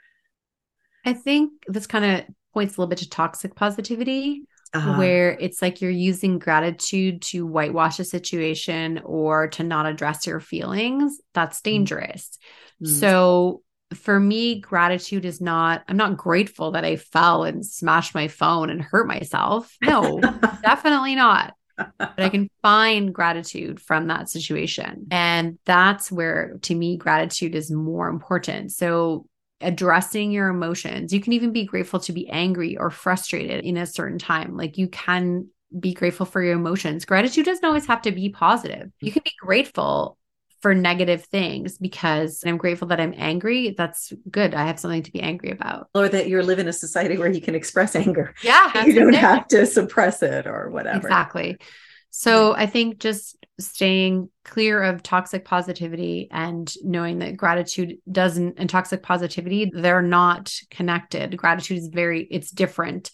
I 1.05 1.13
think 1.13 1.53
this 1.67 1.87
kind 1.87 2.05
of 2.05 2.35
points 2.53 2.75
a 2.75 2.81
little 2.81 2.89
bit 2.89 2.99
to 2.99 3.09
toxic 3.09 3.55
positivity, 3.55 4.43
uh-huh. 4.73 4.95
where 4.95 5.31
it's 5.39 5.61
like 5.61 5.81
you're 5.81 5.91
using 5.91 6.39
gratitude 6.39 7.21
to 7.21 7.45
whitewash 7.45 7.99
a 7.99 8.03
situation 8.03 9.01
or 9.05 9.47
to 9.49 9.63
not 9.63 9.85
address 9.85 10.27
your 10.27 10.39
feelings. 10.39 11.19
That's 11.33 11.59
mm. 11.61 11.63
dangerous. 11.63 12.37
Mm-hmm. 12.83 12.93
So, 12.93 13.63
for 13.95 14.19
me, 14.19 14.59
gratitude 14.59 15.25
is 15.25 15.41
not, 15.41 15.83
I'm 15.87 15.97
not 15.97 16.15
grateful 16.15 16.71
that 16.71 16.85
I 16.85 16.97
fell 16.97 17.43
and 17.43 17.65
smashed 17.65 18.13
my 18.13 18.27
phone 18.27 18.69
and 18.69 18.79
hurt 18.79 19.07
myself. 19.07 19.75
No, 19.81 20.19
definitely 20.61 21.15
not 21.15 21.55
but 21.97 22.13
I 22.17 22.29
can 22.29 22.49
find 22.61 23.13
gratitude 23.13 23.81
from 23.81 24.07
that 24.07 24.29
situation. 24.29 25.07
And 25.11 25.57
that's 25.65 26.11
where, 26.11 26.57
to 26.63 26.75
me, 26.75 26.97
gratitude 26.97 27.55
is 27.55 27.71
more 27.71 28.07
important. 28.09 28.71
So, 28.71 29.25
addressing 29.61 30.31
your 30.31 30.47
emotions, 30.47 31.13
you 31.13 31.19
can 31.19 31.33
even 31.33 31.51
be 31.51 31.65
grateful 31.65 31.99
to 32.01 32.13
be 32.13 32.29
angry 32.29 32.77
or 32.77 32.89
frustrated 32.89 33.65
in 33.65 33.77
a 33.77 33.85
certain 33.85 34.19
time. 34.19 34.55
Like, 34.55 34.77
you 34.77 34.87
can 34.87 35.47
be 35.77 35.93
grateful 35.93 36.25
for 36.25 36.41
your 36.41 36.53
emotions. 36.53 37.05
Gratitude 37.05 37.45
doesn't 37.45 37.65
always 37.65 37.85
have 37.85 38.01
to 38.03 38.11
be 38.11 38.29
positive. 38.29 38.91
You 38.99 39.09
mm-hmm. 39.09 39.13
can 39.13 39.21
be 39.25 39.33
grateful 39.39 40.17
for 40.61 40.75
negative 40.75 41.25
things 41.25 41.77
because 41.77 42.43
I'm 42.45 42.57
grateful 42.57 42.89
that 42.89 42.99
I'm 42.99 43.13
angry. 43.15 43.75
That's 43.77 44.11
good. 44.29 44.53
I 44.53 44.65
have 44.67 44.79
something 44.79 45.03
to 45.03 45.11
be 45.11 45.21
angry 45.21 45.51
about. 45.51 45.89
Or 45.95 46.09
that 46.09 46.27
you 46.27 46.41
live 46.41 46.59
in 46.59 46.67
a 46.67 46.73
society 46.73 47.17
where 47.17 47.31
you 47.31 47.41
can 47.41 47.55
express 47.55 47.95
anger. 47.95 48.33
Yeah. 48.43 48.83
You 48.89 48.93
don't 48.93 49.13
have 49.13 49.47
to 49.49 49.65
suppress 49.65 50.23
it 50.23 50.47
or 50.47 50.69
whatever. 50.69 51.07
Exactly. 51.07 51.57
So 52.09 52.55
I 52.55 52.65
think 52.65 52.99
just 52.99 53.37
staying 53.59 54.29
clear 54.43 54.81
of 54.81 55.03
toxic 55.03 55.45
positivity 55.45 56.27
and 56.31 56.73
knowing 56.83 57.19
that 57.19 57.37
gratitude 57.37 57.97
doesn't 58.11 58.55
and 58.57 58.69
toxic 58.69 59.03
positivity, 59.03 59.71
they're 59.73 60.01
not 60.01 60.53
connected. 60.71 61.37
Gratitude 61.37 61.77
is 61.77 61.87
very, 61.87 62.23
it's 62.23 62.49
different. 62.49 63.11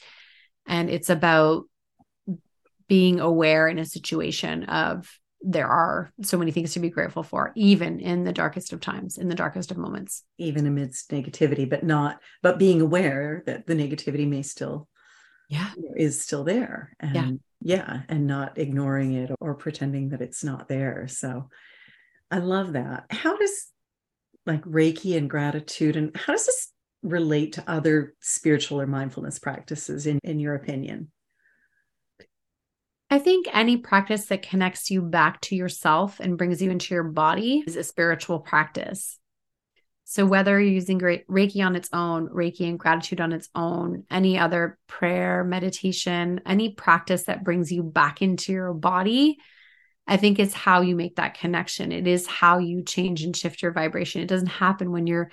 And 0.66 0.90
it's 0.90 1.10
about 1.10 1.64
being 2.88 3.20
aware 3.20 3.68
in 3.68 3.80
a 3.80 3.86
situation 3.86 4.64
of 4.66 5.20
there 5.48 5.68
are 5.68 6.12
so 6.24 6.40
many 6.40 6.52
things 6.52 6.74
to 6.74 6.80
be 6.80 6.90
grateful 6.90 7.22
for 7.22 7.52
even 7.56 8.00
in 8.00 8.24
the 8.24 8.34
darkest 8.34 8.74
of 8.74 8.82
times 8.82 9.20
in 9.20 9.30
the 9.30 9.36
darkest 9.36 9.70
of 9.70 9.78
moments. 9.78 10.24
Even 10.40 10.66
amidst 10.66 11.12
negativity 11.12 11.70
but 11.70 11.84
not 11.84 12.20
but 12.42 12.58
being 12.58 12.82
aware 12.82 13.44
that 13.46 13.68
the 13.68 13.76
negativity 13.76 14.28
may 14.28 14.42
still 14.42 14.88
yeah. 15.48 15.70
is 15.96 16.24
still 16.24 16.44
there 16.44 16.96
and 17.00 17.40
yeah, 17.62 17.86
yeah 17.86 18.02
and 18.10 18.26
not 18.26 18.58
ignoring 18.58 19.14
it 19.14 19.30
or 19.40 19.54
pretending 19.54 20.10
that 20.10 20.22
it's 20.22 20.44
not 20.44 20.68
there. 20.68 21.08
So 21.08 21.50
i 22.32 22.40
love 22.40 22.74
that. 22.74 23.06
How 23.12 23.38
does 23.38 23.68
like 24.48 24.64
reiki 24.64 25.16
and 25.16 25.30
gratitude 25.30 25.96
and 25.96 26.16
how 26.16 26.34
does 26.34 26.48
this 26.48 26.72
relate 27.04 27.54
to 27.54 27.70
other 27.70 28.16
spiritual 28.20 28.82
or 28.82 28.88
mindfulness 28.88 29.38
practices 29.38 30.08
in 30.08 30.18
in 30.24 30.40
your 30.40 30.56
opinion 30.56 31.12
I 33.10 33.20
think 33.20 33.48
any 33.54 33.78
practice 33.78 34.26
that 34.26 34.42
connects 34.42 34.90
you 34.90 35.02
back 35.02 35.40
to 35.42 35.56
yourself 35.56 36.20
and 36.20 36.38
brings 36.38 36.62
you 36.62 36.72
into 36.72 36.94
your 36.94 37.04
body 37.04 37.64
is 37.68 37.76
a 37.76 37.84
spiritual 37.84 38.40
practice. 38.40 39.20
So, 40.06 40.26
whether 40.26 40.60
you're 40.60 40.72
using 40.72 41.00
Reiki 41.00 41.66
on 41.66 41.76
its 41.76 41.90
own, 41.92 42.30
Reiki 42.30 42.70
and 42.70 42.80
gratitude 42.80 43.22
on 43.22 43.32
its 43.32 43.50
own, 43.56 44.04
any 44.10 44.38
other 44.38 44.78
prayer, 44.88 45.44
meditation, 45.44 46.42
any 46.46 46.74
practice 46.74 47.24
that 47.24 47.44
brings 47.44 47.72
you 47.72 47.82
back 47.82 48.22
into 48.22 48.52
your 48.52 48.74
body, 48.74 49.38
I 50.08 50.18
think 50.18 50.38
it's 50.38 50.54
how 50.54 50.82
you 50.82 50.96
make 50.96 51.16
that 51.16 51.40
connection. 51.40 51.92
It 51.92 52.06
is 52.06 52.28
how 52.28 52.60
you 52.60 52.84
change 52.84 53.24
and 53.24 53.36
shift 53.36 53.64
your 53.64 53.72
vibration. 53.72 54.22
It 54.22 54.28
doesn't 54.28 54.48
happen 54.48 54.92
when 54.92 55.08
you're 55.08 55.32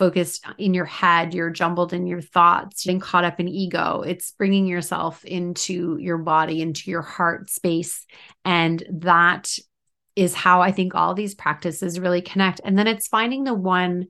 focused 0.00 0.46
in 0.56 0.72
your 0.72 0.86
head, 0.86 1.34
you're 1.34 1.50
jumbled 1.50 1.92
in 1.92 2.06
your 2.06 2.22
thoughts, 2.22 2.84
getting 2.84 3.00
caught 3.00 3.24
up 3.24 3.38
in 3.38 3.48
ego. 3.48 4.00
It's 4.00 4.32
bringing 4.32 4.66
yourself 4.66 5.22
into 5.26 5.98
your 6.00 6.16
body, 6.16 6.62
into 6.62 6.90
your 6.90 7.02
heart 7.02 7.50
space. 7.50 8.06
And 8.42 8.82
that 8.90 9.54
is 10.16 10.34
how 10.34 10.62
I 10.62 10.72
think 10.72 10.94
all 10.94 11.12
these 11.12 11.34
practices 11.34 12.00
really 12.00 12.22
connect. 12.22 12.62
And 12.64 12.78
then 12.78 12.86
it's 12.86 13.08
finding 13.08 13.44
the 13.44 13.52
one 13.52 14.06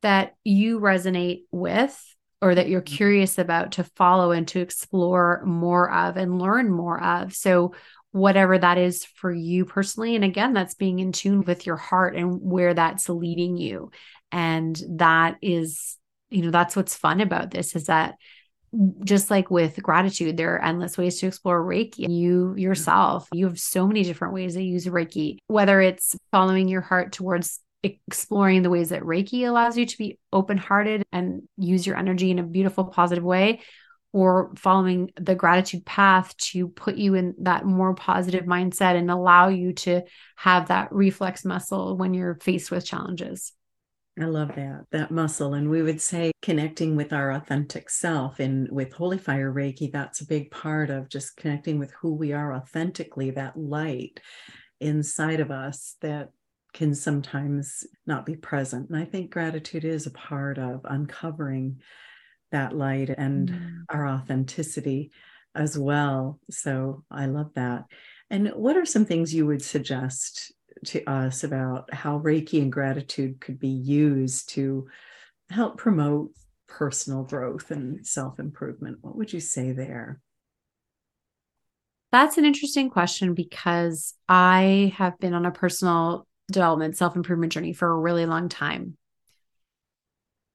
that 0.00 0.36
you 0.42 0.80
resonate 0.80 1.42
with 1.52 2.02
or 2.40 2.54
that 2.54 2.70
you're 2.70 2.80
mm-hmm. 2.80 2.96
curious 2.96 3.36
about 3.36 3.72
to 3.72 3.84
follow 3.84 4.32
and 4.32 4.48
to 4.48 4.60
explore 4.60 5.42
more 5.44 5.92
of 5.92 6.16
and 6.16 6.40
learn 6.40 6.70
more 6.70 7.02
of. 7.02 7.34
So, 7.34 7.74
whatever 8.12 8.58
that 8.58 8.76
is 8.76 9.04
for 9.04 9.32
you 9.32 9.64
personally. 9.64 10.16
And 10.16 10.24
again, 10.24 10.52
that's 10.52 10.74
being 10.74 10.98
in 10.98 11.12
tune 11.12 11.44
with 11.44 11.64
your 11.64 11.76
heart 11.76 12.16
and 12.16 12.40
where 12.42 12.74
that's 12.74 13.08
leading 13.08 13.56
you. 13.56 13.92
And 14.32 14.80
that 14.90 15.36
is, 15.42 15.96
you 16.30 16.42
know, 16.42 16.50
that's 16.50 16.76
what's 16.76 16.96
fun 16.96 17.20
about 17.20 17.50
this 17.50 17.74
is 17.74 17.86
that 17.86 18.16
just 19.04 19.30
like 19.30 19.50
with 19.50 19.82
gratitude, 19.82 20.36
there 20.36 20.54
are 20.54 20.64
endless 20.64 20.96
ways 20.96 21.18
to 21.18 21.26
explore 21.26 21.62
Reiki. 21.62 22.08
You 22.08 22.54
yourself, 22.56 23.28
you 23.32 23.46
have 23.46 23.58
so 23.58 23.86
many 23.86 24.04
different 24.04 24.34
ways 24.34 24.54
to 24.54 24.62
use 24.62 24.86
Reiki, 24.86 25.38
whether 25.48 25.80
it's 25.80 26.16
following 26.30 26.68
your 26.68 26.80
heart 26.80 27.12
towards 27.12 27.60
exploring 27.82 28.62
the 28.62 28.70
ways 28.70 28.90
that 28.90 29.02
Reiki 29.02 29.48
allows 29.48 29.76
you 29.76 29.86
to 29.86 29.98
be 29.98 30.18
open 30.32 30.58
hearted 30.58 31.02
and 31.12 31.42
use 31.56 31.86
your 31.86 31.96
energy 31.96 32.30
in 32.30 32.38
a 32.38 32.44
beautiful, 32.44 32.84
positive 32.84 33.24
way, 33.24 33.60
or 34.12 34.52
following 34.56 35.10
the 35.18 35.34
gratitude 35.34 35.84
path 35.86 36.36
to 36.36 36.68
put 36.68 36.96
you 36.96 37.14
in 37.14 37.34
that 37.38 37.64
more 37.64 37.94
positive 37.94 38.44
mindset 38.44 38.96
and 38.96 39.10
allow 39.10 39.48
you 39.48 39.72
to 39.72 40.02
have 40.36 40.68
that 40.68 40.92
reflex 40.92 41.44
muscle 41.44 41.96
when 41.96 42.12
you're 42.12 42.36
faced 42.36 42.70
with 42.70 42.84
challenges. 42.84 43.52
I 44.18 44.24
love 44.24 44.54
that, 44.56 44.86
that 44.90 45.10
muscle. 45.10 45.54
And 45.54 45.70
we 45.70 45.82
would 45.82 46.00
say 46.00 46.32
connecting 46.42 46.96
with 46.96 47.12
our 47.12 47.32
authentic 47.32 47.88
self. 47.88 48.40
And 48.40 48.68
with 48.70 48.92
Holy 48.92 49.18
Fire 49.18 49.52
Reiki, 49.52 49.90
that's 49.90 50.20
a 50.20 50.26
big 50.26 50.50
part 50.50 50.90
of 50.90 51.08
just 51.08 51.36
connecting 51.36 51.78
with 51.78 51.92
who 51.92 52.14
we 52.14 52.32
are 52.32 52.54
authentically, 52.54 53.30
that 53.30 53.56
light 53.56 54.20
inside 54.80 55.40
of 55.40 55.50
us 55.50 55.96
that 56.00 56.30
can 56.72 56.94
sometimes 56.94 57.86
not 58.06 58.26
be 58.26 58.36
present. 58.36 58.90
And 58.90 58.98
I 58.98 59.04
think 59.04 59.30
gratitude 59.30 59.84
is 59.84 60.06
a 60.06 60.12
part 60.12 60.58
of 60.58 60.80
uncovering 60.84 61.80
that 62.52 62.76
light 62.76 63.10
and 63.10 63.48
mm. 63.48 63.82
our 63.88 64.06
authenticity 64.06 65.12
as 65.54 65.78
well. 65.78 66.40
So 66.50 67.04
I 67.10 67.26
love 67.26 67.52
that. 67.54 67.84
And 68.28 68.48
what 68.50 68.76
are 68.76 68.84
some 68.84 69.04
things 69.04 69.34
you 69.34 69.46
would 69.46 69.62
suggest 69.62 70.52
to 70.86 71.04
us 71.04 71.44
about 71.44 71.92
how 71.92 72.18
Reiki 72.18 72.60
and 72.60 72.72
gratitude 72.72 73.40
could 73.40 73.58
be 73.58 73.68
used 73.68 74.50
to 74.50 74.88
help 75.50 75.78
promote 75.78 76.32
personal 76.68 77.24
growth 77.24 77.70
and 77.70 78.06
self 78.06 78.38
improvement? 78.38 78.98
What 79.00 79.16
would 79.16 79.32
you 79.32 79.40
say 79.40 79.72
there? 79.72 80.20
That's 82.12 82.38
an 82.38 82.44
interesting 82.44 82.90
question 82.90 83.34
because 83.34 84.14
I 84.28 84.92
have 84.96 85.18
been 85.18 85.34
on 85.34 85.46
a 85.46 85.52
personal 85.52 86.26
development, 86.50 86.96
self 86.96 87.16
improvement 87.16 87.52
journey 87.52 87.72
for 87.72 87.88
a 87.88 87.98
really 87.98 88.26
long 88.26 88.48
time. 88.48 88.96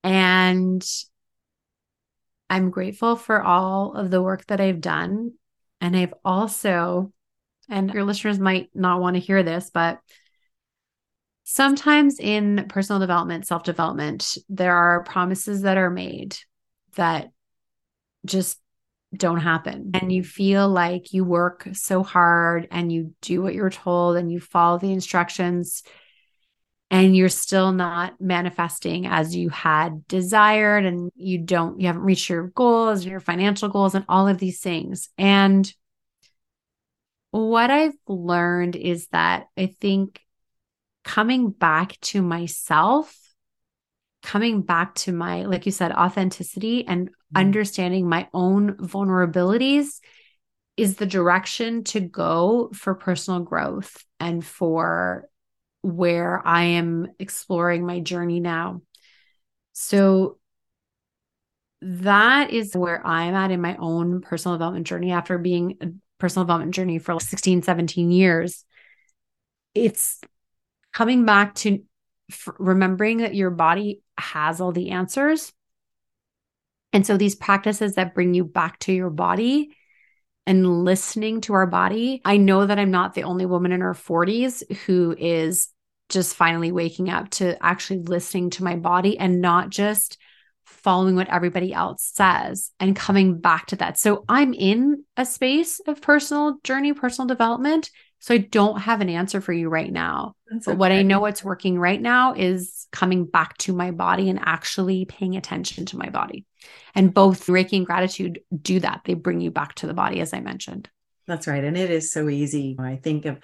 And 0.03 0.85
I'm 2.49 2.69
grateful 2.69 3.15
for 3.15 3.41
all 3.41 3.93
of 3.93 4.11
the 4.11 4.21
work 4.21 4.45
that 4.47 4.61
I've 4.61 4.81
done. 4.81 5.33
And 5.81 5.95
I've 5.95 6.13
also, 6.23 7.11
and 7.69 7.93
your 7.93 8.03
listeners 8.03 8.39
might 8.39 8.69
not 8.73 8.99
want 8.99 9.15
to 9.15 9.19
hear 9.19 9.43
this, 9.43 9.69
but 9.73 9.99
sometimes 11.43 12.19
in 12.19 12.65
personal 12.69 12.99
development, 12.99 13.47
self 13.47 13.63
development, 13.63 14.37
there 14.49 14.75
are 14.75 15.03
promises 15.03 15.61
that 15.61 15.77
are 15.77 15.89
made 15.89 16.37
that 16.95 17.29
just 18.25 18.59
don't 19.15 19.39
happen. 19.39 19.91
And 19.93 20.11
you 20.11 20.23
feel 20.23 20.67
like 20.67 21.13
you 21.13 21.23
work 21.23 21.67
so 21.73 22.03
hard 22.03 22.67
and 22.71 22.91
you 22.91 23.13
do 23.21 23.41
what 23.41 23.53
you're 23.53 23.69
told 23.69 24.17
and 24.17 24.31
you 24.31 24.39
follow 24.39 24.77
the 24.77 24.91
instructions 24.91 25.83
and 26.91 27.15
you're 27.15 27.29
still 27.29 27.71
not 27.71 28.19
manifesting 28.19 29.05
as 29.07 29.35
you 29.35 29.49
had 29.49 30.07
desired 30.07 30.85
and 30.85 31.11
you 31.15 31.39
don't 31.39 31.79
you 31.79 31.87
haven't 31.87 32.03
reached 32.03 32.29
your 32.29 32.47
goals 32.49 33.05
your 33.05 33.19
financial 33.19 33.69
goals 33.69 33.95
and 33.95 34.05
all 34.07 34.27
of 34.27 34.37
these 34.37 34.59
things 34.59 35.09
and 35.17 35.73
what 37.35 37.69
i've 37.69 37.95
learned 38.07 38.75
is 38.75 39.07
that 39.07 39.47
i 39.57 39.75
think 39.79 40.19
coming 41.03 41.49
back 41.49 41.99
to 42.01 42.21
myself 42.21 43.15
coming 44.23 44.61
back 44.61 44.95
to 44.95 45.11
my 45.11 45.43
like 45.43 45.65
you 45.65 45.71
said 45.71 45.91
authenticity 45.91 46.87
and 46.87 47.09
mm-hmm. 47.09 47.37
understanding 47.37 48.09
my 48.09 48.27
own 48.33 48.75
vulnerabilities 48.77 49.99
is 50.77 50.95
the 50.95 51.05
direction 51.05 51.83
to 51.83 51.99
go 51.99 52.69
for 52.73 52.95
personal 52.95 53.39
growth 53.39 54.03
and 54.19 54.45
for 54.45 55.29
where 55.81 56.41
I 56.45 56.63
am 56.63 57.07
exploring 57.19 57.85
my 57.85 57.99
journey 57.99 58.39
now. 58.39 58.81
So 59.73 60.39
that 61.81 62.49
is 62.49 62.75
where 62.75 63.05
I'm 63.05 63.35
at 63.35 63.51
in 63.51 63.61
my 63.61 63.77
own 63.77 64.21
personal 64.21 64.57
development 64.57 64.87
journey 64.87 65.11
after 65.11 65.37
being 65.37 66.01
personal 66.19 66.45
development 66.45 66.73
journey 66.73 66.99
for 66.99 67.13
like 67.13 67.23
16, 67.23 67.61
17 67.61 68.11
years. 68.11 68.63
It's 69.73 70.21
coming 70.93 71.25
back 71.25 71.55
to 71.55 71.83
remembering 72.57 73.17
that 73.17 73.35
your 73.35 73.51
body 73.51 74.01
has 74.17 74.61
all 74.61 74.71
the 74.71 74.91
answers. 74.91 75.51
And 76.93 77.05
so 77.05 77.17
these 77.17 77.35
practices 77.35 77.95
that 77.95 78.15
bring 78.15 78.33
you 78.33 78.45
back 78.45 78.79
to 78.79 78.93
your 78.93 79.09
body 79.09 79.75
and 80.47 80.83
listening 80.83 81.41
to 81.41 81.53
our 81.53 81.67
body. 81.67 82.21
I 82.23 82.37
know 82.37 82.65
that 82.65 82.79
I'm 82.79 82.91
not 82.91 83.13
the 83.13 83.23
only 83.23 83.45
woman 83.45 83.71
in 83.71 83.81
her 83.81 83.93
40s 83.93 84.77
who 84.85 85.15
is 85.17 85.69
just 86.09 86.35
finally 86.35 86.71
waking 86.71 87.09
up 87.09 87.29
to 87.31 87.61
actually 87.63 87.99
listening 87.99 88.51
to 88.51 88.63
my 88.63 88.75
body 88.75 89.17
and 89.17 89.41
not 89.41 89.69
just 89.69 90.17
following 90.65 91.15
what 91.15 91.29
everybody 91.29 91.73
else 91.73 92.11
says 92.13 92.71
and 92.79 92.95
coming 92.95 93.39
back 93.39 93.67
to 93.67 93.75
that. 93.77 93.97
So 93.97 94.25
I'm 94.27 94.53
in 94.53 95.03
a 95.17 95.25
space 95.25 95.79
of 95.87 96.01
personal 96.01 96.57
journey, 96.63 96.93
personal 96.93 97.27
development. 97.27 97.89
So 98.19 98.33
I 98.33 98.39
don't 98.39 98.79
have 98.79 99.01
an 99.01 99.09
answer 99.09 99.39
for 99.39 99.53
you 99.53 99.69
right 99.69 99.91
now. 99.91 100.33
That's 100.49 100.65
but 100.65 100.71
okay. 100.71 100.77
what 100.77 100.91
I 100.91 101.03
know 101.03 101.19
what's 101.19 101.43
working 101.43 101.77
right 101.77 102.01
now 102.01 102.33
is 102.33 102.87
coming 102.91 103.25
back 103.25 103.57
to 103.59 103.73
my 103.73 103.91
body 103.91 104.29
and 104.29 104.39
actually 104.41 105.05
paying 105.05 105.35
attention 105.35 105.85
to 105.87 105.97
my 105.97 106.09
body. 106.09 106.45
And 106.95 107.13
both 107.13 107.45
Reiki 107.45 107.77
and 107.77 107.85
gratitude 107.85 108.39
do 108.59 108.79
that. 108.79 109.01
They 109.05 109.13
bring 109.13 109.41
you 109.41 109.51
back 109.51 109.75
to 109.75 109.87
the 109.87 109.93
body, 109.93 110.21
as 110.21 110.33
I 110.33 110.39
mentioned. 110.39 110.89
That's 111.27 111.47
right. 111.47 111.63
And 111.63 111.77
it 111.77 111.91
is 111.91 112.11
so 112.11 112.29
easy. 112.29 112.75
I 112.79 112.95
think 112.95 113.25
of 113.25 113.39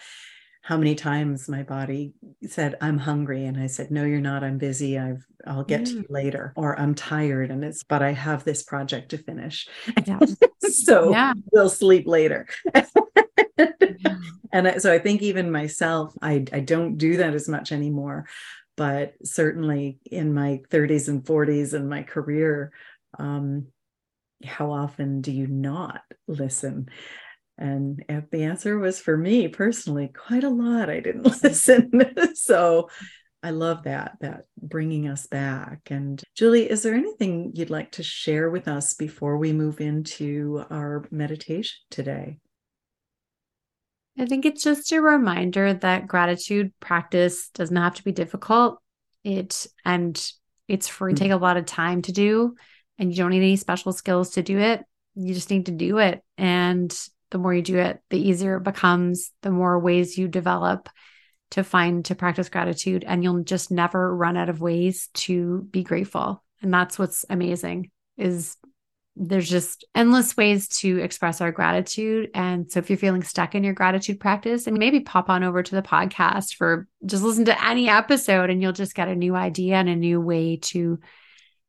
how 0.62 0.78
many 0.78 0.94
times 0.96 1.50
my 1.50 1.64
body 1.64 2.14
said 2.48 2.76
i'm 2.82 2.98
hungry 2.98 3.46
and 3.46 3.60
i 3.60 3.68
said 3.68 3.92
no 3.92 4.04
you're 4.06 4.22
not. 4.22 4.44
I'm 4.44 4.58
busy. 4.58 4.98
I've 4.98 5.26
i'll 5.48 5.64
get 5.64 5.86
to 5.88 5.94
you 5.94 6.06
later 6.10 6.54
or 6.56 6.80
i'm 6.80 6.94
tired 6.94 7.50
and 7.50 7.64
it's 7.64 7.84
but 7.84 8.04
i 8.04 8.12
have 8.12 8.44
this 8.44 8.64
project 8.64 9.10
to 9.10 9.18
finish. 9.18 9.68
Yeah. 10.06 10.20
so 10.62 11.12
yeah. 11.12 11.34
we'll 11.52 11.70
sleep 11.70 12.08
later. 12.08 12.48
And 14.54 14.68
I, 14.68 14.78
so 14.78 14.92
i 14.92 15.00
think 15.00 15.22
even 15.22 15.50
myself 15.50 16.14
I, 16.22 16.44
I 16.52 16.60
don't 16.60 16.98
do 16.98 17.18
that 17.18 17.34
as 17.34 17.48
much 17.48 17.72
anymore 17.72 18.26
but 18.76 19.14
certainly 19.24 20.00
in 20.06 20.34
my 20.34 20.62
30s 20.70 21.08
and 21.08 21.24
40s 21.24 21.74
and 21.74 21.90
my 21.90 22.04
career 22.04 22.72
um, 23.18 23.68
how 24.44 24.72
often 24.72 25.22
do 25.22 25.32
you 25.32 25.48
not 25.48 26.02
listen 26.28 26.90
and 27.62 28.04
the 28.32 28.44
answer 28.44 28.80
was 28.80 29.00
for 29.00 29.16
me 29.16 29.48
personally, 29.48 30.08
quite 30.10 30.44
a 30.44 30.50
lot. 30.50 30.90
I 30.90 31.00
didn't 31.00 31.24
listen. 31.44 31.92
so 32.34 32.90
I 33.44 33.52
love 33.52 33.84
that, 33.84 34.18
that 34.22 34.46
bringing 34.62 35.08
us 35.08 35.28
back. 35.28 35.80
And 35.90 36.22
Julie, 36.36 36.70
is 36.70 36.84
there 36.84 36.96
anything 36.96 37.52
you'd 37.56 37.70
like 37.70 37.92
to 37.94 38.04
share 38.04 38.50
with 38.50 38.68
us 38.68 38.94
before 38.94 39.38
we 39.38 39.54
move 39.54 39.80
into 39.80 40.64
our 40.70 41.06
meditation 41.12 41.78
today? 41.90 42.38
I 44.18 44.26
think 44.26 44.46
it's 44.46 44.64
just 44.64 44.92
a 44.92 45.02
reminder 45.02 45.74
that 45.74 46.08
gratitude 46.08 46.74
practice 46.80 47.50
doesn't 47.54 47.76
have 47.76 47.96
to 47.96 48.04
be 48.04 48.12
difficult. 48.12 48.80
It 49.24 49.68
and 49.86 50.22
it's 50.68 50.88
free, 50.88 51.14
mm-hmm. 51.14 51.24
take 51.24 51.32
a 51.32 51.38
lot 51.38 51.58
of 51.58 51.66
time 51.66 52.02
to 52.04 52.12
do, 52.12 52.56
and 52.98 53.12
you 53.12 53.18
don't 53.18 53.32
need 53.32 53.38
any 53.38 53.56
special 53.56 53.94
skills 53.94 54.32
to 54.32 54.44
do 54.44 54.58
it. 54.58 54.84
You 55.16 55.34
just 55.34 55.50
need 55.50 55.68
to 55.68 55.72
do 55.72 55.98
it. 56.00 56.22
And 56.38 56.96
the 57.32 57.38
more 57.38 57.54
you 57.54 57.62
do 57.62 57.78
it, 57.78 58.00
the 58.10 58.20
easier 58.20 58.58
it 58.58 58.64
becomes, 58.64 59.32
the 59.42 59.52
more 59.52 59.80
ways 59.80 60.18
you 60.18 60.28
develop 60.28 60.90
to 61.52 61.64
find 61.64 62.06
to 62.06 62.16
practice 62.16 62.50
gratitude 62.50 63.04
and 63.06 63.24
you'll 63.24 63.44
just 63.44 63.72
never 63.72 64.16
run 64.16 64.38
out 64.38 64.50
of 64.50 64.62
ways 64.62 65.10
to 65.14 65.68
be 65.72 65.84
grateful. 65.84 66.44
And 66.62 66.74
that's 66.74 67.00
what's 67.00 67.26
amazing 67.30 67.92
is 68.18 68.56
there's 69.18 69.50
just 69.50 69.84
endless 69.94 70.38
ways 70.38 70.70
to 70.70 71.00
express 71.00 71.42
our 71.42 71.52
gratitude. 71.52 72.30
And 72.34 72.72
so 72.72 72.80
if 72.80 72.90
you're 72.90 72.98
feeling 72.98 73.24
stuck 73.24 73.56
in 73.56 73.64
your 73.64 73.74
gratitude 73.74 74.22
practice, 74.22 74.68
and 74.68 74.78
maybe 74.78 75.02
pop 75.02 75.30
on 75.30 75.44
over 75.44 75.62
to 75.62 75.76
the 75.76 75.82
podcast 75.82 76.56
for 76.56 76.88
just 77.06 77.24
listen 77.24 77.46
to 77.46 77.66
any 77.66 77.90
episode 77.90 78.50
and 78.50 78.62
you'll 78.62 78.72
just 78.72 78.96
get 78.96 79.10
a 79.10 79.16
new 79.16 79.36
idea 79.36 79.76
and 79.76 79.90
a 79.90 79.96
new 79.96 80.22
way 80.22 80.58
to 80.58 81.00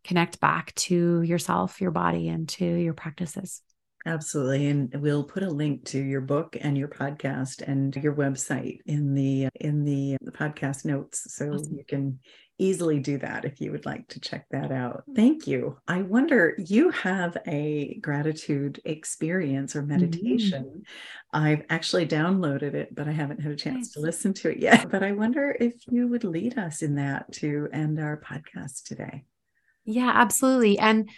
connect 0.04 0.38
back 0.38 0.74
to 0.74 1.22
yourself, 1.22 1.80
your 1.80 1.90
body, 1.90 2.28
and 2.28 2.48
to 2.48 2.64
your 2.64 2.94
practices. 2.94 3.60
Absolutely. 4.06 4.66
And 4.68 4.94
we'll 5.00 5.24
put 5.24 5.42
a 5.42 5.50
link 5.50 5.84
to 5.86 5.98
your 5.98 6.20
book 6.20 6.56
and 6.60 6.76
your 6.76 6.88
podcast 6.88 7.62
and 7.66 7.94
your 7.96 8.14
website 8.14 8.78
in 8.86 9.14
the 9.14 9.48
in 9.60 9.84
the, 9.84 10.16
podcast 10.32 10.84
notes 10.84 11.34
so 11.34 11.52
awesome. 11.52 11.76
you 11.76 11.84
can 11.84 12.18
easily 12.58 12.98
do 12.98 13.18
that 13.18 13.44
if 13.44 13.60
you 13.60 13.70
would 13.72 13.84
like 13.86 14.06
to 14.08 14.20
check 14.20 14.46
that 14.50 14.70
out. 14.70 15.04
Thank 15.14 15.46
you. 15.46 15.78
I 15.86 16.02
wonder 16.02 16.54
you 16.58 16.90
have 16.90 17.36
a 17.46 17.98
gratitude 18.00 18.80
experience 18.84 19.74
or 19.76 19.80
mm-hmm. 19.80 19.90
meditation. 19.90 20.64
Mm-hmm. 20.64 21.44
I've 21.44 21.62
actually 21.70 22.06
downloaded 22.06 22.74
it, 22.74 22.94
but 22.94 23.08
I 23.08 23.12
haven't 23.12 23.40
had 23.40 23.52
a 23.52 23.56
chance 23.56 23.88
nice. 23.88 23.92
to 23.92 24.00
listen 24.00 24.34
to 24.34 24.50
it 24.50 24.58
yet. 24.58 24.90
But 24.90 25.02
I 25.02 25.12
wonder 25.12 25.56
if 25.58 25.74
you 25.88 26.08
would 26.08 26.24
lead 26.24 26.58
us 26.58 26.82
in 26.82 26.96
that 26.96 27.32
to 27.34 27.68
end 27.72 27.98
our 27.98 28.20
podcast 28.20 28.84
today. 28.84 29.24
Yeah, 29.84 30.12
absolutely. 30.14 30.78
And 30.78 31.10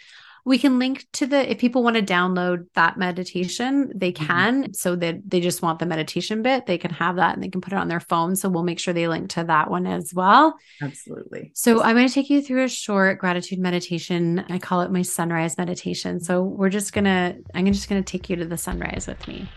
we 0.45 0.59
can 0.59 0.77
link 0.77 1.07
to 1.11 1.25
the 1.25 1.51
if 1.51 1.57
people 1.57 1.83
want 1.83 1.95
to 1.95 2.03
download 2.03 2.67
that 2.75 2.97
meditation 2.97 3.91
they 3.95 4.11
mm-hmm. 4.11 4.25
can 4.25 4.63
mm-hmm. 4.63 4.73
so 4.73 4.95
that 4.95 5.19
they 5.29 5.41
just 5.41 5.61
want 5.61 5.79
the 5.79 5.85
meditation 5.85 6.41
bit 6.41 6.67
they 6.67 6.77
can 6.77 6.91
have 6.91 7.17
that 7.17 7.33
and 7.33 7.43
they 7.43 7.49
can 7.49 7.59
put 7.59 7.73
it 7.73 7.79
on 7.79 7.87
their 7.87 7.99
phone 7.99 8.35
so 8.35 8.47
we'll 8.47 8.63
make 8.63 8.79
sure 8.79 8.93
they 8.93 9.07
link 9.07 9.29
to 9.29 9.43
that 9.43 9.69
one 9.69 9.87
as 9.87 10.13
well. 10.13 10.55
Absolutely. 10.81 11.51
So 11.53 11.81
i'm 11.81 11.95
going 11.95 12.07
to 12.07 12.13
take 12.13 12.29
you 12.29 12.41
through 12.41 12.63
a 12.63 12.69
short 12.69 13.19
gratitude 13.19 13.59
meditation. 13.59 14.45
I 14.49 14.59
call 14.59 14.81
it 14.81 14.91
my 14.91 15.01
sunrise 15.01 15.57
meditation. 15.57 16.19
So 16.19 16.43
we're 16.43 16.69
just 16.69 16.93
going 16.93 17.05
to 17.05 17.35
i'm 17.53 17.65
just 17.65 17.89
going 17.89 18.01
to 18.01 18.09
take 18.09 18.29
you 18.29 18.35
to 18.37 18.45
the 18.45 18.57
sunrise 18.57 19.07
with 19.07 19.27
me. 19.27 19.49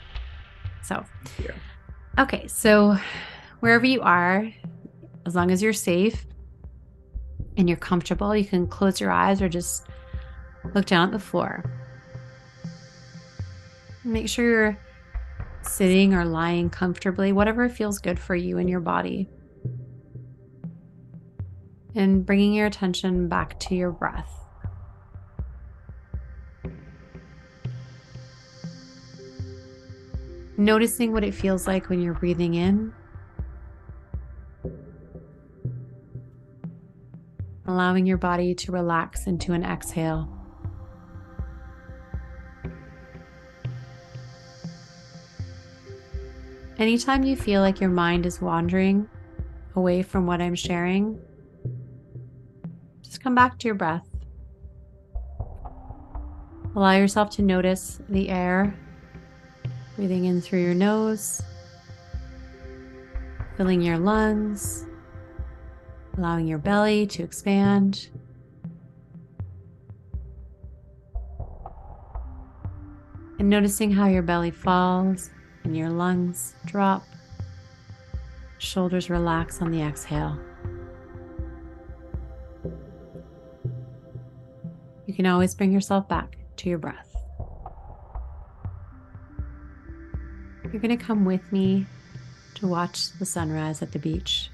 So 0.83 1.05
okay 2.19 2.47
so 2.47 2.97
wherever 3.61 3.85
you 3.85 4.01
are 4.01 4.51
as 5.27 5.35
long 5.35 5.51
as 5.51 5.63
you're 5.63 5.75
safe 5.75 6.25
and 7.59 7.69
you're 7.69 7.77
comfortable 7.77 8.35
you 8.35 8.45
can 8.45 8.67
close 8.67 9.01
your 9.01 9.11
eyes 9.11 9.43
or 9.43 9.49
just 9.49 9.85
Look 10.75 10.87
down 10.87 11.09
at 11.09 11.13
the 11.13 11.19
floor. 11.19 11.65
Make 14.05 14.29
sure 14.29 14.49
you're 14.49 14.79
sitting 15.63 16.15
or 16.15 16.25
lying 16.25 16.71
comfortably, 16.71 17.33
whatever 17.33 17.69
feels 17.69 17.99
good 17.99 18.19
for 18.19 18.35
you 18.35 18.59
and 18.59 18.69
your 18.69 18.81
body. 18.81 19.29
And 21.95 22.25
bringing 22.25 22.53
your 22.53 22.67
attention 22.67 23.29
back 23.29 23.59
to 23.61 23.75
your 23.75 23.91
breath. 23.91 24.33
Noticing 30.57 31.13
what 31.13 31.23
it 31.23 31.35
feels 31.35 31.67
like 31.67 31.89
when 31.89 32.01
you're 32.01 32.15
breathing 32.15 32.55
in. 32.55 32.93
Allowing 37.67 38.07
your 38.07 38.17
body 38.17 38.55
to 38.55 38.73
relax 38.73 39.27
into 39.27 39.53
an 39.53 39.63
exhale. 39.63 40.38
Anytime 46.79 47.25
you 47.25 47.35
feel 47.35 47.61
like 47.61 47.81
your 47.81 47.91
mind 47.91 48.25
is 48.25 48.41
wandering 48.41 49.09
away 49.75 50.01
from 50.03 50.27
what 50.27 50.41
I'm 50.41 50.55
sharing, 50.55 51.21
just 53.03 53.21
come 53.21 53.35
back 53.35 53.59
to 53.59 53.67
your 53.67 53.75
breath. 53.75 54.07
Allow 56.77 56.93
yourself 56.93 57.31
to 57.31 57.43
notice 57.43 58.01
the 58.09 58.29
air 58.29 58.79
breathing 59.97 60.27
in 60.27 60.41
through 60.41 60.63
your 60.63 60.75
nose, 60.75 61.43
filling 63.57 63.83
your 63.83 63.99
lungs, 63.99 64.87
allowing 66.17 66.47
your 66.47 66.59
belly 66.59 67.09
to 67.09 67.25
expand. 67.25 68.09
And 73.41 73.51
noticing 73.51 73.91
how 73.91 74.07
your 74.07 74.23
belly 74.23 74.53
falls 74.53 75.31
and 75.69 75.77
your 75.77 75.91
lungs 75.91 76.55
drop. 76.65 77.05
Shoulders 78.57 79.11
relax 79.11 79.61
on 79.61 79.71
the 79.71 79.83
exhale. 79.83 80.39
You 85.05 85.13
can 85.13 85.27
always 85.27 85.55
bring 85.55 85.71
yourself 85.71 86.09
back 86.09 86.39
to 86.57 86.71
your 86.71 86.79
breath. 86.79 87.15
You're 90.65 90.81
going 90.81 90.97
to 90.97 91.05
come 91.05 91.27
with 91.27 91.53
me 91.53 91.85
to 92.55 92.67
watch 92.67 93.13
the 93.19 93.27
sunrise 93.27 93.83
at 93.83 93.93
the 93.93 93.99
beach. 93.99 94.51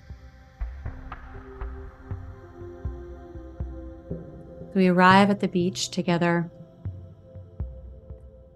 We 4.75 4.89
arrive 4.89 5.31
at 5.31 5.39
the 5.39 5.47
beach 5.47 5.91
together. 5.91 6.51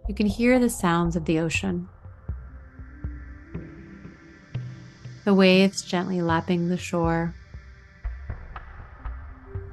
You 0.09 0.15
can 0.17 0.27
hear 0.27 0.59
the 0.59 0.69
sounds 0.69 1.15
of 1.15 1.25
the 1.25 1.39
ocean. 1.39 1.89
The 5.29 5.35
waves 5.35 5.83
gently 5.83 6.22
lapping 6.22 6.70
the 6.70 6.76
shore, 6.79 7.35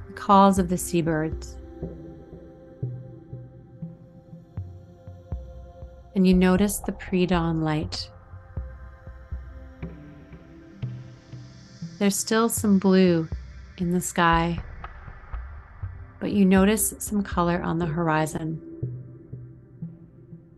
the 0.06 0.12
calls 0.12 0.58
of 0.58 0.68
the 0.68 0.76
seabirds. 0.76 1.56
And 6.14 6.26
you 6.26 6.34
notice 6.34 6.80
the 6.80 6.92
pre 6.92 7.24
dawn 7.24 7.62
light. 7.62 8.10
There's 11.98 12.18
still 12.18 12.50
some 12.50 12.78
blue 12.78 13.26
in 13.78 13.92
the 13.92 14.00
sky, 14.02 14.62
but 16.20 16.32
you 16.32 16.44
notice 16.44 16.92
some 16.98 17.22
color 17.22 17.62
on 17.62 17.78
the 17.78 17.86
horizon. 17.86 18.60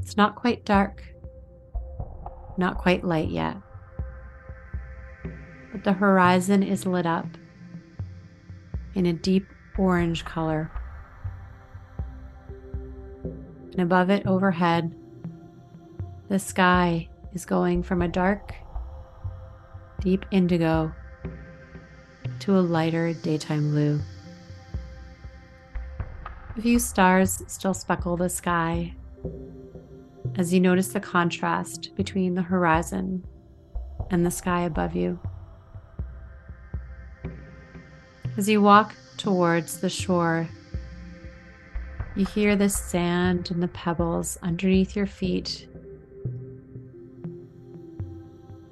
It's 0.01 0.17
not 0.17 0.35
quite 0.35 0.65
dark, 0.65 1.05
not 2.57 2.79
quite 2.79 3.05
light 3.05 3.29
yet 3.29 3.59
the 5.85 5.93
horizon 5.93 6.63
is 6.63 6.87
lit 6.87 7.07
up 7.07 7.27
in 8.95 9.07
a 9.07 9.13
deep 9.13 9.47
orange 9.77 10.25
color. 10.25 10.71
And 13.73 13.81
above 13.81 14.11
it, 14.11 14.27
overhead, 14.27 14.95
the 16.29 16.39
sky 16.39 17.09
is 17.33 17.45
going 17.45 17.83
from 17.83 18.03
a 18.03 18.09
dark, 18.09 18.55
deep 20.01 20.27
indigo 20.31 20.93
to 22.41 22.59
a 22.59 22.61
lighter 22.61 23.13
daytime 23.15 23.71
blue. 23.71 24.01
A 26.57 26.61
few 26.61 26.79
stars 26.79 27.43
still 27.47 27.75
speckle 27.75 28.17
the 28.17 28.29
sky 28.29 28.95
as 30.37 30.53
you 30.53 30.61
notice 30.61 30.89
the 30.89 31.01
contrast 31.01 31.95
between 31.97 32.35
the 32.35 32.43
horizon 32.43 33.25
and 34.11 34.25
the 34.25 34.31
sky 34.31 34.63
above 34.63 34.95
you. 34.95 35.19
As 38.39 38.49
you 38.49 38.63
walk 38.63 38.95
towards 39.17 39.81
the 39.81 39.91
shore, 39.91 40.49
you 42.15 42.25
hear 42.25 42.55
the 42.55 42.69
sand 42.69 43.51
and 43.51 43.61
the 43.61 43.67
pebbles 43.67 44.39
underneath 44.45 44.95
your 44.95 45.09
feet 45.09 45.69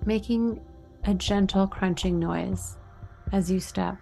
making 0.05 0.61
a 1.03 1.15
gentle 1.15 1.67
crunching 1.67 2.21
noise 2.21 2.77
as 3.33 3.51
you 3.51 3.59
step. 3.59 3.97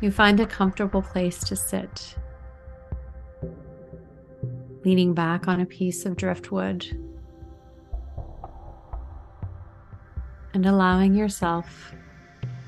You 0.00 0.10
find 0.10 0.40
a 0.40 0.46
comfortable 0.46 1.02
place 1.02 1.38
to 1.40 1.54
sit, 1.54 2.16
leaning 4.86 5.12
back 5.12 5.48
on 5.48 5.60
a 5.60 5.66
piece 5.66 6.06
of 6.06 6.16
driftwood 6.16 6.86
and 10.56 10.64
allowing 10.64 11.12
yourself 11.12 11.92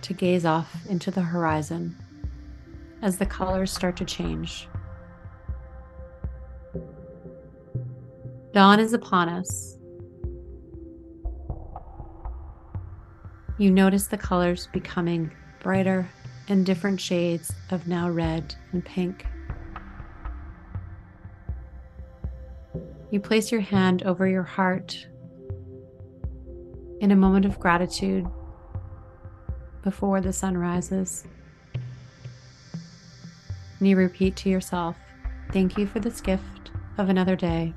to 0.03 0.13
gaze 0.13 0.45
off 0.45 0.71
into 0.91 1.11
the 1.11 1.23
horizon 1.23 1.97
as 3.01 3.17
the 3.17 3.25
colors 3.25 3.73
start 3.73 3.97
to 3.97 4.05
change. 4.05 4.69
Dawn 8.53 8.79
is 8.79 8.93
upon 8.93 9.31
us. 9.31 9.79
You 13.57 13.71
notice 13.71 14.09
the 14.09 14.19
colors 14.19 14.69
becoming 14.71 15.33
brighter 15.61 16.11
and 16.47 16.67
different 16.67 17.01
shades 17.01 17.51
of 17.71 17.89
now 17.89 18.11
red 18.11 18.55
and 18.73 18.85
pink. 18.85 19.25
you 23.11 23.19
place 23.19 23.51
your 23.51 23.63
hand 23.63 24.03
over 24.03 24.29
your 24.29 24.43
heart 24.43 25.07
in 27.01 27.11
a 27.11 27.17
moment 27.17 27.45
of 27.45 27.61
gratitude 27.61 28.27
before 29.83 30.21
the 30.21 30.33
sun 30.33 30.57
rises. 30.57 31.25
And 33.79 33.89
you 33.89 33.97
repeat 33.97 34.37
to 34.37 34.49
yourself, 34.49 34.97
Thank 35.53 35.79
you 35.79 35.87
for 35.87 36.01
this 36.01 36.21
gift 36.21 36.71
of 36.99 37.09
another 37.09 37.37
day 37.37 37.73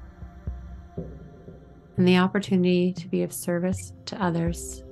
and 1.96 2.08
the 2.08 2.18
opportunity 2.18 2.92
to 2.94 3.08
be 3.08 3.22
of 3.24 3.32
service 3.32 3.94
to 4.08 4.22
others 4.22 4.84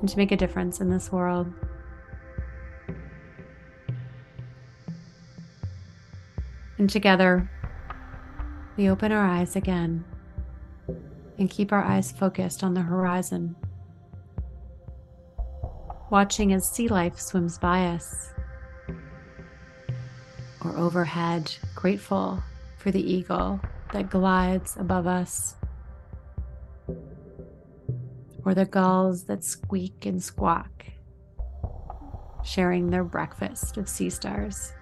and 0.00 0.08
to 0.08 0.16
make 0.16 0.32
a 0.32 0.36
difference 0.36 0.80
in 0.80 0.90
this 0.90 1.12
world. 1.12 1.52
And 6.78 6.88
together, 6.88 7.48
we 8.76 8.88
open 8.88 9.12
our 9.12 9.24
eyes 9.24 9.54
again 9.54 10.04
and 11.42 11.50
keep 11.50 11.72
our 11.72 11.82
eyes 11.82 12.12
focused 12.12 12.62
on 12.62 12.72
the 12.72 12.80
horizon, 12.80 13.56
watching 16.08 16.52
as 16.52 16.70
sea 16.70 16.86
life 16.86 17.18
swims 17.18 17.58
by 17.58 17.86
us 17.86 18.30
or 20.64 20.76
overhead, 20.76 21.52
grateful 21.74 22.40
for 22.78 22.92
the 22.92 23.02
eagle 23.02 23.60
that 23.92 24.08
glides 24.08 24.76
above 24.78 25.08
us, 25.08 25.56
or 28.44 28.54
the 28.54 28.64
gulls 28.64 29.24
that 29.24 29.42
squeak 29.42 30.06
and 30.06 30.22
squawk, 30.22 30.84
sharing 32.44 32.88
their 32.88 33.02
breakfast 33.02 33.78
of 33.78 33.88
sea 33.88 34.10
stars. 34.10 34.72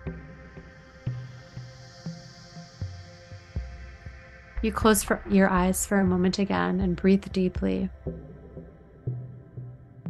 You 4.62 4.72
close 4.72 5.02
for 5.02 5.22
your 5.30 5.48
eyes 5.48 5.86
for 5.86 6.00
a 6.00 6.04
moment 6.04 6.38
again 6.38 6.80
and 6.80 6.94
breathe 6.94 7.24
deeply. 7.32 7.88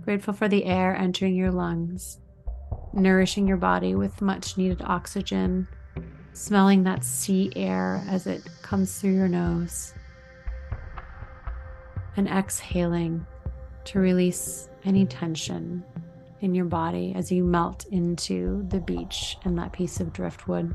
Grateful 0.02 0.34
for 0.34 0.48
the 0.48 0.64
air 0.64 0.96
entering 0.96 1.36
your 1.36 1.52
lungs, 1.52 2.18
nourishing 2.92 3.46
your 3.46 3.58
body 3.58 3.94
with 3.94 4.20
much 4.20 4.56
needed 4.56 4.82
oxygen, 4.82 5.68
smelling 6.32 6.82
that 6.82 7.04
sea 7.04 7.52
air 7.54 8.02
as 8.08 8.26
it 8.26 8.42
comes 8.62 8.98
through 8.98 9.14
your 9.14 9.28
nose, 9.28 9.94
and 12.16 12.26
exhaling 12.26 13.24
to 13.84 14.00
release 14.00 14.68
any 14.84 15.06
tension 15.06 15.84
in 16.40 16.56
your 16.56 16.64
body 16.64 17.12
as 17.14 17.30
you 17.30 17.44
melt 17.44 17.86
into 17.92 18.66
the 18.68 18.80
beach 18.80 19.36
and 19.44 19.56
that 19.56 19.72
piece 19.72 20.00
of 20.00 20.12
driftwood. 20.12 20.74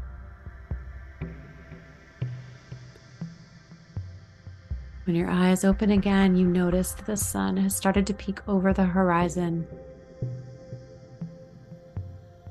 When 5.06 5.16
your 5.16 5.30
eyes 5.30 5.64
open 5.64 5.92
again, 5.92 6.36
you 6.36 6.48
notice 6.48 6.94
that 6.94 7.06
the 7.06 7.16
sun 7.16 7.58
has 7.58 7.76
started 7.76 8.08
to 8.08 8.14
peek 8.16 8.40
over 8.48 8.74
the 8.74 8.86
horizon. 8.86 9.68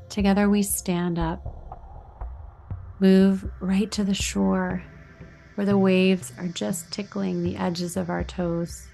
Together, 0.08 0.48
we 0.48 0.62
stand 0.62 1.18
up, 1.18 1.42
move 3.00 3.50
right 3.58 3.90
to 3.90 4.04
the 4.04 4.14
shore 4.14 4.84
where 5.56 5.66
the 5.66 5.76
waves 5.76 6.32
are 6.38 6.46
just 6.46 6.92
tickling 6.92 7.42
the 7.42 7.56
edges 7.56 7.96
of 7.96 8.08
our 8.08 8.22
toes. 8.22 8.86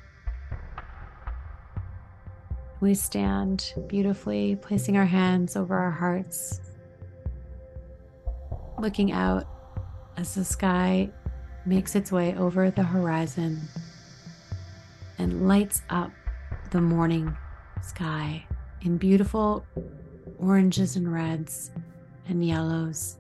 We 2.81 2.95
stand 2.95 3.75
beautifully, 3.89 4.57
placing 4.57 4.97
our 4.97 5.05
hands 5.05 5.55
over 5.55 5.77
our 5.77 5.91
hearts, 5.91 6.63
looking 8.79 9.13
out 9.13 9.47
as 10.17 10.35
the 10.35 10.47
sky 10.47 11.11
makes 11.71 11.95
its 11.95 12.11
way 12.11 12.35
over 12.35 12.69
the 12.69 12.83
horizon 12.83 13.61
and 15.19 15.47
lights 15.47 15.83
up 15.89 16.11
the 16.73 16.81
morning 16.81 17.37
sky 17.81 18.45
in 18.83 18.99
beautiful 18.99 19.65
oranges 20.41 20.97
and 20.97 21.13
reds 21.13 21.71
and 22.27 22.45
yellows. 22.45 23.19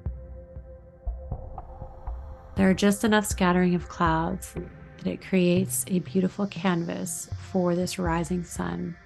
There 2.57 2.69
are 2.69 2.75
just 2.75 3.05
enough 3.05 3.25
scattering 3.25 3.77
of 3.77 3.89
clouds 3.89 4.53
that 4.97 5.07
it 5.07 5.25
creates 5.25 5.85
a 5.87 6.01
beautiful 6.01 6.49
canvas 6.49 7.31
for 7.53 7.77
this 7.77 8.01
rising 8.01 8.43
sun. 8.43 8.97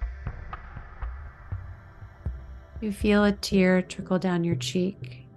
You 2.81 2.91
feel 2.91 3.23
a 3.23 3.31
tear 3.31 3.83
trickle 3.83 4.17
down 4.17 4.43
your 4.43 4.55
cheek 4.55 5.27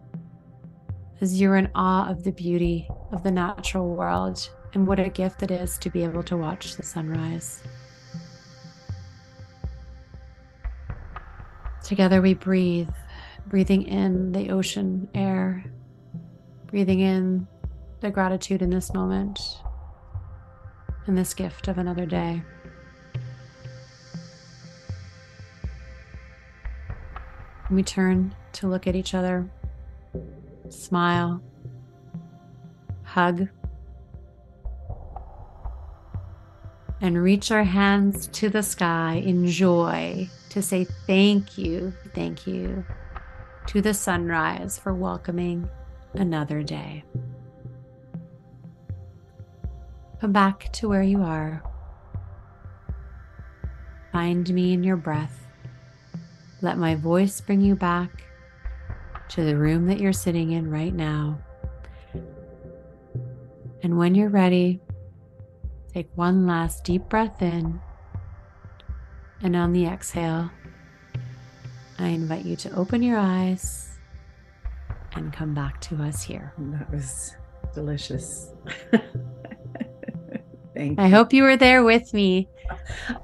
as 1.20 1.38
you're 1.38 1.56
in 1.56 1.68
awe 1.74 2.08
of 2.08 2.24
the 2.24 2.32
beauty 2.32 2.88
of 3.12 3.22
the 3.22 3.30
natural 3.30 3.94
world 3.94 4.48
and 4.74 4.86
what 4.86 4.98
a 4.98 5.08
gift 5.08 5.42
it 5.42 5.50
is 5.50 5.78
to 5.78 5.90
be 5.90 6.04
able 6.04 6.22
to 6.24 6.36
watch 6.36 6.76
the 6.76 6.82
sunrise. 6.82 7.62
Together 11.82 12.20
we 12.20 12.34
breathe, 12.34 12.90
breathing 13.46 13.82
in 13.82 14.32
the 14.32 14.50
ocean 14.50 15.08
air, 15.14 15.64
breathing 16.66 17.00
in 17.00 17.46
the 18.00 18.10
gratitude 18.10 18.60
in 18.60 18.70
this 18.70 18.92
moment 18.92 19.40
and 21.06 21.16
this 21.16 21.32
gift 21.32 21.68
of 21.68 21.78
another 21.78 22.04
day. 22.04 22.42
we 27.70 27.82
turn 27.82 28.34
to 28.52 28.66
look 28.66 28.86
at 28.86 28.96
each 28.96 29.14
other 29.14 29.48
smile, 30.70 31.42
hug, 33.18 33.48
and 37.00 37.20
reach 37.20 37.50
our 37.50 37.64
hands 37.64 38.28
to 38.28 38.48
the 38.48 38.62
sky 38.62 39.14
in 39.24 39.44
joy 39.44 40.28
to 40.50 40.62
say 40.62 40.84
thank 40.84 41.58
you, 41.58 41.92
thank 42.14 42.46
you 42.46 42.84
to 43.66 43.82
the 43.82 43.92
sunrise 43.92 44.78
for 44.78 44.94
welcoming 44.94 45.68
another 46.14 46.62
day. 46.62 47.02
Come 50.20 50.32
back 50.32 50.72
to 50.74 50.88
where 50.88 51.02
you 51.02 51.20
are. 51.22 51.60
Find 54.12 54.48
me 54.54 54.72
in 54.72 54.84
your 54.84 54.96
breath. 54.96 55.44
Let 56.62 56.78
my 56.78 56.94
voice 56.94 57.40
bring 57.40 57.62
you 57.62 57.74
back 57.74 58.22
to 59.30 59.44
the 59.44 59.56
room 59.56 59.86
that 59.86 59.98
you're 59.98 60.12
sitting 60.12 60.52
in 60.52 60.70
right 60.70 60.94
now. 60.94 61.40
And 63.82 63.96
when 63.96 64.14
you're 64.14 64.28
ready, 64.28 64.80
take 65.92 66.08
one 66.14 66.46
last 66.46 66.84
deep 66.84 67.08
breath 67.08 67.42
in. 67.42 67.80
And 69.40 69.54
on 69.54 69.72
the 69.72 69.86
exhale, 69.86 70.50
I 71.98 72.08
invite 72.08 72.44
you 72.44 72.56
to 72.56 72.74
open 72.74 73.02
your 73.02 73.18
eyes 73.18 73.98
and 75.14 75.32
come 75.32 75.54
back 75.54 75.80
to 75.82 76.02
us 76.02 76.22
here. 76.22 76.52
That 76.58 76.90
was 76.90 77.36
delicious. 77.74 78.50
Thank 80.74 80.98
you. 80.98 81.04
I 81.04 81.08
hope 81.08 81.32
you 81.32 81.42
were 81.42 81.56
there 81.56 81.82
with 81.82 82.14
me. 82.14 82.48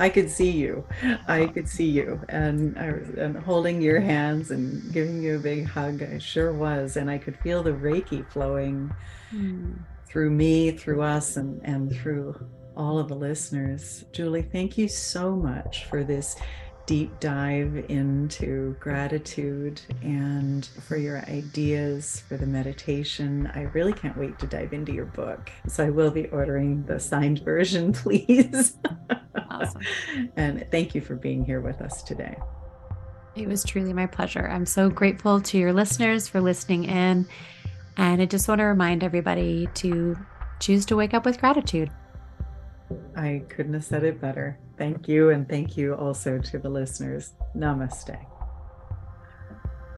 I 0.00 0.08
could 0.08 0.30
see 0.30 0.50
you. 0.50 0.84
I 1.28 1.46
could 1.46 1.68
see 1.68 1.88
you, 1.88 2.20
and 2.28 2.76
I 2.78 2.92
was 2.92 3.10
and 3.10 3.36
holding 3.36 3.80
your 3.80 4.00
hands 4.00 4.50
and 4.50 4.92
giving 4.92 5.22
you 5.22 5.36
a 5.36 5.38
big 5.38 5.66
hug. 5.66 6.02
I 6.02 6.18
sure 6.18 6.52
was, 6.52 6.96
and 6.96 7.10
I 7.10 7.18
could 7.18 7.38
feel 7.40 7.62
the 7.62 7.72
Reiki 7.72 8.26
flowing 8.30 8.92
mm. 9.32 9.78
Through 10.14 10.30
me, 10.30 10.70
through 10.70 11.02
us, 11.02 11.36
and 11.36 11.60
and 11.64 11.92
through 11.92 12.38
all 12.76 13.00
of 13.00 13.08
the 13.08 13.16
listeners. 13.16 14.04
Julie, 14.12 14.42
thank 14.42 14.78
you 14.78 14.86
so 14.86 15.34
much 15.34 15.86
for 15.86 16.04
this 16.04 16.36
deep 16.86 17.18
dive 17.18 17.84
into 17.88 18.76
gratitude 18.78 19.80
and 20.02 20.66
for 20.86 20.96
your 20.96 21.18
ideas 21.28 22.22
for 22.28 22.36
the 22.36 22.46
meditation. 22.46 23.50
I 23.56 23.62
really 23.62 23.92
can't 23.92 24.16
wait 24.16 24.38
to 24.38 24.46
dive 24.46 24.72
into 24.72 24.92
your 24.92 25.06
book. 25.06 25.50
So 25.66 25.84
I 25.84 25.90
will 25.90 26.12
be 26.12 26.28
ordering 26.28 26.84
the 26.84 27.00
signed 27.00 27.40
version, 27.44 27.92
please. 27.92 28.78
Awesome. 29.50 29.82
and 30.36 30.64
thank 30.70 30.94
you 30.94 31.00
for 31.00 31.16
being 31.16 31.44
here 31.44 31.60
with 31.60 31.80
us 31.80 32.04
today. 32.04 32.36
It 33.34 33.48
was 33.48 33.64
truly 33.64 33.92
my 33.92 34.06
pleasure. 34.06 34.46
I'm 34.48 34.66
so 34.66 34.88
grateful 34.90 35.40
to 35.40 35.58
your 35.58 35.72
listeners 35.72 36.28
for 36.28 36.40
listening 36.40 36.84
in. 36.84 37.26
And 37.96 38.20
I 38.20 38.26
just 38.26 38.48
want 38.48 38.58
to 38.58 38.64
remind 38.64 39.04
everybody 39.04 39.68
to 39.74 40.16
choose 40.60 40.84
to 40.86 40.96
wake 40.96 41.14
up 41.14 41.24
with 41.24 41.38
gratitude. 41.38 41.90
I 43.16 43.42
couldn't 43.48 43.74
have 43.74 43.84
said 43.84 44.04
it 44.04 44.20
better. 44.20 44.58
Thank 44.76 45.08
you. 45.08 45.30
And 45.30 45.48
thank 45.48 45.76
you 45.76 45.94
also 45.94 46.38
to 46.38 46.58
the 46.58 46.68
listeners. 46.68 47.34
Namaste. 47.56 48.18